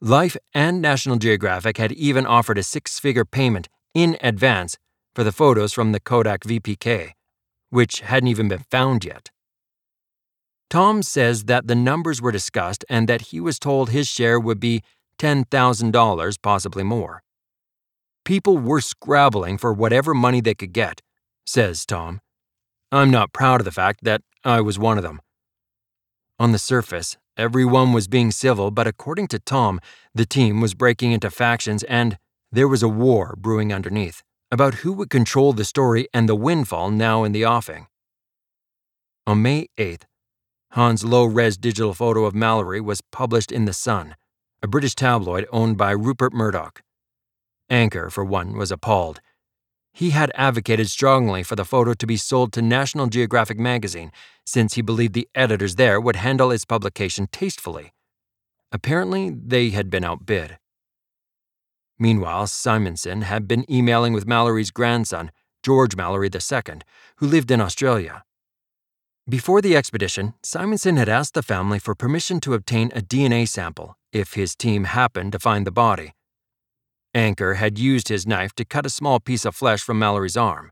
Life 0.00 0.38
and 0.54 0.80
National 0.80 1.18
Geographic 1.18 1.76
had 1.76 1.92
even 1.92 2.24
offered 2.24 2.56
a 2.56 2.62
six 2.62 2.98
figure 2.98 3.26
payment 3.26 3.68
in 3.92 4.16
advance 4.22 4.78
for 5.14 5.22
the 5.22 5.32
photos 5.32 5.74
from 5.74 5.92
the 5.92 6.00
Kodak 6.00 6.44
VPK, 6.44 7.12
which 7.68 8.00
hadn't 8.00 8.28
even 8.28 8.48
been 8.48 8.64
found 8.70 9.04
yet. 9.04 9.30
Tom 10.70 11.02
says 11.02 11.44
that 11.44 11.66
the 11.66 11.74
numbers 11.74 12.22
were 12.22 12.32
discussed 12.32 12.86
and 12.88 13.06
that 13.06 13.20
he 13.32 13.40
was 13.40 13.58
told 13.58 13.90
his 13.90 14.08
share 14.08 14.40
would 14.40 14.60
be 14.60 14.82
$10,000, 15.18 16.36
possibly 16.42 16.82
more. 16.82 17.22
People 18.24 18.58
were 18.58 18.80
scrabbling 18.80 19.58
for 19.58 19.72
whatever 19.72 20.14
money 20.14 20.40
they 20.40 20.54
could 20.54 20.72
get, 20.72 21.00
says 21.46 21.86
Tom. 21.86 22.20
I'm 22.92 23.10
not 23.10 23.32
proud 23.32 23.60
of 23.60 23.64
the 23.64 23.72
fact 23.72 24.04
that 24.04 24.22
I 24.44 24.60
was 24.60 24.78
one 24.78 24.96
of 24.96 25.02
them. 25.02 25.20
On 26.38 26.52
the 26.52 26.58
surface, 26.58 27.16
everyone 27.36 27.92
was 27.92 28.06
being 28.06 28.30
civil, 28.30 28.70
but 28.70 28.86
according 28.86 29.28
to 29.28 29.38
Tom, 29.38 29.80
the 30.14 30.26
team 30.26 30.60
was 30.60 30.74
breaking 30.74 31.12
into 31.12 31.30
factions 31.30 31.82
and 31.84 32.18
there 32.52 32.68
was 32.68 32.82
a 32.82 32.88
war 32.88 33.34
brewing 33.36 33.72
underneath 33.72 34.22
about 34.50 34.76
who 34.76 34.92
would 34.92 35.10
control 35.10 35.52
the 35.52 35.64
story 35.64 36.08
and 36.14 36.28
the 36.28 36.34
windfall 36.34 36.90
now 36.90 37.24
in 37.24 37.32
the 37.32 37.44
offing. 37.44 37.86
On 39.26 39.42
May 39.42 39.68
8th, 39.76 40.04
Hahn's 40.72 41.04
low 41.04 41.24
res 41.24 41.56
digital 41.58 41.92
photo 41.92 42.24
of 42.24 42.34
Mallory 42.34 42.80
was 42.80 43.00
published 43.00 43.52
in 43.52 43.64
The 43.66 43.72
Sun, 43.72 44.16
a 44.62 44.66
British 44.66 44.94
tabloid 44.94 45.46
owned 45.52 45.76
by 45.76 45.92
Rupert 45.92 46.32
Murdoch. 46.32 46.82
Anker, 47.70 48.10
for 48.10 48.24
one, 48.24 48.56
was 48.56 48.72
appalled. 48.72 49.20
He 49.92 50.10
had 50.10 50.32
advocated 50.34 50.88
strongly 50.88 51.42
for 51.42 51.56
the 51.56 51.64
photo 51.64 51.94
to 51.94 52.06
be 52.06 52.16
sold 52.16 52.52
to 52.52 52.62
National 52.62 53.06
Geographic 53.06 53.58
magazine 53.58 54.10
since 54.44 54.74
he 54.74 54.82
believed 54.82 55.14
the 55.14 55.28
editors 55.34 55.76
there 55.76 56.00
would 56.00 56.16
handle 56.16 56.50
its 56.50 56.64
publication 56.64 57.28
tastefully. 57.30 57.92
Apparently, 58.72 59.30
they 59.30 59.70
had 59.70 59.90
been 59.90 60.04
outbid. 60.04 60.58
Meanwhile, 61.98 62.46
Simonson 62.48 63.22
had 63.22 63.48
been 63.48 63.70
emailing 63.70 64.12
with 64.12 64.26
Mallory's 64.26 64.70
grandson, 64.70 65.30
George 65.62 65.96
Mallory 65.96 66.30
II, 66.32 66.80
who 67.16 67.26
lived 67.26 67.50
in 67.50 67.60
Australia. 67.60 68.24
Before 69.28 69.60
the 69.60 69.76
expedition, 69.76 70.34
Simonson 70.42 70.96
had 70.96 71.08
asked 71.08 71.34
the 71.34 71.42
family 71.42 71.78
for 71.78 71.94
permission 71.94 72.40
to 72.40 72.54
obtain 72.54 72.90
a 72.94 73.00
DNA 73.00 73.48
sample 73.48 73.96
if 74.12 74.34
his 74.34 74.54
team 74.54 74.84
happened 74.84 75.32
to 75.32 75.38
find 75.38 75.66
the 75.66 75.72
body. 75.72 76.14
Anker 77.14 77.54
had 77.54 77.78
used 77.78 78.08
his 78.08 78.26
knife 78.26 78.54
to 78.54 78.64
cut 78.64 78.86
a 78.86 78.90
small 78.90 79.20
piece 79.20 79.44
of 79.44 79.54
flesh 79.54 79.80
from 79.80 79.98
Mallory's 79.98 80.36
arm. 80.36 80.70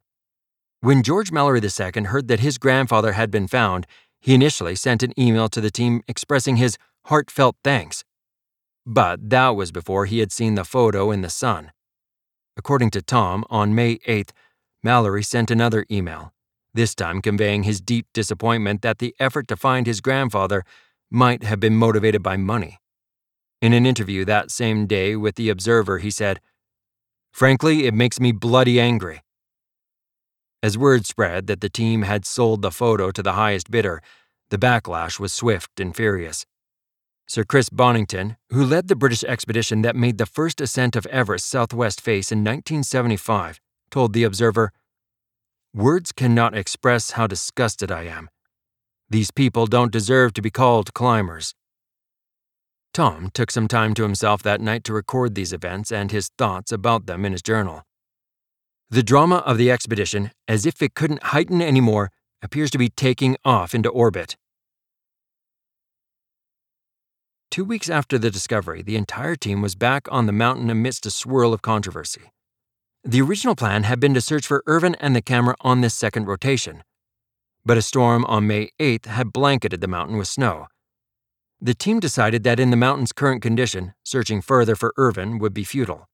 When 0.81 1.03
George 1.03 1.33
Mallory 1.33 1.61
II 1.61 2.05
heard 2.05 2.29
that 2.29 2.41
his 2.41 2.59
grandfather 2.59 3.13
had 3.13 3.31
been 3.31 3.49
found, 3.49 3.87
he 4.21 4.35
initially 4.35 4.77
sent 4.77 5.03
an 5.03 5.19
email 5.19 5.49
to 5.49 5.61
the 5.61 5.71
team 5.71 6.03
expressing 6.07 6.57
his 6.57 6.77
heartfelt 7.07 7.57
thanks 7.65 8.05
but 8.87 9.31
that 9.31 9.49
was 9.49 9.73
before 9.73 10.07
he 10.07 10.21
had 10.21 10.31
seen 10.31 10.55
the 10.55 10.65
photo 10.65 11.11
in 11.11 11.21
the 11.21 11.29
Sun. 11.29 11.73
According 12.57 12.91
to 12.93 13.03
Tom, 13.03 13.45
on 13.51 13.75
May 13.75 13.97
8th, 13.99 14.31
Mallory 14.83 15.25
sent 15.25 15.51
another 15.51 15.85
email, 15.91 16.33
this 16.73 16.95
time 16.95 17.21
conveying 17.21 17.65
his 17.65 17.81
deep 17.81 18.07
disappointment 18.15 18.83
that 18.83 18.99
the 18.99 19.15
effort 19.19 19.49
to 19.49 19.57
find 19.57 19.87
his 19.87 20.01
grandfather 20.01 20.65
might 21.11 21.43
have 21.43 21.59
been 21.59 21.75
motivated 21.75 22.23
by 22.23 22.37
money. 22.37 22.79
In 23.67 23.73
an 23.73 23.85
interview 23.85 24.25
that 24.27 24.53
same 24.53 24.87
day 24.87 25.17
with 25.17 25.35
The 25.35 25.49
Observer, 25.49 25.99
he 25.99 26.09
said, 26.09 26.41
Frankly, 27.33 27.87
it 27.87 27.95
makes 27.95 28.21
me 28.21 28.31
bloody 28.31 28.79
angry. 28.79 29.23
As 30.63 30.79
word 30.79 31.05
spread 31.05 31.49
that 31.49 31.61
the 31.61 31.69
team 31.69 32.03
had 32.03 32.25
sold 32.25 32.63
the 32.63 32.71
photo 32.71 33.11
to 33.11 33.25
the 33.25 33.33
highest 33.33 33.69
bidder, 33.69 34.03
the 34.51 34.57
backlash 34.57 35.19
was 35.19 35.33
swift 35.33 35.81
and 35.81 35.97
furious. 35.97 36.47
Sir 37.27 37.43
Chris 37.43 37.69
Bonington, 37.69 38.37
who 38.51 38.65
led 38.65 38.87
the 38.87 38.95
British 38.95 39.25
expedition 39.25 39.83
that 39.83 39.97
made 39.97 40.19
the 40.19 40.27
first 40.27 40.61
ascent 40.61 40.95
of 40.95 41.05
Everest's 41.07 41.51
southwest 41.51 42.01
face 42.01 42.31
in 42.31 42.45
1975, 42.45 43.59
told 43.91 44.13
The 44.13 44.23
Observer 44.23 44.71
Words 45.75 46.13
cannot 46.13 46.57
express 46.57 47.11
how 47.19 47.27
disgusted 47.27 47.91
I 47.91 48.05
am. 48.05 48.31
These 49.11 49.33
people 49.33 49.67
don't 49.67 49.91
deserve 49.91 50.35
to 50.35 50.41
be 50.41 50.53
called 50.53 50.95
climbers. 50.95 51.53
Tom 52.97 53.29
took 53.35 53.51
some 53.51 53.69
time 53.69 53.93
to 53.93 54.05
himself 54.05 54.43
that 54.43 54.59
night 54.59 54.83
to 54.83 54.95
record 54.95 55.35
these 55.35 55.53
events 55.53 55.93
and 55.93 56.11
his 56.11 56.31
thoughts 56.39 56.73
about 56.73 57.05
them 57.05 57.27
in 57.27 57.33
his 57.33 57.43
journal. 57.43 57.83
The 58.89 59.03
drama 59.03 59.43
of 59.45 59.59
the 59.59 59.71
expedition, 59.71 60.31
as 60.49 60.65
if 60.65 60.81
it 60.81 60.95
couldn't 60.95 61.25
heighten 61.25 61.61
anymore, 61.61 62.11
appears 62.41 62.71
to 62.71 62.79
be 62.79 62.89
taking 62.89 63.37
off 63.45 63.75
into 63.75 63.91
orbit. 63.91 64.39
Two 67.51 67.67
weeks 67.67 67.91
after 67.91 68.17
the 68.17 68.31
discovery, 68.31 68.81
the 68.81 68.97
entire 68.97 69.37
team 69.37 69.61
was 69.61 69.75
back 69.75 70.11
on 70.11 70.25
the 70.25 70.33
mountain 70.33 70.71
amidst 70.71 71.05
a 71.05 71.11
swirl 71.11 71.53
of 71.53 71.61
controversy. 71.61 72.33
The 73.05 73.21
original 73.21 73.55
plan 73.55 73.83
had 73.83 74.01
been 74.01 74.15
to 74.15 74.23
search 74.23 74.47
for 74.47 74.65
Irvine 74.67 74.97
and 75.01 75.15
the 75.15 75.21
camera 75.21 75.55
on 75.61 75.83
this 75.83 75.93
second 75.93 76.29
rotation, 76.29 76.83
but 77.63 77.77
a 77.77 77.83
storm 77.83 78.25
on 78.25 78.47
May 78.47 78.71
8th 78.81 79.05
had 79.05 79.35
blanketed 79.35 79.83
the 79.83 79.87
mountain 79.87 80.17
with 80.17 80.29
snow. 80.29 80.69
The 81.61 81.75
team 81.75 82.01
decided 82.01 82.45
that 82.45 82.61
in 82.61 82.71
the 82.71 82.77
mountain's 82.77 83.13
current 83.13 83.41
condition, 83.41 83.95
searching 84.05 84.43
further 84.43 84.77
for 84.77 84.93
Irvine 84.97 85.39
would 85.39 85.55
be 85.55 85.65
futile. 85.65 86.09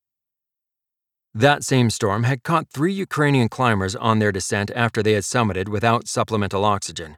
That 1.34 1.64
same 1.64 1.90
storm 1.90 2.24
had 2.24 2.42
caught 2.42 2.68
three 2.68 2.92
Ukrainian 2.92 3.48
climbers 3.48 3.96
on 3.96 4.18
their 4.18 4.32
descent 4.32 4.70
after 4.76 5.02
they 5.02 5.14
had 5.14 5.24
summited 5.24 5.68
without 5.68 6.06
supplemental 6.06 6.64
oxygen. 6.64 7.16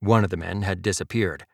One 0.00 0.24
of 0.24 0.30
the 0.30 0.36
men 0.36 0.62
had 0.62 0.82
disappeared. 0.82 1.44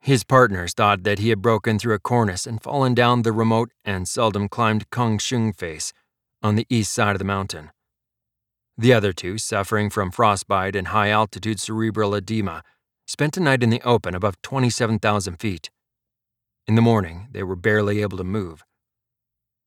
His 0.00 0.22
partners 0.22 0.72
thought 0.72 1.02
that 1.02 1.18
he 1.18 1.30
had 1.30 1.42
broken 1.42 1.78
through 1.78 1.94
a 1.94 1.98
cornice 1.98 2.46
and 2.46 2.62
fallen 2.62 2.94
down 2.94 3.22
the 3.22 3.32
remote 3.32 3.72
and 3.84 4.06
seldom 4.06 4.48
climbed 4.48 4.88
Kangshung 4.90 5.52
face 5.56 5.92
on 6.42 6.54
the 6.54 6.66
east 6.70 6.92
side 6.92 7.16
of 7.16 7.18
the 7.18 7.24
mountain. 7.24 7.70
The 8.78 8.92
other 8.92 9.12
two, 9.12 9.38
suffering 9.38 9.90
from 9.90 10.12
frostbite 10.12 10.76
and 10.76 10.88
high 10.88 11.08
altitude 11.08 11.58
cerebral 11.58 12.14
edema, 12.14 12.62
spent 13.06 13.36
a 13.36 13.40
night 13.40 13.62
in 13.62 13.70
the 13.70 13.82
open 13.82 14.14
above 14.14 14.40
27,000 14.42 15.36
feet. 15.36 15.70
In 16.66 16.74
the 16.74 16.82
morning, 16.82 17.28
they 17.30 17.42
were 17.42 17.56
barely 17.56 18.02
able 18.02 18.18
to 18.18 18.24
move. 18.24 18.64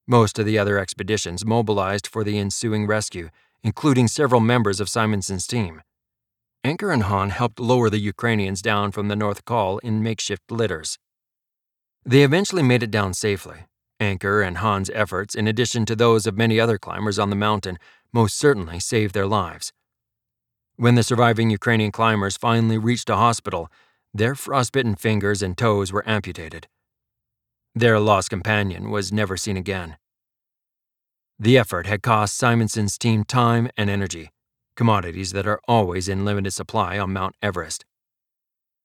Most 0.08 0.38
of 0.38 0.46
the 0.46 0.58
other 0.58 0.78
expeditions 0.78 1.46
mobilized 1.46 2.08
for 2.08 2.24
the 2.24 2.38
ensuing 2.38 2.86
rescue, 2.86 3.30
including 3.64 4.08
several 4.08 4.42
members 4.42 4.80
of 4.80 4.90
Simonson's 4.90 5.48
team. 5.48 5.82
Anker 6.64 6.92
and 6.92 7.04
Hahn 7.04 7.30
helped 7.30 7.60
lower 7.60 7.90
the 7.90 8.00
Ukrainians 8.00 8.62
down 8.62 8.92
from 8.92 9.08
the 9.08 9.16
North 9.16 9.46
Col 9.46 9.78
in 9.80 10.04
makeshift 10.04 10.52
litters. 10.52 10.98
They 12.06 12.24
eventually 12.24 12.64
made 12.64 12.84
it 12.84 12.92
down 12.92 13.14
safely. 13.14 13.68
Anker 14.00 14.42
and 14.42 14.58
Hahn's 14.58 14.90
efforts, 14.94 15.36
in 15.36 15.48
addition 15.48 15.86
to 15.86 15.96
those 15.96 16.26
of 16.26 16.38
many 16.38 16.60
other 16.60 16.78
climbers 16.78 17.20
on 17.20 17.30
the 17.30 17.36
mountain, 17.36 17.78
most 18.12 18.38
certainly 18.38 18.80
saved 18.80 19.14
their 19.14 19.28
lives. 19.28 19.72
When 20.80 20.96
the 20.96 21.04
surviving 21.04 21.50
Ukrainian 21.50 21.92
climbers 21.92 22.38
finally 22.38 22.78
reached 22.78 23.10
a 23.10 23.18
hospital, 23.18 23.70
their 24.14 24.34
frostbitten 24.34 24.96
fingers 24.96 25.42
and 25.42 25.58
toes 25.58 25.92
were 25.92 26.08
amputated. 26.08 26.70
Their 27.76 28.00
lost 28.00 28.30
companion 28.30 28.90
was 28.90 29.12
never 29.12 29.36
seen 29.36 29.58
again. 29.58 29.98
The 31.38 31.58
effort 31.58 31.86
had 31.86 32.02
cost 32.02 32.38
Simonson's 32.38 32.98
team 32.98 33.26
time 33.26 33.70
and 33.76 33.90
energy, 33.90 34.32
commodities 34.78 35.34
that 35.34 35.46
are 35.46 35.60
always 35.68 36.08
in 36.08 36.24
limited 36.24 36.52
supply 36.52 36.98
on 36.98 37.12
Mount 37.12 37.36
Everest. 37.42 37.84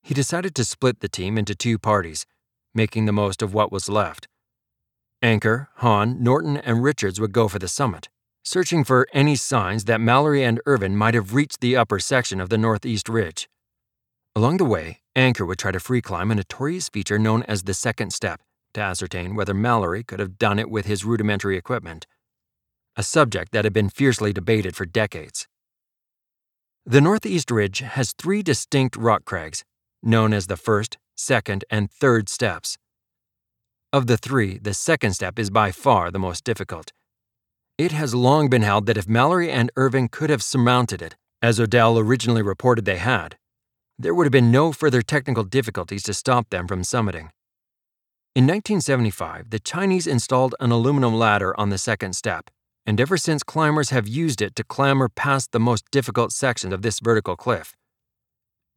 He 0.03 0.15
decided 0.15 0.57
to 0.57 0.65
split 0.65 0.99
the 0.99 1.09
team 1.09 1.39
into 1.39 1.55
two 1.55 1.79
parties, 1.79 2.27
making 2.75 3.05
the 3.05 3.13
most 3.13 3.41
of 3.41 3.55
what 3.55 3.71
was 3.71 3.89
left. 3.89 4.27
Anker, 5.23 5.69
Hahn, 5.77 6.21
Norton, 6.21 6.57
and 6.57 6.83
Richards 6.83 7.21
would 7.21 7.33
go 7.33 7.47
for 7.47 7.61
the 7.61 7.69
summit, 7.69 8.09
searching 8.45 8.85
for 8.85 9.09
any 9.13 9.35
signs 9.35 9.87
that 9.87 10.01
Mallory 10.01 10.45
and 10.45 10.61
Irvine 10.67 10.97
might 10.97 11.15
have 11.15 11.35
reached 11.35 11.61
the 11.61 11.77
upper 11.77 11.99
section 11.99 12.41
of 12.41 12.51
the 12.51 12.59
northeast 12.59 13.09
ridge. 13.09 13.49
Along 14.37 14.59
the 14.59 14.65
way, 14.65 15.01
Anker 15.17 15.47
would 15.47 15.59
try 15.59 15.73
to 15.73 15.81
free 15.81 16.03
climb 16.03 16.31
a 16.31 16.35
notorious 16.35 16.89
feature 16.89 17.19
known 17.19 17.43
as 17.45 17.63
the 17.63 17.73
second 17.75 18.13
step 18.13 18.41
to 18.75 18.81
ascertain 18.81 19.35
whether 19.35 19.55
Mallory 19.55 20.03
could 20.03 20.21
have 20.21 20.39
done 20.39 20.59
it 20.59 20.71
with 20.71 20.85
his 20.87 21.05
rudimentary 21.05 21.57
equipment, 21.57 22.07
a 22.97 23.03
subject 23.03 23.53
that 23.53 23.65
had 23.65 23.73
been 23.73 23.89
fiercely 23.89 24.33
debated 24.33 24.77
for 24.77 24.85
decades. 24.85 25.49
The 26.85 27.01
northeast 27.01 27.51
ridge 27.51 27.79
has 27.79 28.13
three 28.13 28.43
distinct 28.43 28.97
rock 28.97 29.25
crags, 29.25 29.65
known 30.03 30.35
as 30.35 30.49
the 30.49 30.57
first, 30.57 30.99
second, 31.17 31.65
and 31.71 31.91
third 31.91 32.29
steps. 32.29 32.77
Of 33.93 34.07
the 34.07 34.19
three, 34.19 34.59
the 34.59 34.75
second 34.75 35.13
step 35.15 35.39
is 35.39 35.49
by 35.49 35.71
far 35.71 36.11
the 36.11 36.19
most 36.19 36.45
difficult. 36.45 36.93
It 37.77 37.91
has 37.91 38.15
long 38.15 38.49
been 38.49 38.63
held 38.63 38.87
that 38.87 38.97
if 38.97 39.09
Mallory 39.09 39.51
and 39.51 39.73
Irvine 39.75 40.07
could 40.07 40.31
have 40.31 40.45
surmounted 40.45 41.03
it, 41.03 41.17
as 41.43 41.59
Odell 41.59 41.99
originally 41.99 42.43
reported 42.43 42.85
they 42.85 42.99
had, 42.99 43.37
there 43.99 44.15
would 44.15 44.27
have 44.27 44.33
been 44.33 44.53
no 44.53 44.71
further 44.71 45.03
technical 45.03 45.43
difficulties 45.43 46.05
to 46.05 46.15
stop 46.15 46.51
them 46.51 46.69
from 46.69 46.83
summiting. 46.83 47.31
In 48.37 48.47
1975, 48.47 49.51
the 49.51 49.59
Chinese 49.59 50.07
installed 50.07 50.55
an 50.61 50.71
aluminum 50.71 51.15
ladder 51.15 51.59
on 51.59 51.71
the 51.71 51.79
second 51.79 52.15
step, 52.15 52.49
and 52.87 53.01
ever 53.01 53.17
since 53.17 53.43
climbers 53.43 53.91
have 53.91 54.07
used 54.07 54.41
it 54.41 54.55
to 54.55 54.63
clamber 54.63 55.09
past 55.09 55.51
the 55.51 55.61
most 55.61 55.85
difficult 55.91 56.33
sections 56.33 56.73
of 56.73 56.83
this 56.83 57.01
vertical 57.01 57.35
cliff. 57.35 57.75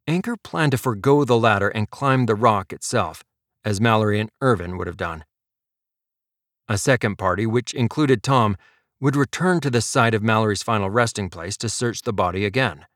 Anker 0.08 0.36
planned 0.36 0.72
to 0.72 0.78
forego 0.78 1.24
the 1.24 1.38
ladder 1.38 1.68
and 1.68 1.90
climb 1.90 2.26
the 2.26 2.34
rock 2.34 2.72
itself, 2.72 3.22
as 3.64 3.80
Mallory 3.80 4.18
and 4.18 4.30
Irvine 4.40 4.76
would 4.76 4.88
have 4.88 4.96
done. 4.96 5.24
A 6.68 6.78
second 6.78 7.16
party, 7.16 7.46
which 7.46 7.74
included 7.74 8.22
Tom, 8.22 8.56
would 9.00 9.16
return 9.16 9.60
to 9.60 9.70
the 9.70 9.80
site 9.80 10.14
of 10.14 10.22
Mallory's 10.22 10.62
final 10.62 10.90
resting 10.90 11.30
place 11.30 11.56
to 11.56 11.68
search 11.68 12.02
the 12.02 12.12
body 12.12 12.44
again. 12.44 12.86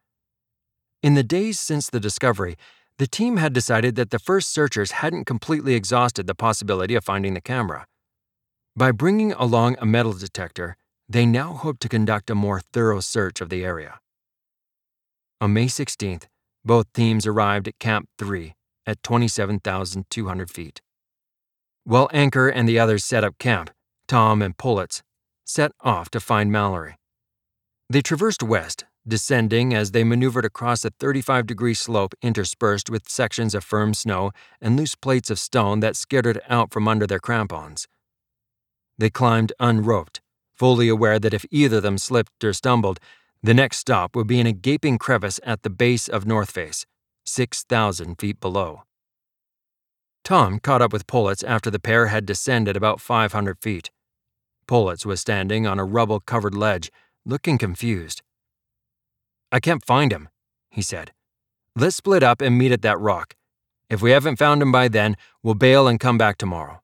In 1.03 1.15
the 1.15 1.23
days 1.23 1.61
since 1.61 1.89
the 1.89 2.01
discovery, 2.01 2.57
the 2.99 3.07
team 3.07 3.37
had 3.37 3.53
decided 3.53 3.95
that 3.97 4.11
the 4.11 4.19
first 4.19 4.53
searchers 4.53 4.93
hadn't 4.93 5.25
completely 5.25 5.75
exhausted 5.75 6.27
the 6.27 6.35
possibility 6.35 6.95
of 6.95 7.05
finding 7.05 7.35
the 7.35 7.41
camera. 7.41 7.87
By 8.77 8.93
bringing 8.93 9.33
along 9.33 9.77
a 9.81 9.87
metal 9.87 10.13
detector, 10.13 10.77
they 11.09 11.27
now 11.27 11.53
hoped 11.53 11.81
to 11.83 11.89
conduct 11.89 12.31
a 12.31 12.35
more 12.35 12.61
thorough 12.73 13.01
search 13.01 13.41
of 13.41 13.49
the 13.49 13.65
area. 13.65 14.01
On 15.41 15.53
May 15.53 15.67
16th, 15.67 16.25
both 16.65 16.93
teams 16.93 17.27
arrived 17.27 17.69
at 17.69 17.79
Camp 17.79 18.09
3, 18.19 18.55
at 18.87 19.03
27,200 19.03 20.51
feet. 20.51 20.81
While 21.85 22.09
Anker 22.13 22.49
and 22.49 22.69
the 22.69 22.79
others 22.79 23.05
set 23.05 23.25
up 23.25 23.39
camp, 23.39 23.71
Tom 24.07 24.41
and 24.43 24.57
Politz 24.57 25.03
set 25.53 25.73
off 25.83 26.09
to 26.11 26.21
find 26.21 26.51
Mallory. 26.51 26.97
They 27.91 28.01
traversed 28.01 28.43
west, 28.43 28.87
descending 29.07 29.75
as 29.75 29.91
they 29.91 30.05
maneuvered 30.05 30.47
across 30.47 30.85
a 30.85 30.91
35 30.91 31.47
degree 31.47 31.75
slope 31.75 32.15
interspersed 32.23 32.89
with 32.89 33.09
sections 33.09 33.55
of 33.55 33.63
firm 33.63 33.93
snow 33.93 34.31
and 34.61 34.77
loose 34.77 34.95
plates 34.95 35.31
of 35.31 35.39
stone 35.39 35.81
that 35.81 35.97
skittered 35.97 36.41
out 36.49 36.73
from 36.73 36.89
under 36.89 37.07
their 37.07 37.19
crampons. 37.19 37.87
They 38.97 39.11
climbed 39.11 39.53
unroped, 39.61 40.21
fully 40.55 40.89
aware 40.89 41.19
that 41.19 41.35
if 41.35 41.45
either 41.51 41.79
of 41.79 41.83
them 41.83 41.99
slipped 41.99 42.43
or 42.43 42.53
stumbled, 42.53 42.99
the 43.43 43.55
next 43.55 43.79
stop 43.79 44.17
would 44.17 44.29
be 44.29 44.41
in 44.41 44.47
a 44.47 44.53
gaping 44.53 44.99
crevice 44.99 45.41
at 45.45 45.63
the 45.63 45.71
base 45.71 46.09
of 46.09 46.25
North 46.25 46.51
Face, 46.51 46.87
6,000 47.27 48.15
feet 48.19 48.41
below. 48.41 48.85
Tom 50.25 50.61
caught 50.61 50.81
up 50.81 50.93
with 50.93 51.09
Politz 51.09 51.43
after 51.45 51.69
the 51.71 51.81
pair 51.81 52.07
had 52.07 52.25
descended 52.25 52.77
about 52.77 53.01
500 53.01 53.59
feet. 53.61 53.91
Politz 54.67 55.05
was 55.05 55.21
standing 55.21 55.67
on 55.67 55.79
a 55.79 55.85
rubble 55.85 56.21
covered 56.21 56.55
ledge, 56.55 56.91
looking 57.25 57.59
confused. 57.59 58.23
I 59.51 59.61
can't 59.61 59.85
find 59.85 60.13
him, 60.13 60.29
he 60.71 60.83
said. 60.83 61.13
Let's 61.77 61.97
split 61.97 62.23
up 62.23 62.41
and 62.41 62.59
meet 62.59 62.73
at 62.73 62.83
that 62.83 62.99
rock. 62.99 63.35
If 63.89 64.01
we 64.01 64.11
haven't 64.11 64.37
found 64.37 64.63
him 64.63 64.73
by 64.73 64.89
then, 64.89 65.17
we'll 65.43 65.55
bail 65.55 65.87
and 65.87 66.01
come 66.01 66.17
back 66.17 66.39
tomorrow. 66.39 66.83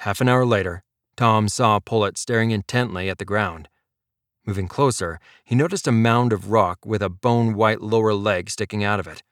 Half 0.00 0.20
an 0.20 0.28
hour 0.28 0.44
later, 0.44 0.82
Tom 1.16 1.48
saw 1.48 1.80
Politz 1.80 2.20
staring 2.20 2.50
intently 2.50 3.08
at 3.08 3.18
the 3.18 3.24
ground. 3.24 3.68
Moving 4.46 4.68
closer, 4.68 5.18
he 5.44 5.54
noticed 5.54 5.86
a 5.86 5.92
mound 5.92 6.32
of 6.32 6.50
rock 6.50 6.86
with 6.86 7.02
a 7.02 7.08
bone 7.08 7.54
white 7.54 7.80
lower 7.80 8.14
leg 8.14 8.48
sticking 8.48 8.84
out 8.84 9.00
of 9.00 9.06
it. 9.06 9.22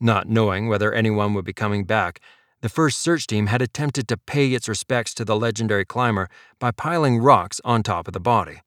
Not 0.00 0.28
knowing 0.28 0.68
whether 0.68 0.92
anyone 0.92 1.34
would 1.34 1.44
be 1.44 1.52
coming 1.52 1.84
back, 1.84 2.20
the 2.62 2.68
first 2.68 3.00
search 3.00 3.26
team 3.26 3.48
had 3.48 3.60
attempted 3.60 4.08
to 4.08 4.16
pay 4.16 4.54
its 4.54 4.68
respects 4.68 5.12
to 5.14 5.24
the 5.24 5.36
legendary 5.36 5.84
climber 5.84 6.28
by 6.58 6.70
piling 6.70 7.18
rocks 7.18 7.60
on 7.64 7.82
top 7.82 8.06
of 8.06 8.14
the 8.14 8.20
body. 8.20 8.62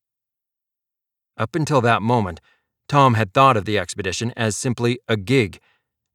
Up 1.38 1.56
until 1.56 1.82
that 1.82 2.02
moment, 2.02 2.42
Tom 2.88 3.16
had 3.16 3.34
thought 3.34 3.58
of 3.58 3.66
the 3.66 3.80
expedition 3.80 4.34
as 4.36 4.56
simply 4.56 5.00
a 5.08 5.18
gig, 5.18 5.60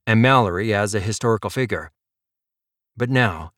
and 0.06 0.22
Mallory 0.22 0.72
as 0.72 0.94
a 0.94 1.00
historical 1.00 1.50
figure. 1.50 1.90
But 2.96 3.10
now, 3.10 3.52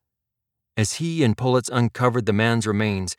as 0.75 0.93
he 0.93 1.23
and 1.23 1.37
Politz 1.37 1.69
uncovered 1.71 2.25
the 2.25 2.33
man's 2.33 2.65
remains, 2.65 3.15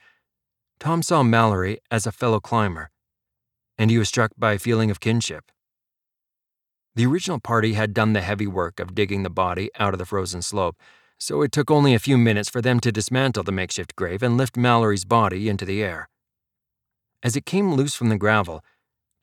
Tom 0.81 1.03
saw 1.03 1.23
Mallory 1.23 1.79
as 1.91 2.07
a 2.07 2.13
fellow 2.13 2.41
climber, 2.41 2.91
and 3.79 3.91
he 3.91 3.99
was 3.99 4.09
struck 4.09 4.33
by 4.37 4.55
a 4.55 4.59
feeling 4.59 4.91
of 4.91 5.01
kinship. 5.01 5.53
The 6.97 7.07
original 7.07 7.41
party 7.41 7.73
had 7.73 7.93
done 7.93 8.13
the 8.13 8.21
heavy 8.21 8.47
work 8.47 8.79
of 8.79 8.95
digging 8.95 9.25
the 9.25 9.31
body 9.31 9.69
out 9.79 9.95
of 9.95 9.99
the 9.99 10.07
frozen 10.07 10.43
slope, 10.43 10.77
so 11.19 11.43
it 11.43 11.51
took 11.51 11.71
only 11.71 11.93
a 11.93 11.99
few 11.99 12.17
minutes 12.17 12.49
for 12.49 12.61
them 12.61 12.79
to 12.81 12.93
dismantle 12.93 13.43
the 13.43 13.53
makeshift 13.53 13.97
grave 13.97 14.23
and 14.23 14.37
lift 14.37 14.57
Mallory's 14.57 15.05
body 15.05 15.49
into 15.49 15.65
the 15.65 15.83
air. 15.83 16.09
As 17.23 17.35
it 17.35 17.47
came 17.47 17.75
loose 17.75 17.95
from 17.95 18.11
the 18.11 18.19
gravel, 18.19 18.63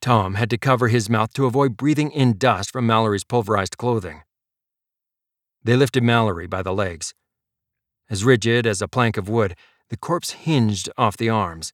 Tom 0.02 0.34
had 0.34 0.50
to 0.50 0.58
cover 0.58 0.88
his 0.88 1.08
mouth 1.08 1.32
to 1.34 1.46
avoid 1.46 1.76
breathing 1.76 2.10
in 2.10 2.36
dust 2.36 2.72
from 2.72 2.86
Mallory's 2.86 3.24
pulverized 3.24 3.78
clothing. 3.78 4.22
They 5.64 5.76
lifted 5.76 6.02
Mallory 6.02 6.48
by 6.48 6.62
the 6.62 6.74
legs. 6.74 7.14
As 8.10 8.24
rigid 8.24 8.66
as 8.66 8.82
a 8.82 8.88
plank 8.88 9.16
of 9.16 9.28
wood, 9.28 9.54
the 9.88 9.96
corpse 9.96 10.32
hinged 10.32 10.90
off 10.98 11.16
the 11.16 11.30
arms, 11.30 11.72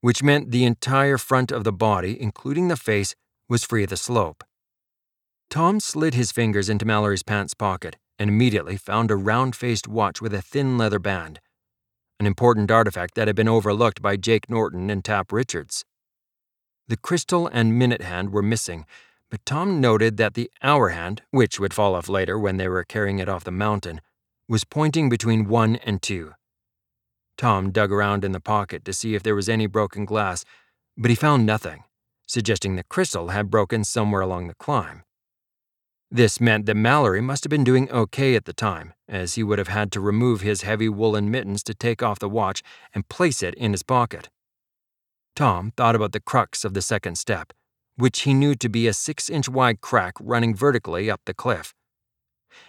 which 0.00 0.22
meant 0.22 0.50
the 0.50 0.64
entire 0.64 1.18
front 1.18 1.50
of 1.50 1.64
the 1.64 1.72
body, 1.72 2.20
including 2.20 2.68
the 2.68 2.76
face, 2.76 3.14
was 3.48 3.64
free 3.64 3.84
of 3.84 3.90
the 3.90 3.96
slope. 3.96 4.44
Tom 5.50 5.80
slid 5.80 6.14
his 6.14 6.32
fingers 6.32 6.68
into 6.68 6.84
Mallory's 6.84 7.22
pants 7.22 7.54
pocket 7.54 7.96
and 8.18 8.28
immediately 8.28 8.76
found 8.76 9.10
a 9.10 9.16
round 9.16 9.54
faced 9.54 9.88
watch 9.88 10.20
with 10.20 10.34
a 10.34 10.42
thin 10.42 10.76
leather 10.78 10.98
band, 10.98 11.40
an 12.18 12.26
important 12.26 12.70
artifact 12.70 13.14
that 13.14 13.28
had 13.28 13.36
been 13.36 13.48
overlooked 13.48 14.02
by 14.02 14.16
Jake 14.16 14.48
Norton 14.48 14.90
and 14.90 15.04
Tap 15.04 15.32
Richards. 15.32 15.84
The 16.88 16.96
crystal 16.96 17.46
and 17.46 17.78
minute 17.78 18.02
hand 18.02 18.32
were 18.32 18.42
missing, 18.42 18.84
but 19.30 19.46
Tom 19.46 19.80
noted 19.80 20.16
that 20.16 20.34
the 20.34 20.50
hour 20.62 20.90
hand, 20.90 21.22
which 21.30 21.58
would 21.58 21.72
fall 21.72 21.94
off 21.94 22.08
later 22.08 22.38
when 22.38 22.56
they 22.56 22.68
were 22.68 22.84
carrying 22.84 23.18
it 23.18 23.28
off 23.28 23.44
the 23.44 23.50
mountain, 23.50 24.00
was 24.48 24.64
pointing 24.64 25.08
between 25.08 25.48
1 25.48 25.76
and 25.76 26.02
2. 26.02 26.32
Tom 27.36 27.70
dug 27.70 27.90
around 27.90 28.24
in 28.24 28.32
the 28.32 28.40
pocket 28.40 28.84
to 28.84 28.92
see 28.92 29.14
if 29.14 29.22
there 29.22 29.34
was 29.34 29.48
any 29.48 29.66
broken 29.66 30.04
glass, 30.04 30.44
but 30.96 31.10
he 31.10 31.14
found 31.14 31.46
nothing, 31.46 31.84
suggesting 32.26 32.76
the 32.76 32.84
crystal 32.84 33.28
had 33.28 33.50
broken 33.50 33.82
somewhere 33.82 34.20
along 34.20 34.48
the 34.48 34.54
climb. 34.54 35.03
This 36.14 36.40
meant 36.40 36.66
that 36.66 36.76
Mallory 36.76 37.20
must 37.20 37.42
have 37.42 37.50
been 37.50 37.64
doing 37.64 37.90
okay 37.90 38.36
at 38.36 38.44
the 38.44 38.52
time, 38.52 38.94
as 39.08 39.34
he 39.34 39.42
would 39.42 39.58
have 39.58 39.66
had 39.66 39.90
to 39.90 40.00
remove 40.00 40.42
his 40.42 40.62
heavy 40.62 40.88
woolen 40.88 41.28
mittens 41.28 41.60
to 41.64 41.74
take 41.74 42.04
off 42.04 42.20
the 42.20 42.28
watch 42.28 42.62
and 42.94 43.08
place 43.08 43.42
it 43.42 43.52
in 43.54 43.72
his 43.72 43.82
pocket. 43.82 44.30
Tom 45.34 45.72
thought 45.76 45.96
about 45.96 46.12
the 46.12 46.20
crux 46.20 46.64
of 46.64 46.72
the 46.72 46.82
second 46.82 47.18
step, 47.18 47.52
which 47.96 48.20
he 48.20 48.32
knew 48.32 48.54
to 48.54 48.68
be 48.68 48.86
a 48.86 48.92
six 48.92 49.28
inch 49.28 49.48
wide 49.48 49.80
crack 49.80 50.14
running 50.20 50.54
vertically 50.54 51.10
up 51.10 51.20
the 51.26 51.34
cliff. 51.34 51.74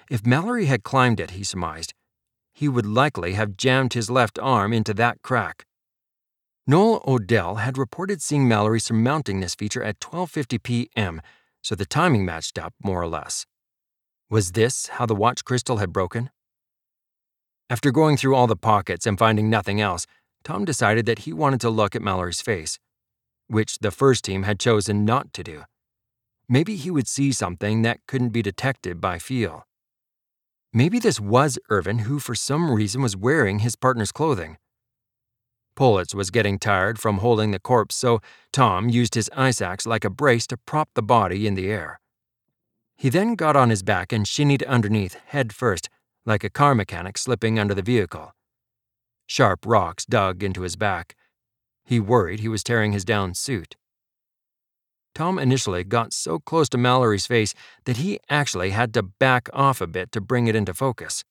If 0.10 0.26
Mallory 0.26 0.66
had 0.66 0.82
climbed 0.82 1.20
it, 1.20 1.30
he 1.38 1.44
surmised, 1.44 1.94
he 2.52 2.68
would 2.68 2.88
likely 2.88 3.34
have 3.34 3.58
jammed 3.58 3.94
his 3.94 4.10
left 4.10 4.40
arm 4.40 4.74
into 4.74 4.96
that 4.96 5.22
crack. 5.22 5.68
Noel 6.66 7.04
Odell 7.06 7.58
had 7.58 7.78
reported 7.78 8.24
seeing 8.24 8.48
Mallory 8.48 8.80
surmounting 8.80 9.40
this 9.40 9.54
feature 9.54 9.84
at 9.84 10.00
12:50 10.00 10.64
p.m., 10.64 11.22
so 11.66 11.74
the 11.74 11.84
timing 11.84 12.24
matched 12.24 12.60
up 12.60 12.76
more 12.84 13.02
or 13.02 13.08
less. 13.08 13.48
Was 14.30 14.52
this 14.52 14.88
how 14.88 15.08
the 15.08 15.16
watch 15.16 15.44
crystal 15.44 15.78
had 15.78 15.92
broken? 15.92 16.30
After 17.72 17.90
going 17.90 18.18
through 18.18 18.36
all 18.36 18.46
the 18.46 18.56
pockets 18.56 19.08
and 19.08 19.18
finding 19.18 19.50
nothing 19.50 19.82
else, 19.82 20.06
Tom 20.44 20.64
decided 20.64 21.08
that 21.08 21.20
he 21.26 21.34
wanted 21.34 21.60
to 21.62 21.72
look 21.72 21.96
at 21.96 22.04
Mallory's 22.04 22.40
face, 22.40 22.78
which 23.48 23.80
the 23.80 23.90
first 23.90 24.24
team 24.24 24.44
had 24.44 24.60
chosen 24.60 25.06
not 25.06 25.34
to 25.34 25.44
do, 25.44 25.64
maybe 26.48 26.76
he 26.76 26.92
would 26.92 27.08
see 27.08 27.32
something 27.32 27.82
that 27.82 27.98
couldn't 28.08 28.30
be 28.30 28.44
detected 28.44 29.02
by 29.02 29.18
feel. 29.18 29.66
Maybe 30.72 31.00
this 31.00 31.20
was 31.20 31.58
Irvine 31.72 32.00
who, 32.00 32.20
for 32.20 32.36
some 32.36 32.70
reason, 32.70 33.02
was 33.02 33.18
wearing 33.18 33.60
his 33.60 33.76
partner's 33.76 34.12
clothing. 34.12 34.58
Politz 35.76 36.16
was 36.16 36.32
getting 36.32 36.58
tired 36.58 37.00
from 37.00 37.18
holding 37.18 37.52
the 37.52 37.60
corpse, 37.60 37.96
so 37.96 38.22
Tom 38.52 38.90
used 38.90 39.16
his 39.16 39.30
ice 39.36 39.62
axe 39.62 39.86
like 39.86 40.06
a 40.06 40.10
brace 40.10 40.48
to 40.48 40.58
prop 40.58 40.90
the 40.94 41.04
body 41.04 41.46
in 41.48 41.56
the 41.56 41.68
air. 41.68 42.00
He 42.96 43.10
then 43.10 43.36
got 43.36 43.56
on 43.56 43.70
his 43.70 43.84
back 43.84 44.14
and 44.14 44.28
shinnied 44.28 44.64
underneath, 44.64 45.16
head 45.28 45.54
first, 45.54 45.90
like 46.26 46.44
a 46.44 46.50
car 46.50 46.74
mechanic 46.74 47.18
slipping 47.18 47.60
under 47.60 47.74
the 47.74 47.82
vehicle. 47.82 48.34
Sharp 49.28 49.66
rocks 49.66 50.06
dug 50.06 50.44
into 50.44 50.62
his 50.62 50.76
back. 50.76 51.16
He 51.84 52.00
worried 52.00 52.40
he 52.40 52.48
was 52.48 52.64
tearing 52.64 52.94
his 52.94 53.06
down 53.06 53.34
suit. 53.34 53.76
Tom 55.14 55.40
initially 55.40 55.84
got 55.84 56.14
so 56.14 56.40
close 56.40 56.68
to 56.70 56.78
Mallory's 56.78 57.28
face 57.28 57.54
that 57.86 57.98
he 57.98 58.20
actually 58.30 58.72
had 58.72 58.94
to 58.94 59.04
back 59.04 59.50
off 59.54 59.82
a 59.82 59.88
bit 59.88 60.12
to 60.12 60.22
bring 60.22 60.48
it 60.48 60.56
into 60.56 60.74
focus. 60.74 61.24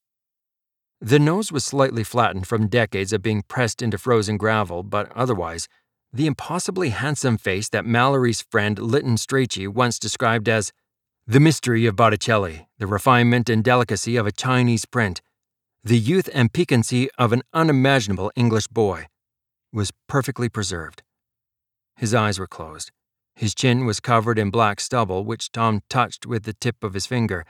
The 1.00 1.18
nose 1.18 1.52
was 1.52 1.64
slightly 1.64 2.04
flattened 2.04 2.46
from 2.46 2.68
decades 2.68 3.12
of 3.12 3.22
being 3.22 3.42
pressed 3.42 3.82
into 3.82 3.98
frozen 3.98 4.36
gravel, 4.36 4.82
but 4.82 5.12
otherwise, 5.12 5.68
the 6.12 6.26
impossibly 6.26 6.90
handsome 6.90 7.36
face 7.36 7.68
that 7.70 7.84
Mallory's 7.84 8.42
friend 8.42 8.78
Lytton 8.78 9.16
Strachey 9.16 9.66
once 9.66 9.98
described 9.98 10.48
as 10.48 10.72
the 11.26 11.40
mystery 11.40 11.86
of 11.86 11.96
Botticelli, 11.96 12.68
the 12.78 12.86
refinement 12.86 13.48
and 13.48 13.64
delicacy 13.64 14.16
of 14.16 14.26
a 14.26 14.32
Chinese 14.32 14.84
print, 14.84 15.20
the 15.82 15.98
youth 15.98 16.28
and 16.32 16.52
piquancy 16.52 17.10
of 17.18 17.32
an 17.32 17.42
unimaginable 17.52 18.30
English 18.36 18.68
boy, 18.68 19.06
was 19.72 19.90
perfectly 20.08 20.48
preserved. 20.48 21.02
His 21.96 22.14
eyes 22.14 22.38
were 22.38 22.46
closed. 22.46 22.92
His 23.34 23.54
chin 23.54 23.84
was 23.84 24.00
covered 24.00 24.38
in 24.38 24.50
black 24.50 24.80
stubble, 24.80 25.24
which 25.24 25.50
Tom 25.50 25.82
touched 25.90 26.26
with 26.26 26.44
the 26.44 26.52
tip 26.52 26.84
of 26.84 26.94
his 26.94 27.06
finger, 27.06 27.44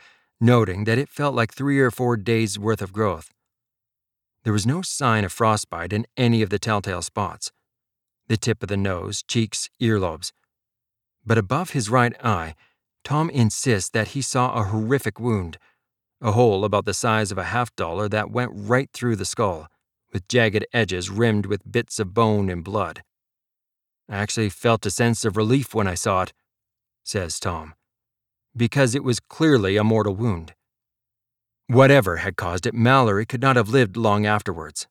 noting 0.44 0.84
that 0.84 0.98
it 0.98 1.08
felt 1.08 1.34
like 1.34 1.52
three 1.52 1.80
or 1.80 1.90
four 1.90 2.16
days' 2.16 2.58
worth 2.58 2.82
of 2.82 2.92
growth. 2.92 3.30
There 4.44 4.52
was 4.52 4.66
no 4.66 4.82
sign 4.82 5.24
of 5.24 5.32
frostbite 5.32 5.92
in 5.92 6.06
any 6.16 6.42
of 6.42 6.50
the 6.50 6.58
telltale 6.58 7.02
spots 7.02 7.50
the 8.26 8.36
tip 8.38 8.62
of 8.62 8.68
the 8.70 8.76
nose, 8.76 9.22
cheeks, 9.22 9.68
earlobes. 9.82 10.32
But 11.26 11.36
above 11.36 11.70
his 11.70 11.90
right 11.90 12.14
eye, 12.24 12.54
Tom 13.02 13.28
insists 13.28 13.90
that 13.90 14.08
he 14.08 14.22
saw 14.22 14.54
a 14.54 14.64
horrific 14.64 15.20
wound, 15.20 15.58
a 16.22 16.32
hole 16.32 16.64
about 16.64 16.86
the 16.86 16.94
size 16.94 17.30
of 17.30 17.36
a 17.36 17.44
half 17.44 17.76
dollar 17.76 18.08
that 18.08 18.30
went 18.30 18.50
right 18.54 18.88
through 18.94 19.16
the 19.16 19.26
skull, 19.26 19.68
with 20.10 20.26
jagged 20.26 20.64
edges 20.72 21.10
rimmed 21.10 21.44
with 21.44 21.70
bits 21.70 21.98
of 21.98 22.14
bone 22.14 22.48
and 22.48 22.64
blood. 22.64 23.02
I 24.08 24.16
actually 24.16 24.48
felt 24.48 24.86
a 24.86 24.90
sense 24.90 25.24
of 25.26 25.36
relief 25.36 25.74
when 25.74 25.86
I 25.86 25.94
saw 25.94 26.22
it, 26.22 26.32
says 27.02 27.38
Tom, 27.38 27.74
because 28.56 28.94
it 28.94 29.04
was 29.04 29.20
clearly 29.20 29.76
a 29.76 29.84
mortal 29.84 30.14
wound. 30.14 30.54
Whatever 31.66 32.16
had 32.16 32.36
caused 32.36 32.66
it, 32.66 32.74
Mallory 32.74 33.24
could 33.24 33.40
not 33.40 33.56
have 33.56 33.68
lived 33.68 33.96
long 33.96 34.26
afterwards. 34.26 34.86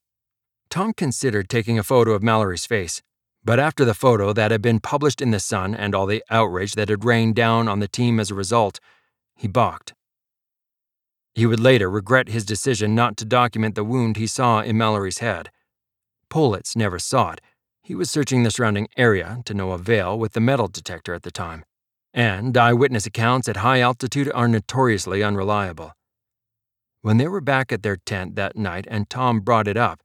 Tom 0.69 0.93
considered 0.93 1.49
taking 1.49 1.77
a 1.77 1.83
photo 1.83 2.11
of 2.11 2.23
Mallory's 2.23 2.65
face, 2.65 3.01
but 3.45 3.59
after 3.59 3.85
the 3.85 3.93
photo 3.93 4.33
that 4.33 4.51
had 4.51 4.61
been 4.61 4.79
published 4.79 5.21
in 5.21 5.31
The 5.31 5.39
Sun 5.39 5.75
and 5.75 5.93
all 5.93 6.05
the 6.05 6.23
outrage 6.29 6.73
that 6.73 6.89
had 6.89 7.05
rained 7.05 7.35
down 7.35 7.67
on 7.67 7.79
the 7.79 7.87
team 7.87 8.19
as 8.19 8.31
a 8.31 8.35
result, 8.35 8.79
he 9.35 9.47
balked. 9.47 9.93
He 11.35 11.45
would 11.45 11.59
later 11.59 11.89
regret 11.89 12.29
his 12.29 12.45
decision 12.45 12.95
not 12.95 13.17
to 13.17 13.25
document 13.25 13.75
the 13.75 13.83
wound 13.83 14.17
he 14.17 14.27
saw 14.27 14.61
in 14.61 14.77
Mallory's 14.77 15.19
head. 15.19 15.51
Politz 16.29 16.75
never 16.75 16.99
saw 16.99 17.31
it. 17.31 17.41
He 17.83 17.95
was 17.95 18.09
searching 18.09 18.43
the 18.43 18.51
surrounding 18.51 18.87
area 18.97 19.41
to 19.45 19.53
no 19.53 19.71
avail 19.71 20.17
with 20.17 20.33
the 20.33 20.39
metal 20.39 20.67
detector 20.67 21.13
at 21.13 21.23
the 21.23 21.31
time, 21.31 21.65
and 22.13 22.55
eyewitness 22.57 23.05
accounts 23.05 23.49
at 23.49 23.57
high 23.57 23.79
altitude 23.79 24.31
are 24.33 24.47
notoriously 24.47 25.23
unreliable. 25.23 25.93
When 27.01 27.17
they 27.17 27.27
were 27.27 27.41
back 27.41 27.71
at 27.71 27.83
their 27.83 27.97
tent 27.97 28.35
that 28.35 28.55
night 28.55 28.87
and 28.89 29.09
Tom 29.09 29.41
brought 29.41 29.67
it 29.67 29.77
up, 29.77 30.01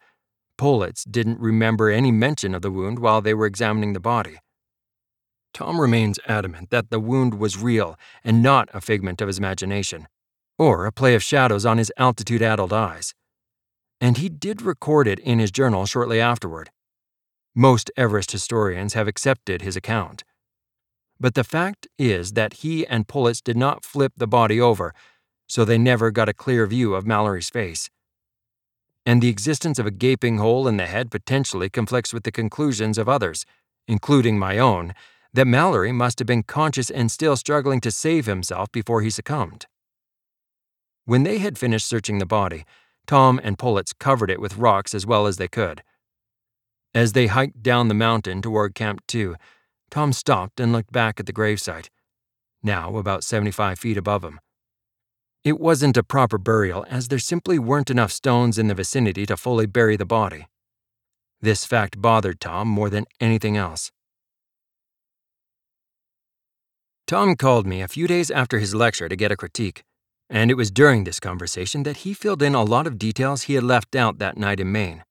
Politz 0.58 1.04
didn't 1.08 1.38
remember 1.38 1.90
any 1.90 2.10
mention 2.10 2.54
of 2.54 2.62
the 2.62 2.70
wound 2.70 2.98
while 2.98 3.20
they 3.20 3.34
were 3.34 3.46
examining 3.46 3.92
the 3.92 4.00
body. 4.00 4.38
Tom 5.54 5.80
remains 5.80 6.18
adamant 6.26 6.70
that 6.70 6.90
the 6.90 7.00
wound 7.00 7.34
was 7.34 7.56
real 7.56 7.96
and 8.24 8.42
not 8.42 8.68
a 8.74 8.80
figment 8.80 9.20
of 9.20 9.28
his 9.28 9.38
imagination, 9.38 10.08
or 10.58 10.86
a 10.86 10.92
play 10.92 11.14
of 11.14 11.22
shadows 11.22 11.64
on 11.64 11.78
his 11.78 11.92
altitude 11.96 12.42
addled 12.42 12.72
eyes. 12.72 13.14
And 14.00 14.16
he 14.18 14.28
did 14.28 14.62
record 14.62 15.06
it 15.06 15.18
in 15.20 15.38
his 15.38 15.50
journal 15.50 15.86
shortly 15.86 16.20
afterward. 16.20 16.70
Most 17.54 17.90
Everest 17.96 18.32
historians 18.32 18.94
have 18.94 19.08
accepted 19.08 19.62
his 19.62 19.76
account. 19.76 20.22
But 21.20 21.34
the 21.34 21.44
fact 21.44 21.88
is 21.98 22.32
that 22.32 22.54
he 22.54 22.86
and 22.86 23.08
Politz 23.08 23.42
did 23.42 23.56
not 23.56 23.84
flip 23.84 24.12
the 24.16 24.26
body 24.26 24.60
over, 24.60 24.94
so 25.46 25.64
they 25.64 25.78
never 25.78 26.10
got 26.10 26.28
a 26.28 26.34
clear 26.34 26.66
view 26.66 26.94
of 26.94 27.06
Mallory's 27.06 27.50
face 27.50 27.90
and 29.08 29.22
the 29.22 29.30
existence 29.30 29.78
of 29.78 29.86
a 29.86 29.90
gaping 29.90 30.36
hole 30.36 30.68
in 30.68 30.76
the 30.76 30.84
head 30.84 31.10
potentially 31.10 31.70
conflicts 31.70 32.12
with 32.12 32.24
the 32.24 32.30
conclusions 32.30 32.98
of 32.98 33.08
others, 33.08 33.46
including 33.86 34.38
my 34.38 34.58
own, 34.58 34.92
that 35.32 35.46
Mallory 35.46 35.92
must 35.92 36.18
have 36.18 36.26
been 36.26 36.42
conscious 36.42 36.90
and 36.90 37.10
still 37.10 37.34
struggling 37.34 37.80
to 37.80 37.90
save 37.90 38.26
himself 38.26 38.70
before 38.70 39.00
he 39.00 39.08
succumbed. 39.08 39.64
When 41.06 41.22
they 41.22 41.38
had 41.38 41.56
finished 41.56 41.88
searching 41.88 42.18
the 42.18 42.26
body, 42.26 42.66
Tom 43.06 43.40
and 43.42 43.56
Politz 43.56 43.94
covered 43.98 44.30
it 44.30 44.42
with 44.42 44.58
rocks 44.58 44.94
as 44.94 45.06
well 45.06 45.26
as 45.26 45.38
they 45.38 45.48
could. 45.48 45.82
As 46.94 47.14
they 47.14 47.28
hiked 47.28 47.62
down 47.62 47.88
the 47.88 47.94
mountain 47.94 48.42
toward 48.42 48.74
Camp 48.74 49.00
2, 49.06 49.36
Tom 49.90 50.12
stopped 50.12 50.60
and 50.60 50.72
looked 50.72 50.92
back 50.92 51.18
at 51.18 51.26
the 51.26 51.32
gravesite, 51.32 51.88
now 52.62 52.96
about 52.96 53.24
75 53.24 53.78
feet 53.78 53.96
above 53.96 54.22
him. 54.22 54.40
It 55.44 55.58
wasn't 55.58 55.96
a 55.96 56.02
proper 56.02 56.36
burial, 56.36 56.84
as 56.90 57.08
there 57.08 57.18
simply 57.18 57.58
weren't 57.58 57.90
enough 57.90 58.12
stones 58.12 58.58
in 58.58 58.66
the 58.66 58.74
vicinity 58.74 59.24
to 59.26 59.36
fully 59.36 59.66
bury 59.66 59.96
the 59.96 60.04
body. 60.04 60.46
This 61.40 61.64
fact 61.64 62.02
bothered 62.02 62.40
Tom 62.40 62.68
more 62.68 62.90
than 62.90 63.06
anything 63.20 63.56
else. 63.56 63.90
Tom 67.06 67.36
called 67.36 67.66
me 67.66 67.80
a 67.80 67.88
few 67.88 68.06
days 68.06 68.30
after 68.30 68.58
his 68.58 68.74
lecture 68.74 69.08
to 69.08 69.16
get 69.16 69.32
a 69.32 69.36
critique, 69.36 69.84
and 70.28 70.50
it 70.50 70.54
was 70.54 70.70
during 70.70 71.04
this 71.04 71.20
conversation 71.20 71.84
that 71.84 71.98
he 71.98 72.12
filled 72.12 72.42
in 72.42 72.54
a 72.54 72.62
lot 72.62 72.86
of 72.86 72.98
details 72.98 73.42
he 73.42 73.54
had 73.54 73.64
left 73.64 73.96
out 73.96 74.18
that 74.18 74.36
night 74.36 74.60
in 74.60 74.70
Maine. 74.70 75.04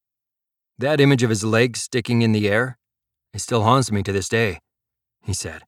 That 0.78 1.02
image 1.02 1.24
of 1.24 1.32
his 1.32 1.44
legs 1.44 1.82
sticking 1.82 2.22
in 2.22 2.34
the 2.34 2.48
air, 2.48 2.78
it 3.34 3.40
still 3.40 3.64
haunts 3.64 3.92
me 3.92 4.04
to 4.04 4.12
this 4.12 4.30
day, 4.30 4.60
he 5.28 5.34
said. 5.34 5.64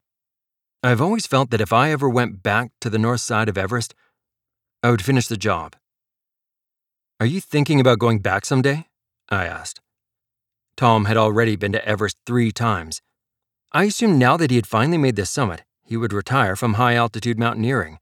I've 0.82 1.01
always 1.01 1.28
felt 1.28 1.51
that 1.51 1.60
if 1.62 1.74
I 1.74 1.91
ever 1.91 2.10
went 2.10 2.41
back 2.41 2.72
to 2.80 2.89
the 2.89 2.97
north 2.97 3.20
side 3.20 3.49
of 3.49 3.57
Everest, 3.57 3.93
I 4.82 4.89
would 4.89 5.03
finish 5.03 5.28
the 5.28 5.36
job. 5.36 5.76
Are 7.20 7.26
you 7.26 7.41
thinking 7.41 7.82
about 7.82 7.99
going 7.99 8.20
back 8.20 8.45
someday? 8.45 8.88
I 9.28 9.45
asked. 9.45 9.82
Tom 10.78 11.03
had 11.05 11.18
already 11.18 11.57
been 11.57 11.74
to 11.74 11.86
Everest 11.86 12.16
three 12.26 12.53
times. 12.53 13.01
I 13.74 13.84
assumed 13.84 14.18
now 14.18 14.38
that 14.38 14.49
he 14.49 14.55
had 14.55 14.66
finally 14.66 14.97
made 14.97 15.18
the 15.18 15.26
summit, 15.26 15.64
he 15.84 15.97
would 15.97 16.14
retire 16.14 16.55
from 16.55 16.76
high 16.76 16.95
altitude 16.95 17.38
mountaineering. 17.38 17.99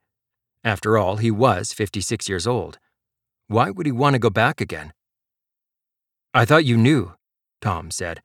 After 0.63 0.95
all, 0.95 1.17
he 1.17 1.31
was 1.31 1.73
56 1.73 2.29
years 2.29 2.45
old. 2.45 2.77
Why 3.47 3.71
would 3.71 3.87
he 3.87 3.91
want 3.91 4.13
to 4.13 4.19
go 4.19 4.29
back 4.29 4.61
again? 4.61 4.93
I 6.35 6.45
thought 6.45 6.65
you 6.65 6.77
knew, 6.77 7.13
Tom 7.59 7.89
said. 7.89 8.21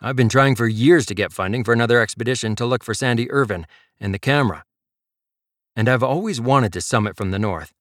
I've 0.00 0.16
been 0.16 0.28
trying 0.28 0.56
for 0.56 0.68
years 0.68 1.06
to 1.06 1.14
get 1.14 1.32
funding 1.32 1.64
for 1.64 1.72
another 1.72 2.00
expedition 2.00 2.54
to 2.56 2.66
look 2.66 2.84
for 2.84 2.92
Sandy 2.92 3.30
Irvine 3.30 3.66
and 3.98 4.12
the 4.12 4.18
camera. 4.18 4.64
And 5.74 5.88
I've 5.88 6.02
always 6.02 6.40
wanted 6.40 6.72
to 6.74 6.80
summit 6.82 7.16
from 7.16 7.30
the 7.30 7.38
north. 7.38 7.72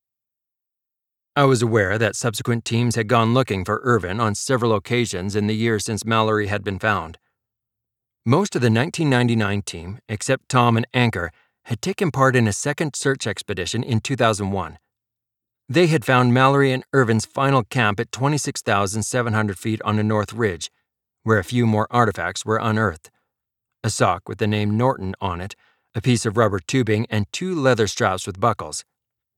I 1.36 1.44
was 1.44 1.62
aware 1.62 1.98
that 1.98 2.16
subsequent 2.16 2.64
teams 2.64 2.96
had 2.96 3.10
gone 3.10 3.34
looking 3.34 3.66
for 3.66 3.82
Irvine 3.84 4.22
on 4.22 4.36
several 4.36 4.74
occasions 4.74 5.36
in 5.36 5.48
the 5.48 5.56
years 5.56 5.84
since 5.84 6.06
Mallory 6.06 6.48
had 6.48 6.64
been 6.64 6.80
found. 6.80 7.18
Most 8.26 8.56
of 8.56 8.62
the 8.62 8.72
1999 8.72 9.62
team, 9.64 10.00
except 10.08 10.48
Tom 10.48 10.78
and 10.78 10.88
Anker, 10.94 11.32
had 11.66 11.82
taken 11.82 12.12
part 12.12 12.38
in 12.38 12.48
a 12.48 12.54
second 12.54 12.96
search 12.96 13.28
expedition 13.28 13.84
in 13.84 14.00
2001. 14.00 14.78
They 15.68 15.88
had 15.88 16.06
found 16.06 16.34
Mallory 16.34 16.72
and 16.72 16.86
Irvine's 16.94 17.26
final 17.26 17.64
camp 17.64 18.00
at 18.00 18.14
26,700 18.14 19.58
feet 19.58 19.82
on 19.84 20.00
a 20.00 20.04
north 20.04 20.32
ridge, 20.32 20.72
where 21.26 21.40
a 21.40 21.44
few 21.44 21.66
more 21.66 21.88
artifacts 21.92 22.46
were 22.46 22.60
unearthed. 22.62 23.12
A 23.84 23.90
sock 23.90 24.30
with 24.30 24.38
the 24.38 24.48
name 24.48 24.78
Norton 24.78 25.14
on 25.20 25.42
it, 25.42 25.58
a 25.94 26.02
piece 26.02 26.26
of 26.26 26.38
rubber 26.38 26.60
tubing, 26.60 27.06
and 27.10 27.26
two 27.34 27.54
leather 27.54 27.88
straps 27.88 28.26
with 28.26 28.40
buckles 28.40 28.86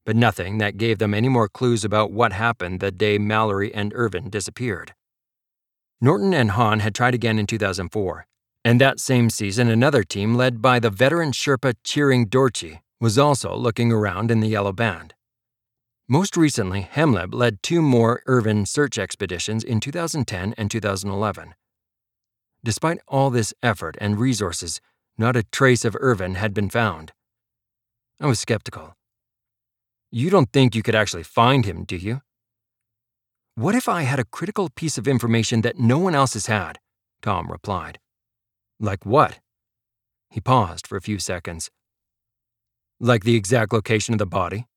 but 0.07 0.15
nothing 0.15 0.57
that 0.57 0.77
gave 0.77 0.99
them 0.99 1.13
any 1.13 1.27
more 1.27 1.49
clues 1.49 1.83
about 1.83 2.13
what 2.13 2.31
happened 2.31 2.79
the 2.79 2.91
day 2.91 3.17
Mallory 3.17 3.75
and 3.75 3.91
Irvine 3.93 4.29
disappeared. 4.29 4.93
Norton 5.99 6.33
and 6.33 6.51
Hahn 6.51 6.79
had 6.79 6.95
tried 6.95 7.13
again 7.13 7.37
in 7.37 7.45
2004, 7.45 8.25
and 8.63 8.79
that 8.79 9.01
same 9.01 9.29
season 9.29 9.67
another 9.67 10.03
team 10.03 10.33
led 10.33 10.61
by 10.61 10.79
the 10.79 10.89
veteran 10.89 11.33
Sherpa 11.33 11.73
Cheering 11.83 12.25
Dorji 12.25 12.79
was 13.01 13.17
also 13.17 13.53
looking 13.53 13.91
around 13.91 14.31
in 14.31 14.39
the 14.39 14.47
Yellow 14.47 14.71
Band. 14.71 15.13
Most 16.07 16.37
recently, 16.37 16.87
Hemmleb 16.89 17.33
led 17.33 17.61
two 17.61 17.81
more 17.81 18.23
Irvine 18.27 18.65
search 18.65 18.97
expeditions 18.97 19.61
in 19.61 19.81
2010 19.81 20.53
and 20.57 20.71
2011. 20.71 21.53
Despite 22.67 22.99
all 23.07 23.29
this 23.29 23.53
effort 23.63 23.95
and 24.01 24.19
resources, 24.19 24.81
not 25.17 25.37
a 25.37 25.43
trace 25.43 25.85
of 25.85 25.95
Irvine 26.01 26.35
had 26.35 26.53
been 26.53 26.69
found. 26.69 27.13
I 28.19 28.25
was 28.25 28.41
skeptical. 28.41 28.93
You 30.11 30.29
don't 30.29 30.51
think 30.51 30.75
you 30.75 30.83
could 30.83 30.93
actually 30.93 31.23
find 31.23 31.63
him, 31.63 31.85
do 31.85 31.95
you? 31.95 32.19
What 33.55 33.73
if 33.73 33.87
I 33.87 34.01
had 34.01 34.19
a 34.19 34.25
critical 34.25 34.67
piece 34.75 34.97
of 34.97 35.07
information 35.07 35.61
that 35.61 35.79
no 35.79 35.97
one 35.97 36.13
else 36.13 36.33
has 36.33 36.47
had? 36.47 36.79
Tom 37.21 37.49
replied. 37.49 37.99
Like 38.81 39.05
what? 39.05 39.39
He 40.29 40.41
paused 40.41 40.87
for 40.87 40.97
a 40.97 41.01
few 41.01 41.19
seconds. 41.19 41.71
Like 42.99 43.23
the 43.23 43.37
exact 43.37 43.71
location 43.71 44.13
of 44.13 44.19
the 44.19 44.25
body? 44.25 44.67